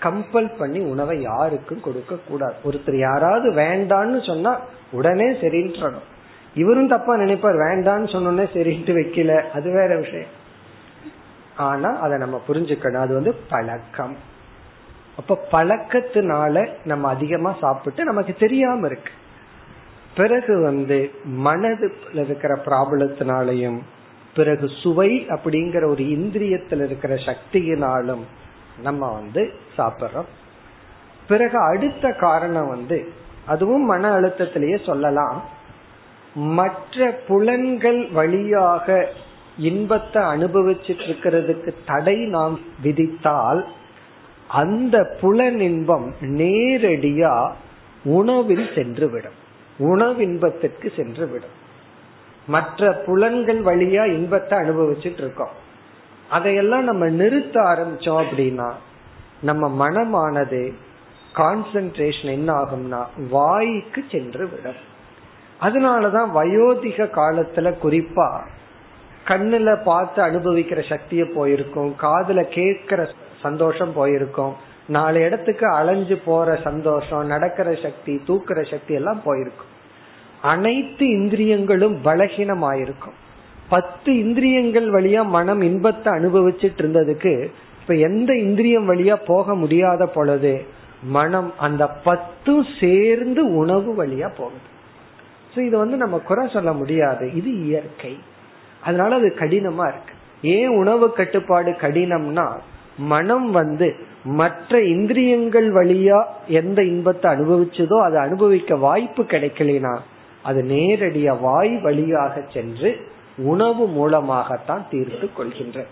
கம்பல் 0.00 0.56
பண்ணி 0.58 0.78
உணவை 0.78 1.20
யாருக்கும் 1.20 1.80
கொடுக்க 1.80 2.16
கூடாது. 2.28 2.54
ஒருத்தர் 2.64 2.96
யாராவது 2.96 3.52
வேண்டான்னு 3.52 4.26
சொன்னா 4.26 4.60
உடனே 4.92 5.30
சரின்றணும். 5.30 6.06
இவரும் 6.54 6.88
தப்பா 6.88 7.16
நினைப்பார் 7.16 7.58
வேண்டான்னு 7.58 8.08
சொன்னோடனே 8.14 8.46
சரின்ட்டு 8.52 8.94
வைக்கல. 8.96 9.50
அது 9.50 9.70
வேற 9.70 9.96
விஷயம். 9.96 10.40
ஆனா 11.56 11.96
அதை 11.98 12.18
நம்ம 12.18 12.40
புரிஞ்சுக்கணும். 12.48 13.00
அது 13.00 13.14
வந்து 13.14 13.34
பழக்கம். 13.48 14.16
அப்ப 15.16 15.46
பழக்கத்தினால 15.52 16.68
நம்ம 16.84 17.08
அதிகமா 17.08 17.56
சாப்பிட்டு 17.60 18.04
நமக்கு 18.04 18.34
தெரியாம 18.38 18.86
இருக்கு. 18.86 19.12
பிறகு 20.16 20.60
வந்து 20.60 21.10
மனதுல 21.44 22.24
இருக்கிற 22.24 22.54
ப்ராப்ளத்தினாலையும் 22.64 23.78
பிறகு 24.34 24.68
சுவை 24.82 25.26
அப்படிங்கிற 25.28 25.84
ஒரு 25.84 26.04
இந்திரியத்தில் 26.16 26.84
இருக்கிற 26.84 27.14
சக்தியினாலும் 27.14 28.22
நம்ம 28.82 29.12
வந்து 29.12 29.52
சாப்பிட்றோம். 29.76 30.30
பிறகு 31.28 31.58
அடுத்த 31.58 32.12
காரணம் 32.12 32.68
வந்து 32.68 33.12
அதுவும் 33.46 33.84
மன 33.84 34.20
அழுத்தத்திலேயே 34.20 34.84
சொல்லலாம் 34.86 35.42
மற்ற 36.34 37.10
புலன்கள் 37.26 38.08
வழியாக 38.08 39.08
இன்பத்தை 39.56 40.22
அனுபவிச்சுட்டு 40.22 41.04
இருக்கிறதுக்கு 41.08 41.74
தடை 41.86 42.16
நாம் 42.26 42.60
விதித்தால் 42.82 43.64
அந்த 44.48 45.16
புலன் 45.20 45.60
இன்பம் 45.60 46.14
நேரடியா 46.20 47.50
உணவில் 48.04 48.68
சென்றுவிடும். 48.74 49.38
விடும் 49.78 49.92
உணவின்பத்திற்கு 49.92 50.96
சென்று 50.96 51.26
விடும் 51.26 51.58
மற்ற 52.46 52.92
புலன்கள் 53.06 53.58
வழியா 53.58 54.04
இன்பத்தை 54.04 54.58
அனுபவிச்சுட்டு 54.58 55.18
இருக்கோம் 55.18 55.50
அதையெல்லாம் 56.30 56.84
நம்ம 56.84 57.08
நிறுத்த 57.08 57.60
ஆரம்பிச்சோம் 57.60 58.24
அப்படின்னா 58.24 58.70
நம்ம 59.40 59.88
மனமானது 59.88 60.72
கான்சென்ட்ரேஷன் 61.34 62.32
என்ன 62.32 62.52
ஆகும்னா 62.52 63.06
வாய்க்கு 63.30 64.04
சென்று 64.10 64.46
விடும் 64.46 64.76
அதனாலதான் 65.60 66.30
வயோதிக 66.34 67.08
காலத்துல 67.14 67.74
குறிப்பா 67.82 68.40
கண்ணுல 69.28 69.82
பார்த்து 69.82 70.22
அனுபவிக்கிற 70.22 70.80
சக்திய 70.88 71.34
போயிருக்கும் 71.34 71.94
காதுல 72.00 72.48
கேட்கிற 72.48 73.10
சந்தோஷம் 73.42 73.92
போயிருக்கும் 73.92 74.56
நாலு 74.86 75.20
இடத்துக்கு 75.20 75.66
அலைஞ்சு 75.66 76.16
போற 76.16 76.60
சந்தோஷம் 76.64 77.26
நடக்கிற 77.26 77.74
சக்தி 77.82 78.20
தூக்குற 78.26 78.70
சக்தி 78.70 78.94
எல்லாம் 78.94 79.22
போயிருக்கும். 79.24 79.66
அனைத்து 80.42 81.08
இந்திரியங்களும் 81.08 81.98
பலகீனமாயிருக்கும். 82.04 83.18
பத்து 83.68 84.18
இந்திரியங்கள் 84.18 84.90
வழியா 84.90 85.26
மனம் 85.26 85.60
இன்பத்தை 85.60 86.12
அனுபவிச்சுட்டு 86.12 86.82
இருந்ததுக்கு 86.82 87.50
இப்ப 87.80 87.94
எந்த 87.94 88.34
இந்திரியம் 88.34 88.90
வழியா 88.90 89.16
போக 89.26 89.54
முடியாத 89.54 90.06
பொழுது 90.06 90.64
மனம் 91.02 91.52
அந்த 91.58 91.88
பத்தும் 91.88 92.66
சேர்ந்து 92.80 93.54
உணவு 93.54 93.92
வழியா 93.92 94.30
போகுது. 94.36 94.70
சோ 95.54 95.58
இது 95.58 95.78
வந்து 95.78 95.96
நம்ம 95.96 96.18
குறை 96.18 96.48
சொல்ல 96.52 96.72
முடியாது. 96.72 97.34
இது 97.34 97.64
இயற்கை. 97.64 98.18
அதனால 98.82 99.14
அது 99.14 99.34
கடினமா 99.38 99.88
இருக்கு. 99.88 100.14
ஏன் 100.42 100.68
உணவு 100.68 101.12
கட்டுப்பாடு 101.12 101.70
கடினம்னா 101.70 102.52
மனம் 103.02 103.50
வந்து 103.50 103.88
மற்ற 104.24 104.80
இந்திரியங்கள் 104.82 105.68
வழியா 105.72 106.18
எந்த 106.46 106.80
இன்பத்தை 106.82 107.26
அனுபவிச்சதோ 107.30 107.96
அதை 108.02 108.18
அனுபவிக்க 108.22 108.76
வாய்ப்பு 108.76 109.22
கிடைக்கலனா 109.22 109.94
அது 110.42 110.60
நேரடிய 110.62 111.32
வாய் 111.32 111.74
வழியாக 111.76 112.34
சென்று 112.52 112.90
உணவு 113.36 113.84
மூலமாகத்தான் 113.86 114.84
தீர்த்து 114.90 115.26
கொள்கின்ற. 115.32 115.84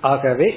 ஆகவே 0.00 0.48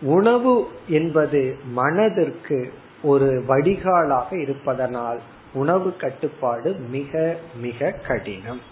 உணவு 0.00 0.54
என்பது 0.88 1.56
மனதிற்கு 1.72 2.72
ஒரு 3.02 3.42
வடிகாலாக 3.48 4.28
இருப்பதனால் 4.40 5.20
உணவு 5.54 5.96
கட்டுப்பாடு 5.96 6.70
மிக 6.90 7.36
மிக 7.60 7.90
கடினம். 8.08 8.62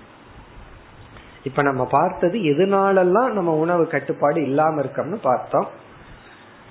இப்ப 1.45 1.62
நம்ம 1.62 1.86
பார்த்தது 1.86 2.38
எதனாலெல்லாம் 2.38 3.30
நம்ம 3.30 3.55
உணவு 3.55 3.86
கட்டுப்பாடு 3.86 4.43
இல்லாம 4.43 4.82
இருக்கோம்னு 4.82 5.16
பார்த்தோம். 5.22 5.68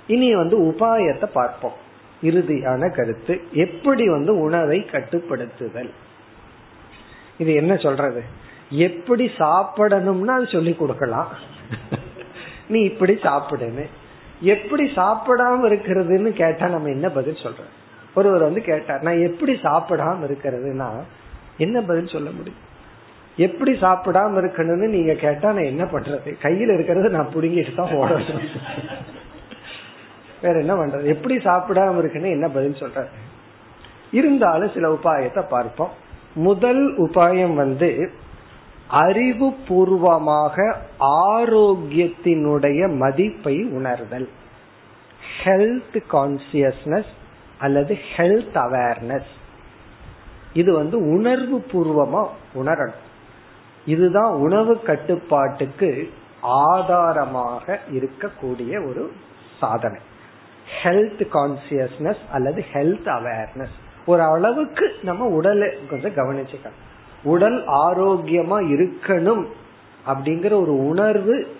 இனி 0.07 0.35
வந்து 0.35 0.59
உபாயத்தை 0.59 1.25
பார்ப்போம். 1.25 1.73
இறுதியான 2.23 2.95
கருத்து 2.95 3.41
எப்படி 3.51 4.09
வந்து 4.09 4.39
உணவை 4.39 4.79
கட்டுப்படுத்துதல்? 4.91 5.89
இது 7.37 7.53
என்ன 7.53 7.75
சொல்றது? 7.75 8.23
எப்படி 8.69 9.31
சாப்பிடணும்னு 9.37 10.25
அது 10.25 10.47
சொல்லி 10.47 10.73
கொடுக்கலாம். 10.73 11.27
நீ 12.67 12.81
இப்படி 12.81 13.13
சாப்பிடுன்னு. 13.13 13.85
எப்படி 14.39 14.83
சாப்பிடாம 14.95 15.63
இருக்கிறதுன்னு 15.69 16.29
கேட்டா 16.29 16.67
நம்ம 16.67 16.89
என்ன 16.89 17.09
பதில் 17.09 17.43
சொல்றோம் 17.43 17.71
ஒருவர் 18.15 18.41
வந்து 18.41 18.61
கேட்டார் 18.61 19.01
நான் 19.01 19.19
எப்படி 19.19 19.53
சாப்பிடாம 19.53 20.23
இருக்கிறதுனா 20.27 20.89
என்ன 21.57 21.81
பதில் 21.81 22.07
சொல்ல 22.07 22.29
முடியும்? 22.29 22.69
எப்படி 23.37 23.71
சாப்பிடாம 23.71 24.39
இருக்கணும்னு 24.41 24.87
நீங்க 24.87 25.13
கேட்டா 25.13 25.51
நான் 25.51 25.63
என்ன 25.63 25.83
பண்றது? 25.83 26.37
கையில 26.41 26.73
இருக்கிறது 26.73 27.09
நான் 27.09 27.31
புடுங்கிட்டு 27.33 27.75
தான் 27.75 27.91
ஓடணும். 27.91 28.49
வேற 30.41 30.59
என்ன 30.59 30.73
பண்றது? 30.73 31.03
எப்படி 31.03 31.35
சாப்பிடாம 31.35 31.97
இருக்குன்னு 31.97 32.29
என்ன 32.29 32.47
பதில் 32.47 32.79
சொல்ற 32.79 33.05
இருந்தாலும் 34.11 34.71
சில 34.73 34.93
உபாயத்தை 34.93 35.47
பார்ப்போம். 35.49 35.89
முதல் 36.33 36.97
உபாயம் 36.97 37.53
வந்து 37.53 38.11
அறிவு 38.87 39.53
பூர்வமாக 39.67 40.77
ஆரோக்கியத்தினுடைய 40.99 42.95
மதிப்பை 42.97 43.63
உணர்தல். 43.63 44.29
ஹெல்த் 45.43 45.97
கான்சியஸ்னஸ் 46.11 47.11
அல்லது 47.57 47.97
ஹெல்த் 48.17 48.53
அவேர்னஸ் 48.53 49.31
இது 50.53 50.73
வந்து 50.73 50.97
உணர்வு 50.97 51.65
பூர்வமா 51.71 52.27
உணரணும். 52.55 53.09
இதுதான் 53.85 54.33
உணவு 54.33 54.81
கட்டுப்பாட்டுக்கு 54.81 56.09
ஆதாரமாக 56.41 57.79
இருக்கக்கூடிய 57.91 58.87
ஒரு 58.87 59.11
சாதனை. 59.59 59.99
ஹெல்த் 60.83 61.27
கான்சியஸ்னஸ் 61.33 62.17
அல்லது 62.31 62.65
ஹெல்த் 62.73 63.05
அவேர்னஸ் 63.05 63.75
ஒரு 64.05 64.21
அளவுக்கு 64.21 64.91
நம்ம 65.03 65.25
உடலை 65.25 65.67
கொஞ்சம் 65.89 66.15
கவனிச்சுக்கணும். 66.15 66.79
உடல் 67.23 67.67
ஆரோக்கியமா 67.67 68.57
இருக்கணும் 68.61 69.45
அப்படிங்கிற 70.07 70.45
ஒரு 70.45 70.85
உணர்வு 70.87 71.55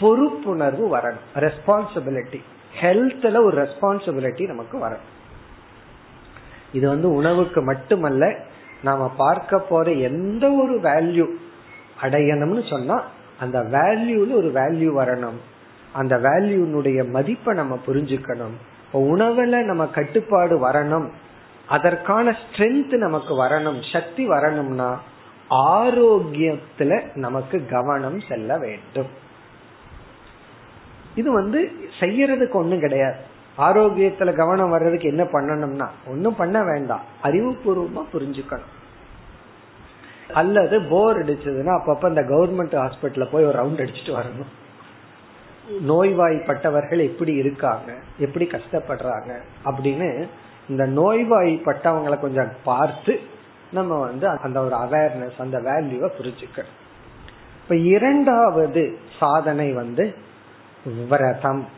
பொறுப்புணர்வு 0.00 0.84
வரணும். 0.92 1.22
ரெஸ்பான்சிபிலிட்டி 1.34 2.40
ஹெல்த்ல 2.80 3.44
ஒரு 3.44 3.62
ரெஸ்பான்சிபிலிட்டி 3.62 4.46
நமக்கு 4.46 4.78
வரணும். 4.78 5.10
இது 6.72 6.88
வந்து 6.88 7.10
உணவுக்கு 7.10 7.62
மட்டுமல்ல 7.62 8.36
நாம 8.82 9.08
பார்க்க 9.16 9.58
போற 9.58 9.92
எந்த 9.92 10.50
ஒரு 10.50 10.80
வேல்யூ 10.80 11.26
அடையணும்னு 12.02 12.68
சொன்னா 12.68 13.02
அந்த 13.40 13.60
வேல்யூல 13.60 14.32
ஒரு 14.32 14.52
வேல்யூ 14.54 15.04
வரணும். 15.04 15.40
அந்த 15.92 16.18
வேல்யூனுடைய 16.18 17.10
மதிப்பை 17.10 17.54
நம்ம 17.54 17.78
புரிஞ்சுக்கணும். 17.86 18.54
உணவுல 18.92 19.64
நம்ம 19.64 19.86
கட்டுப்பாடு 19.86 20.68
வரணும். 20.68 21.10
அதற்கான 21.68 22.30
ஸ்ட்ரென்த் 22.30 22.96
நமக்கு 22.96 23.44
வரணும். 23.44 23.92
சக்தி 23.92 24.26
வரணும்னா 24.26 25.00
ஆரோக்கியத்துல 25.50 27.02
நமக்கு 27.14 27.66
கவனம் 27.66 28.20
செல்ல 28.20 28.58
வேண்டும். 28.58 29.06
இது 31.14 31.32
வந்து 31.32 31.70
செய்யறதுக்கு 32.00 32.52
ஒண்ணும் 32.52 32.80
கிடையாது. 32.80 33.16
ஆரோக்கியத்துல 33.58 34.32
கவனம் 34.32 34.70
வர்றதுக்கு 34.70 35.08
என்ன 35.08 35.22
பண்ணணும்னா 35.22 35.88
ஒன்னும் 36.06 36.36
பண்ண 36.36 36.64
வேண்டாம். 36.64 37.00
அறிவுபூர்வமா 37.22 38.04
புரிஞ்சுக்கணும். 38.12 38.80
அல்லது 40.34 40.82
போர் 40.82 41.18
அடிச்சதுன்னா 41.24 41.72
அப்பப்ப 41.78 42.08
இந்த 42.08 42.20
கவர்மெண்ட் 42.20 42.76
ஹாஸ்பிட்டல 42.80 43.28
போய் 43.30 43.44
ஒரு 43.44 43.66
ரவுண்ட் 43.66 43.82
அடிச்சுட்டு 43.84 44.18
வரணும். 44.18 44.50
நோய்வாய்ப்பட்டவர்கள் 45.88 46.98
எப்படி 46.98 47.32
இருக்காங்க 47.32 47.92
எப்படி 48.18 48.44
கஷ்டப்படுறாங்க 48.44 49.38
அப்படின்னு 49.64 50.28
இந்த 50.68 50.86
நோய்வாய்ப்பட்டவங்களை 50.86 52.20
கொஞ்சம் 52.20 52.52
பார்த்து 52.64 53.20
நம்ம 53.72 54.00
வந்து 54.00 54.28
அந்த 54.28 54.60
ஒரு 54.60 54.76
அவேர்னஸ் 54.76 55.38
அந்த 55.38 55.58
வேல்யூவை 55.58 56.08
புரிஞ்சுக்க 56.18 56.64
இப்ப 57.62 57.76
இரண்டாவது 57.76 58.98
சாதனை 59.18 59.72
வந்து 59.72 60.14
விரதம். 61.08 61.68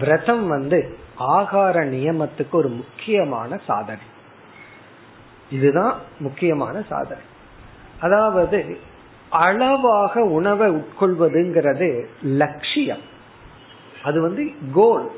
விரதம் 0.00 0.48
வந்து 0.48 0.96
ஆகார 1.18 1.76
நியமத்துக்கு 1.84 2.52
ஒரு 2.52 2.68
முக்கியமான 2.68 3.58
சாதனை. 3.66 4.04
இதுதான் 5.50 5.94
முக்கியமான 6.18 6.82
சாதனை. 6.88 7.22
அதாவது 8.00 8.76
அளவாக 9.28 10.22
உணவை 10.22 10.70
உட்கொள்வதுங்கிறது 10.70 12.06
லட்சியம். 12.22 13.00
அது 14.04 14.20
வந்து 14.20 14.50
கோல் 14.72 15.10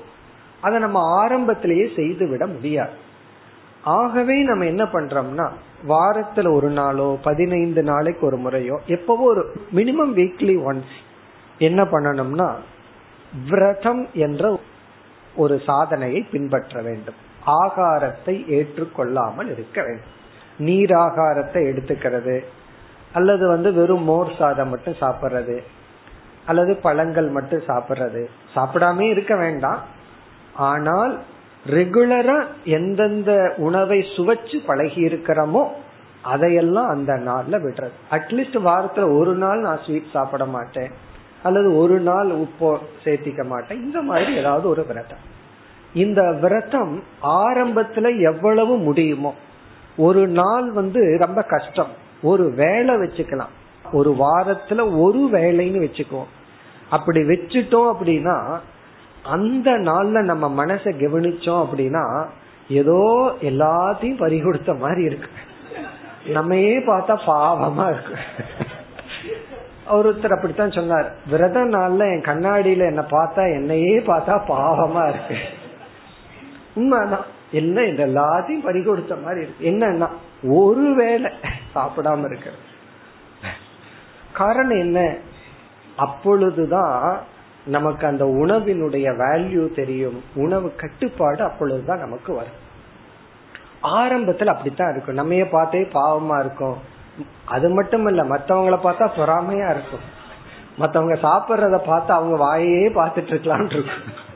அதை 0.60 0.78
நம்ம 0.80 1.22
ஆரம்பத்திலேயே 1.22 1.90
செய்து 1.96 2.28
விட 2.28 2.46
முடியாது. 2.46 2.92
ஆகவே 3.82 4.42
நம்ம 4.42 4.64
என்ன 4.64 4.84
பண்றோம்னா 4.84 5.48
வாரத்துல 5.88 6.54
ஒரு 6.54 6.70
நாளோ 6.70 7.18
பதினைந்து 7.22 7.82
நாளைக்கு 7.82 8.26
ஒரு 8.26 8.36
முறையோ 8.36 8.78
எப்பவோ 8.86 9.24
ஒரு 9.24 9.52
மினிமம் 9.74 10.14
வீக்லி 10.14 10.56
ஒன்ஸ் 10.70 10.96
என்ன 11.58 11.82
பண்ணணும்னா 11.84 12.54
விரதம் 13.48 14.06
என்ற 14.12 14.60
ஒரு 15.36 15.60
சாதனையை 15.66 16.22
பின்பற்ற 16.22 16.82
வேண்டும். 16.82 17.14
ஆகாரத்தை 17.46 18.34
ஏற்றுக்கொள்ளாமல் 18.48 19.50
இருக்க 19.50 19.82
வேண்டும். 19.82 20.14
நீராகாரத்தை 20.58 21.60
எடுத்துக்கிறது. 21.70 22.44
அல்லது 23.12 23.48
வந்து 23.48 23.72
வெறும் 23.72 24.02
மோர் 24.02 24.34
சாதம் 24.38 24.68
மட்டும் 24.68 24.94
சாப்பிட்றது. 25.00 25.62
அல்லது 26.46 26.76
பழங்கள் 26.76 27.28
மட்டும் 27.28 27.62
சாப்பிட்றது. 27.66 28.26
சாப்பிடாம 28.54 29.00
இருக்க 29.00 29.36
வேண்டாம். 29.36 29.80
ஆனால் 30.54 31.20
ரெகுலரா 31.66 32.46
எந்தெந்த 32.64 33.54
உணவை 33.56 34.00
சுவைச்சு 34.16 34.64
பழகி 34.66 35.06
இருக்கிறோமோ 35.06 35.66
அதையெல்லாம் 36.22 36.88
அந்த 36.88 37.12
நாள்ல 37.12 37.54
விடுறது. 37.54 37.96
அட்லீஸ்ட் 38.10 38.58
வாரத்துல 38.64 39.18
ஒரு 39.18 39.34
நாள் 39.34 39.60
நான் 39.60 39.78
ஸ்வீட் 39.86 40.10
சாப்பிட 40.12 40.44
மாட்டேன். 40.44 40.90
அல்லது 41.42 41.76
ஒரு 41.76 42.00
நாள் 42.00 42.28
உப்போ 42.28 42.78
சேர்த்திக்க 43.04 43.44
மாட்டேன். 43.44 43.78
இந்த 43.78 44.02
மாதிரி 44.02 44.36
ஏதாவது 44.36 44.68
ஒரு 44.68 44.86
விரதம். 44.86 45.34
இந்த 45.96 46.22
விரதம் 46.40 47.02
ஆரம்பத்துல 47.22 48.06
எவ்வளவு 48.20 48.76
முடியுமோ 48.76 49.34
ஒரு 49.96 50.22
நாள் 50.28 50.70
வந்து 50.72 51.16
ரொம்ப 51.18 51.42
கஷ்டம். 51.42 51.92
ஒரு 52.22 52.52
வேலை 52.56 52.94
வச்சுக்கலாம். 52.94 53.54
ஒரு 53.92 54.10
வாரத்துல 54.10 55.00
ஒரு 55.00 55.28
வேலைன்னு 55.32 55.80
வச்சுக்குவோம். 55.86 56.32
அப்படி 56.90 57.20
வச்சுட்டோம் 57.20 57.92
அப்படின்னா 57.92 58.36
அந்த 59.22 59.70
நாள்ல 59.70 60.22
நம்ம 60.22 60.64
மனசை 60.64 60.92
கவனிச்சோம் 60.94 61.62
அப்படின்னா 61.64 62.04
ஏதோ 62.68 63.00
எல்லாத்தையும் 63.40 64.20
பறிகொடுத்த 64.20 64.78
மாதிரி 64.78 65.02
இருக்கு. 65.02 65.30
நம்மையே 66.26 66.78
பார்த்தா 66.78 67.16
பாவமா 67.26 67.86
இருக்கு. 67.88 68.14
ஒருத்தர் 69.92 70.36
அப்படித்தான் 70.36 70.76
சொன்னார் 70.78 71.14
விரத 71.30 71.60
நாள்ல 71.60 72.02
என் 72.14 72.26
கண்ணாடியில 72.30 72.86
என்ன 72.86 73.04
பார்த்தா 73.10 73.44
என்னையே 73.54 73.98
பார்த்தா 73.98 74.34
பாவமா 74.48 75.08
இருக்கு. 75.08 75.36
உண்மைதான். 76.76 77.24
என்ன 77.52 77.84
இந்த 77.84 78.06
எல்லாத்தையும் 78.06 78.64
பறி 78.64 78.82
கொடுத்த 78.82 79.16
மாதிரி 79.16 79.40
இருக்கு. 79.40 79.70
என்னன்னா 79.70 80.08
ஒரு 80.42 80.94
வேளை 80.94 81.32
சாப்பிடாம 81.74 82.24
இருக்கிறது 82.24 82.62
காரணம் 84.32 84.78
என்ன? 84.78 85.16
அப்பொழுதுதான் 85.96 87.20
நமக்கு 87.66 88.06
அந்த 88.06 88.24
உணவினுடைய 88.24 89.08
வேல்யூ 89.16 89.74
தெரியும். 89.74 90.22
உணவு 90.34 90.74
கட்டுப்பாடு 90.74 91.44
அப்பொழுதுதான் 91.44 91.98
நமக்கு 91.98 92.32
வரும். 92.32 92.64
ஆரம்பத்துல 93.82 94.44
அப்படித்தான் 94.44 94.92
இருக்கும். 94.92 95.18
நம்மைய 95.18 95.48
பார்த்தே 95.50 95.80
பாவமா 95.80 96.38
இருக்கும்? 96.38 96.76
அது 97.44 97.68
மட்டும் 97.68 98.06
இல்ல 98.06 98.22
மத்தவங்களை 98.22 98.78
பார்த்தா 98.84 99.08
பொறாமையா 99.16 99.70
இருக்கும். 99.70 100.04
மத்தவங்க 100.76 101.14
சாப்பிட்றத 101.14 101.78
பார்த்து 101.86 102.12
அவங்க 102.12 102.36
வாயே 102.44 102.86
பார்த்துட்டு 102.94 103.32
இருக்கலான் 103.34 103.64
இருக்கும். 103.64 104.34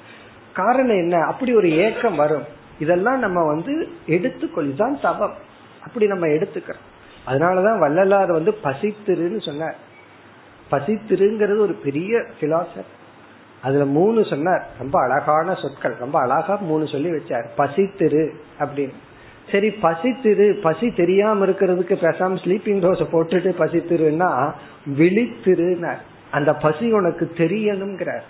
காரணம் 0.55 0.97
என்ன? 0.97 1.25
அப்படி 1.25 1.55
ஒரு 1.55 1.71
ஏக்கம் 1.71 2.17
வரும். 2.17 2.45
இதெல்லாம் 2.79 3.19
நம்ம 3.19 3.47
வந்து 3.47 3.89
எடுத்துக்கொள்ளுதான் 4.07 5.01
தவம். 5.01 5.35
அப்படி 5.83 6.07
நம்ம 6.07 6.27
எடுத்துக்கிறோம். 6.27 6.89
அதனாலதான் 7.27 7.79
வள்ளலார் 7.79 8.33
வந்து 8.33 8.55
பசித்திருன்னு 8.65 9.43
சொன்னார். 9.43 9.77
பசித்திருங்கிறது 10.71 11.59
ஒரு 11.59 11.73
பெரிய 11.85 12.25
பிலாசபி 12.41 12.85
அதுல 13.63 13.85
மூணு 13.85 14.25
சொன்னார். 14.25 14.67
ரொம்ப 14.79 15.01
அழகான 15.01 15.55
சொற்கள். 15.55 15.95
ரொம்ப 15.95 16.21
அழகா 16.21 16.57
மூணு 16.57 16.87
சொல்லி 16.87 17.11
வச்சார். 17.11 17.47
பசித்திரு 17.59 18.31
அப்படின்னு. 18.59 18.93
சரி 19.53 19.69
பசித்திரு. 19.83 20.61
பசி 20.61 20.91
தெரியாம 20.91 21.47
இருக்கிறதுக்கு 21.47 21.93
பேசாம 21.93 22.35
ஸ்லீப்பிங் 22.35 22.81
டோஸ 22.81 23.07
போட்டுட்டு 23.13 23.55
பசித்திருன்னா 23.59 24.53
விழித்திருனார் 24.99 25.99
அந்த 26.31 26.55
பசி 26.55 26.93
உனக்கு 26.93 27.33
தெரியணுங்கிறார் 27.35 28.23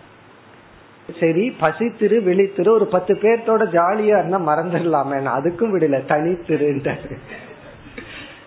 சரி 1.20 1.56
பசித்திரு 1.60 2.22
விழித்திரு 2.22 2.68
ஒரு 2.68 2.86
பத்து 2.86 3.14
பேர்த்தோட 3.14 3.60
ஜாலியா 3.62 4.18
இருந்தா 4.18 4.38
மறந்துடலாமே. 4.38 5.40
அதுக்கும் 5.40 5.74
விடல. 5.74 6.00
தனித்திருன்ட்டாரு 6.08 7.18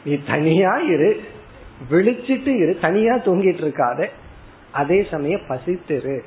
நீ 0.03 0.19
தனியா 0.27 0.77
இரு. 0.77 1.21
விழிச்சிட்டு 1.91 2.47
இரு. 2.47 2.77
தனியா 2.81 3.15
தூங்கிட்டு 3.15 3.63
இருக்காத 3.63 4.07
அதே 4.71 5.07
சமயம் 5.11 5.41
பசித்திரு. 5.47 6.19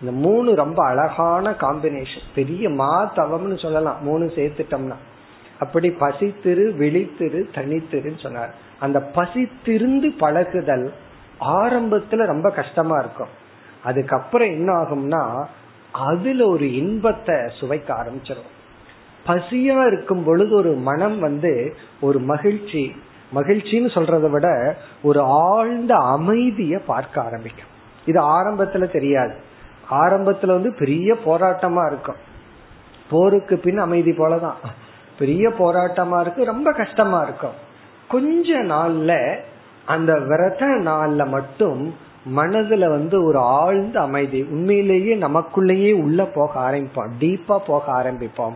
இந்த 0.00 0.12
மூணு 0.12 0.54
ரொம்ப 0.54 0.86
அழகான 0.86 1.50
காம்பினேஷன் 1.50 2.26
பெரிய 2.34 2.68
மா 2.68 3.12
தவம்னு 3.16 3.58
சொல்லலாம். 3.58 4.02
மூணு 4.02 4.32
சேர்த்துட்டோம்னா. 4.36 4.94
அப்படி 5.58 5.90
பசித்திரு 6.00 6.72
விழித்திரு 6.78 7.42
தனித்திருன்னு 7.54 8.18
சொன்னார். 8.18 8.54
அந்த 8.80 9.10
பசித்திருந்து 9.14 10.16
பழகுதல் 10.18 10.92
ஆரம்பத்துல 11.40 12.26
ரொம்ப 12.26 12.50
கஷ்டமா 12.50 12.98
இருக்கும். 12.98 13.28
அதுக்கப்புறம் 13.84 14.48
என்ன 14.48 14.72
ஆகும்னா 14.72 15.44
அதுல 15.92 16.46
ஒரு 16.46 16.74
இன்பத்தை 16.74 17.34
சுவைக்க 17.34 17.88
ஆரம்பிச்சிடும் 17.88 18.50
பசியா 19.26 19.86
இருக்கும் 19.86 20.24
பொழுது 20.24 20.56
ஒரு 20.56 20.72
மனம் 20.72 21.18
வந்து 21.18 21.76
ஒரு 22.00 22.18
மகிழ்ச்சி 22.18 22.94
மகிழ்ச்சின்னு 23.34 23.90
சொல்றதை 23.94 24.30
விட 24.30 24.76
ஒரு 25.02 25.20
ஆழ்ந்த 25.20 25.94
அமைதிய 25.94 26.80
பார்க்க 26.86 27.22
ஆரம்பிக்கும். 27.22 27.76
இது 28.06 28.20
ஆரம்பத்துல 28.20 28.92
தெரியாது. 28.92 29.34
ஆரம்பத்துல 29.90 30.46
வந்து 30.46 30.74
பெரிய 30.78 31.16
போராட்டமா 31.24 31.86
இருக்கும். 31.86 32.14
போருக்கு 33.10 33.58
பின் 33.58 33.78
அமைதி 33.78 34.10
போலதான். 34.10 34.54
பெரிய 35.18 35.48
போராட்டமா 35.48 36.20
இருக்கு 36.20 36.44
ரொம்ப 36.44 36.72
கஷ்டமா 36.72 37.22
இருக்கும். 37.22 37.52
கொஞ்ச 38.08 38.58
நாள்ல 38.58 39.38
அந்த 39.86 40.12
விரத 40.12 40.66
நாள்ல 40.66 41.28
மட்டும் 41.28 41.94
மனதுல 42.36 42.88
வந்து 42.88 43.24
ஒரு 43.24 43.38
ஆழ்ந்த 43.38 44.00
அமைதி. 44.00 44.42
உண்மையிலேயே 44.42 45.16
நமக்குள்ளேயே 45.16 45.92
உள்ள 45.92 46.24
போக 46.24 46.70
ஆரம்பிப்போம். 46.70 47.08
டீப்பா 47.20 47.58
போக 47.58 48.02
ஆரம்பிப்போம். 48.02 48.52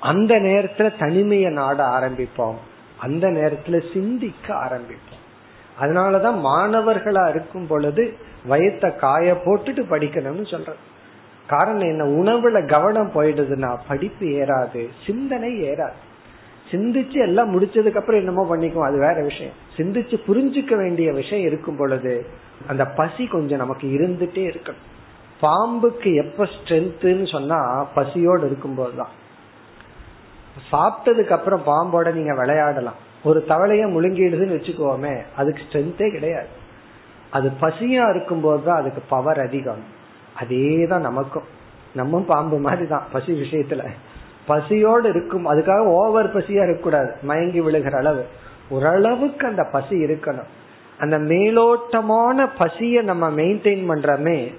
அந்த 0.00 0.34
நேரத்துல 0.34 0.98
தனிமையை 0.98 1.52
நாட 1.52 1.84
ஆரம்பிப்போம். 1.84 2.54
அந்த 2.98 3.28
நேரத்துல 3.28 3.92
சிந்திக்க 3.92 4.54
ஆரம்பிப்போம். 4.54 5.16
அதனாலதான் 5.80 6.40
மாணவர்களா 6.44 7.28
இருக்கும் 7.28 7.66
பொழுது 7.66 8.14
வயத்தை 8.48 8.96
காய 8.96 9.32
போட்டுட்டு 9.44 9.84
படிக்கணும்னு 9.90 10.50
சொல்றது 10.50 10.78
காரணம் 11.46 11.80
என்ன? 11.80 12.04
உணவுல 12.04 12.68
கவனம் 12.68 13.10
போயிடுதுன்னா 13.14 13.76
படிப்பு 13.88 14.26
ஏறாது 14.26 14.88
சிந்தனை 15.06 15.52
ஏறாது. 15.62 16.06
சிந்திச்சு 16.70 17.18
எல்லாம் 17.18 17.50
முடிச்சதுக்கு 17.54 17.96
அப்புறம் 17.96 18.20
என்னமோ 18.20 18.56
பண்ணிக்கும் 18.56 18.86
அது 18.86 18.98
வேற 18.98 19.22
விஷயம். 19.22 19.56
சிந்திச்சு 19.76 20.16
புரிஞ்சுக்க 20.26 20.76
வேண்டிய 20.76 21.12
விஷயம் 21.12 21.46
இருக்கும் 21.46 21.76
பொழுது 21.76 22.26
அந்த 22.66 22.84
பசி 22.84 23.26
கொஞ்சம் 23.26 23.58
நமக்கு 23.58 23.88
இருந்துட்டே 23.88 24.44
இருக்கணும். 24.50 24.84
பாம்புக்கு 25.42 26.14
எப்ப 26.14 26.48
ஸ்ட்ரென்த்னு 26.54 27.30
சொன்னா 27.30 27.82
பசியோடு 27.94 28.46
இருக்கும்போது 28.46 28.96
தான் 28.96 29.14
சாப்பிட்டதுக்கு 30.72 31.30
அப்புறம் 31.30 31.62
பாம்போட 31.66 32.12
நீங்க 32.12 32.34
விளையாடலாம். 32.34 32.98
ஒரு 33.24 33.44
தவளைய 33.48 33.84
முழுங்கிடுதுன்னு 33.94 34.56
வச்சுக்கோமே 34.56 35.22
அதுக்கு 35.36 35.62
ஸ்ட்ரென்த்தே 35.62 36.10
கிடையாது. 36.10 36.48
அது 37.30 37.52
பசியா 37.60 38.10
இருக்கும் 38.10 38.40
போதுதான் 38.40 38.76
அதுக்கு 38.76 39.02
பவர் 39.08 39.40
அதிகம். 39.40 39.84
அதே 40.36 40.86
தான் 40.86 41.00
நமக்கும். 41.00 41.46
நம்ம 41.94 42.24
பாம்பு 42.26 42.58
மாதிரி 42.58 42.86
தான் 42.86 43.06
பசி 43.12 43.32
விஷயத்துல. 43.32 43.84
பசியோடு 44.48 45.08
இருக்கும். 45.08 45.46
அதுக்காக 45.52 45.84
ஓவர் 45.84 46.36
பசியா 46.36 46.62
இருக்கக்கூடாது. 46.62 47.14
மயங்கி 47.22 47.60
விழுகிற 47.60 47.96
அளவு. 47.96 48.26
ஓரளவுக்கு 48.68 49.46
அந்த 49.46 49.68
பசி 49.72 50.04
இருக்கணும். 50.04 50.48
அந்த 50.98 51.18
மேலோட்டமான 51.18 52.48
பசியை 52.58 53.04
நம்ம 53.04 53.30
மெயின்டைன் 53.30 53.86
பண்றமே 53.86 54.54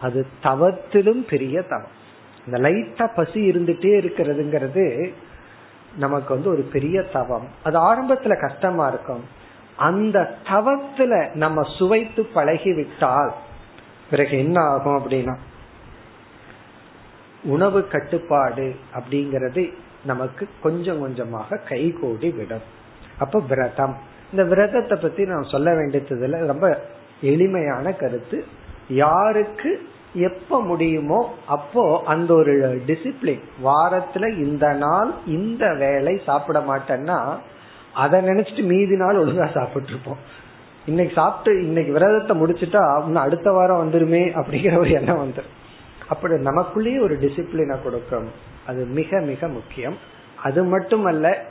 அது 0.00 0.26
தவத்திலும் 0.42 1.28
பெரிய 1.28 1.62
தவம். 1.62 2.02
இந்த 2.46 2.58
லைட்டா 2.58 3.14
பசி 3.14 3.50
இருந்துட்டே 3.50 3.92
இருக்கிறதுங்கிறது 4.00 5.12
நமக்கு 5.96 6.34
வந்து 6.34 6.50
ஒரு 6.50 6.68
பெரிய 6.72 7.02
தவம். 7.02 7.46
அது 7.62 7.78
ஆரம்பத்துல 7.78 8.40
கஷ்டமா 8.40 8.88
இருக்கும். 8.88 9.24
அந்த 9.76 10.34
தவத்துல 10.50 11.34
நம்ம 11.34 11.62
சுவைத்து 11.78 12.26
பழகி 12.26 12.72
விட்டால் 12.72 13.32
பிறகு 14.10 14.38
என்ன 14.38 14.60
ஆகும் 14.60 14.98
அப்படின்னா 14.98 15.36
உணவு 17.44 17.88
கட்டுப்பாடு 17.88 18.74
அப்படிங்கறது 18.94 19.72
நமக்கு 20.04 20.48
கொஞ்சம் 20.62 21.00
கொஞ்சமாக 21.00 21.56
கைகூடி 21.56 22.30
விடும். 22.30 22.66
அப்ப 23.18 23.42
விரதம். 23.48 23.96
இந்த 24.30 24.44
விரதத்தை 24.44 24.98
பத்தி 25.00 25.24
நான் 25.24 25.42
சொல்ல 25.42 25.70
வேண்டியதுல 25.70 26.46
ரொம்ப 26.46 26.80
எளிமையான 27.20 27.92
கருத்து. 27.92 28.44
யாருக்கு 28.88 29.86
எப்ப 30.14 30.62
முடியுமோ 30.62 31.34
அப்போ 31.46 32.02
அந்த 32.04 32.34
ஒரு 32.34 32.82
டிசிப்ளின் 32.86 33.40
வாரத்துல 33.64 34.38
இந்த 34.38 34.72
நாள் 34.72 35.14
இந்த 35.26 35.74
வேலை 35.74 36.20
சாப்பிட 36.26 36.58
மாட்டேன்னா 36.58 37.36
அதை 37.92 38.20
நினைச்சிட்டு 38.20 38.64
மீதி 38.64 38.96
நாள் 38.96 39.16
ஒழுங்கா 39.16 39.52
சாப்பிட்டு 39.52 39.88
இருப்போம் 39.88 40.16
இன்னைக்கு 40.86 41.14
சாப்பிட்டு 41.14 41.62
இன்னைக்கு 41.64 41.92
விரதத்தை 41.92 42.40
முடிச்சுட்டா 42.40 43.04
இன்னும் 43.04 43.22
அடுத்த 43.22 43.52
வாரம் 43.52 43.82
வந்துருமே 43.82 44.22
அப்படிங்கிற 44.34 44.78
ஒரு 44.78 44.90
எண்ணம் 44.90 45.22
வந்துடும் 45.24 45.62
அப்படி 46.08 46.34
நமக்குள்ளேயே 46.34 47.00
ஒரு 47.00 47.14
டிசிப்ளினை 47.14 47.82
கொடுக்கும். 47.82 48.28
அது 48.66 48.84
மிக 48.84 49.20
மிக 49.20 49.48
முக்கியம். 49.48 49.96
அது 50.42 50.64
மட்டுமல்ல 50.64 51.44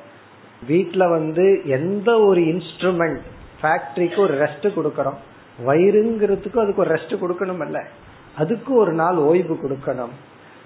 வீட்டுல 0.67 1.09
வந்து 1.09 1.61
எந்த 1.65 2.19
ஒரு 2.19 2.41
இன்ஸ்ட்ருமெண்ட் 2.41 3.21
ஃபேக்டரிக்கு 3.61 4.19
ஒரு 4.19 4.33
ரெஸ்ட் 4.43 4.67
கொடுக்கறோம். 4.77 5.19
வயிறுங்கிறதுக்கும் 5.65 6.63
அதுக்கு 6.63 6.83
ஒரு 6.85 6.93
ரெஸ்ட் 6.95 7.15
கொடுக்கணும் 7.23 7.59
அல்ல 7.59 7.87
அதுக்கு 8.37 8.73
ஒரு 8.73 8.93
நாள் 8.93 9.15
ஓய்வு 9.15 9.57
கொடுக்கணும். 9.63 10.13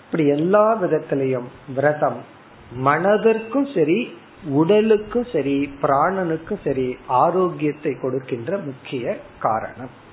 இப்படி 0.06 0.28
எல்லா 0.28 0.82
விதத்திலையும் 0.82 1.48
விரதம் 1.76 2.20
மனதிற்கும் 2.86 3.74
சரி 3.76 4.18
உடலுக்கும் 4.50 5.28
சரி 5.32 5.74
பிராணனுக்கும் 5.82 6.60
சரி 6.64 6.98
ஆரோக்கியத்தை 7.08 7.94
கொடுக்கின்ற 8.02 8.58
முக்கிய 8.58 9.18
காரணம். 9.40 10.06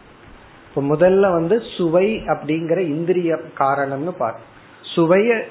இப்ப 0.75 0.97
முதல்ல 0.97 1.33
வந்து 1.33 1.63
சுவை 1.77 2.15
அப்படிங்கிற 2.17 2.79
இந்திரிய 2.79 3.35
காரணம்னு 3.59 4.11
பார்த்தோம் 4.11 4.53
சுவைய 4.97 5.43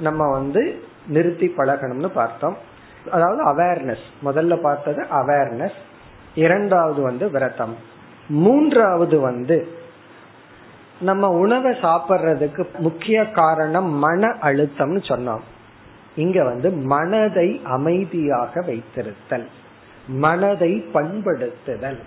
நம்ம 0.00 0.30
வந்து 0.30 0.82
நிறுத்தி 1.06 1.54
பழகணும்னு 1.56 2.06
பார்த்தோம். 2.06 2.56
அதாவது 3.10 3.56
அவேர்னஸ் 3.56 4.06
முதல்ல 4.24 4.56
பார்த்தது 4.56 5.06
அவேர்னஸ் 5.10 5.78
இரண்டாவது 6.34 7.02
வந்து 7.02 7.30
விரதம். 7.30 7.76
மூன்றாவது 8.28 9.20
வந்து 9.20 9.68
நம்ம 11.00 11.28
உணவை 11.30 11.72
சாப்பிட்றதுக்கு 11.72 12.66
முக்கிய 12.78 13.30
காரணம் 13.30 13.90
மன 13.90 14.36
அழுத்தம்னு 14.42 15.02
சொன்னோம். 15.08 15.40
இங்க 16.16 16.44
வந்து 16.44 16.70
மனதை 16.70 17.60
அமைதியாக 17.64 18.60
வைத்திருத்தல். 18.60 19.46
மனதை 20.06 20.84
பண்படுத்துதல். 20.94 21.98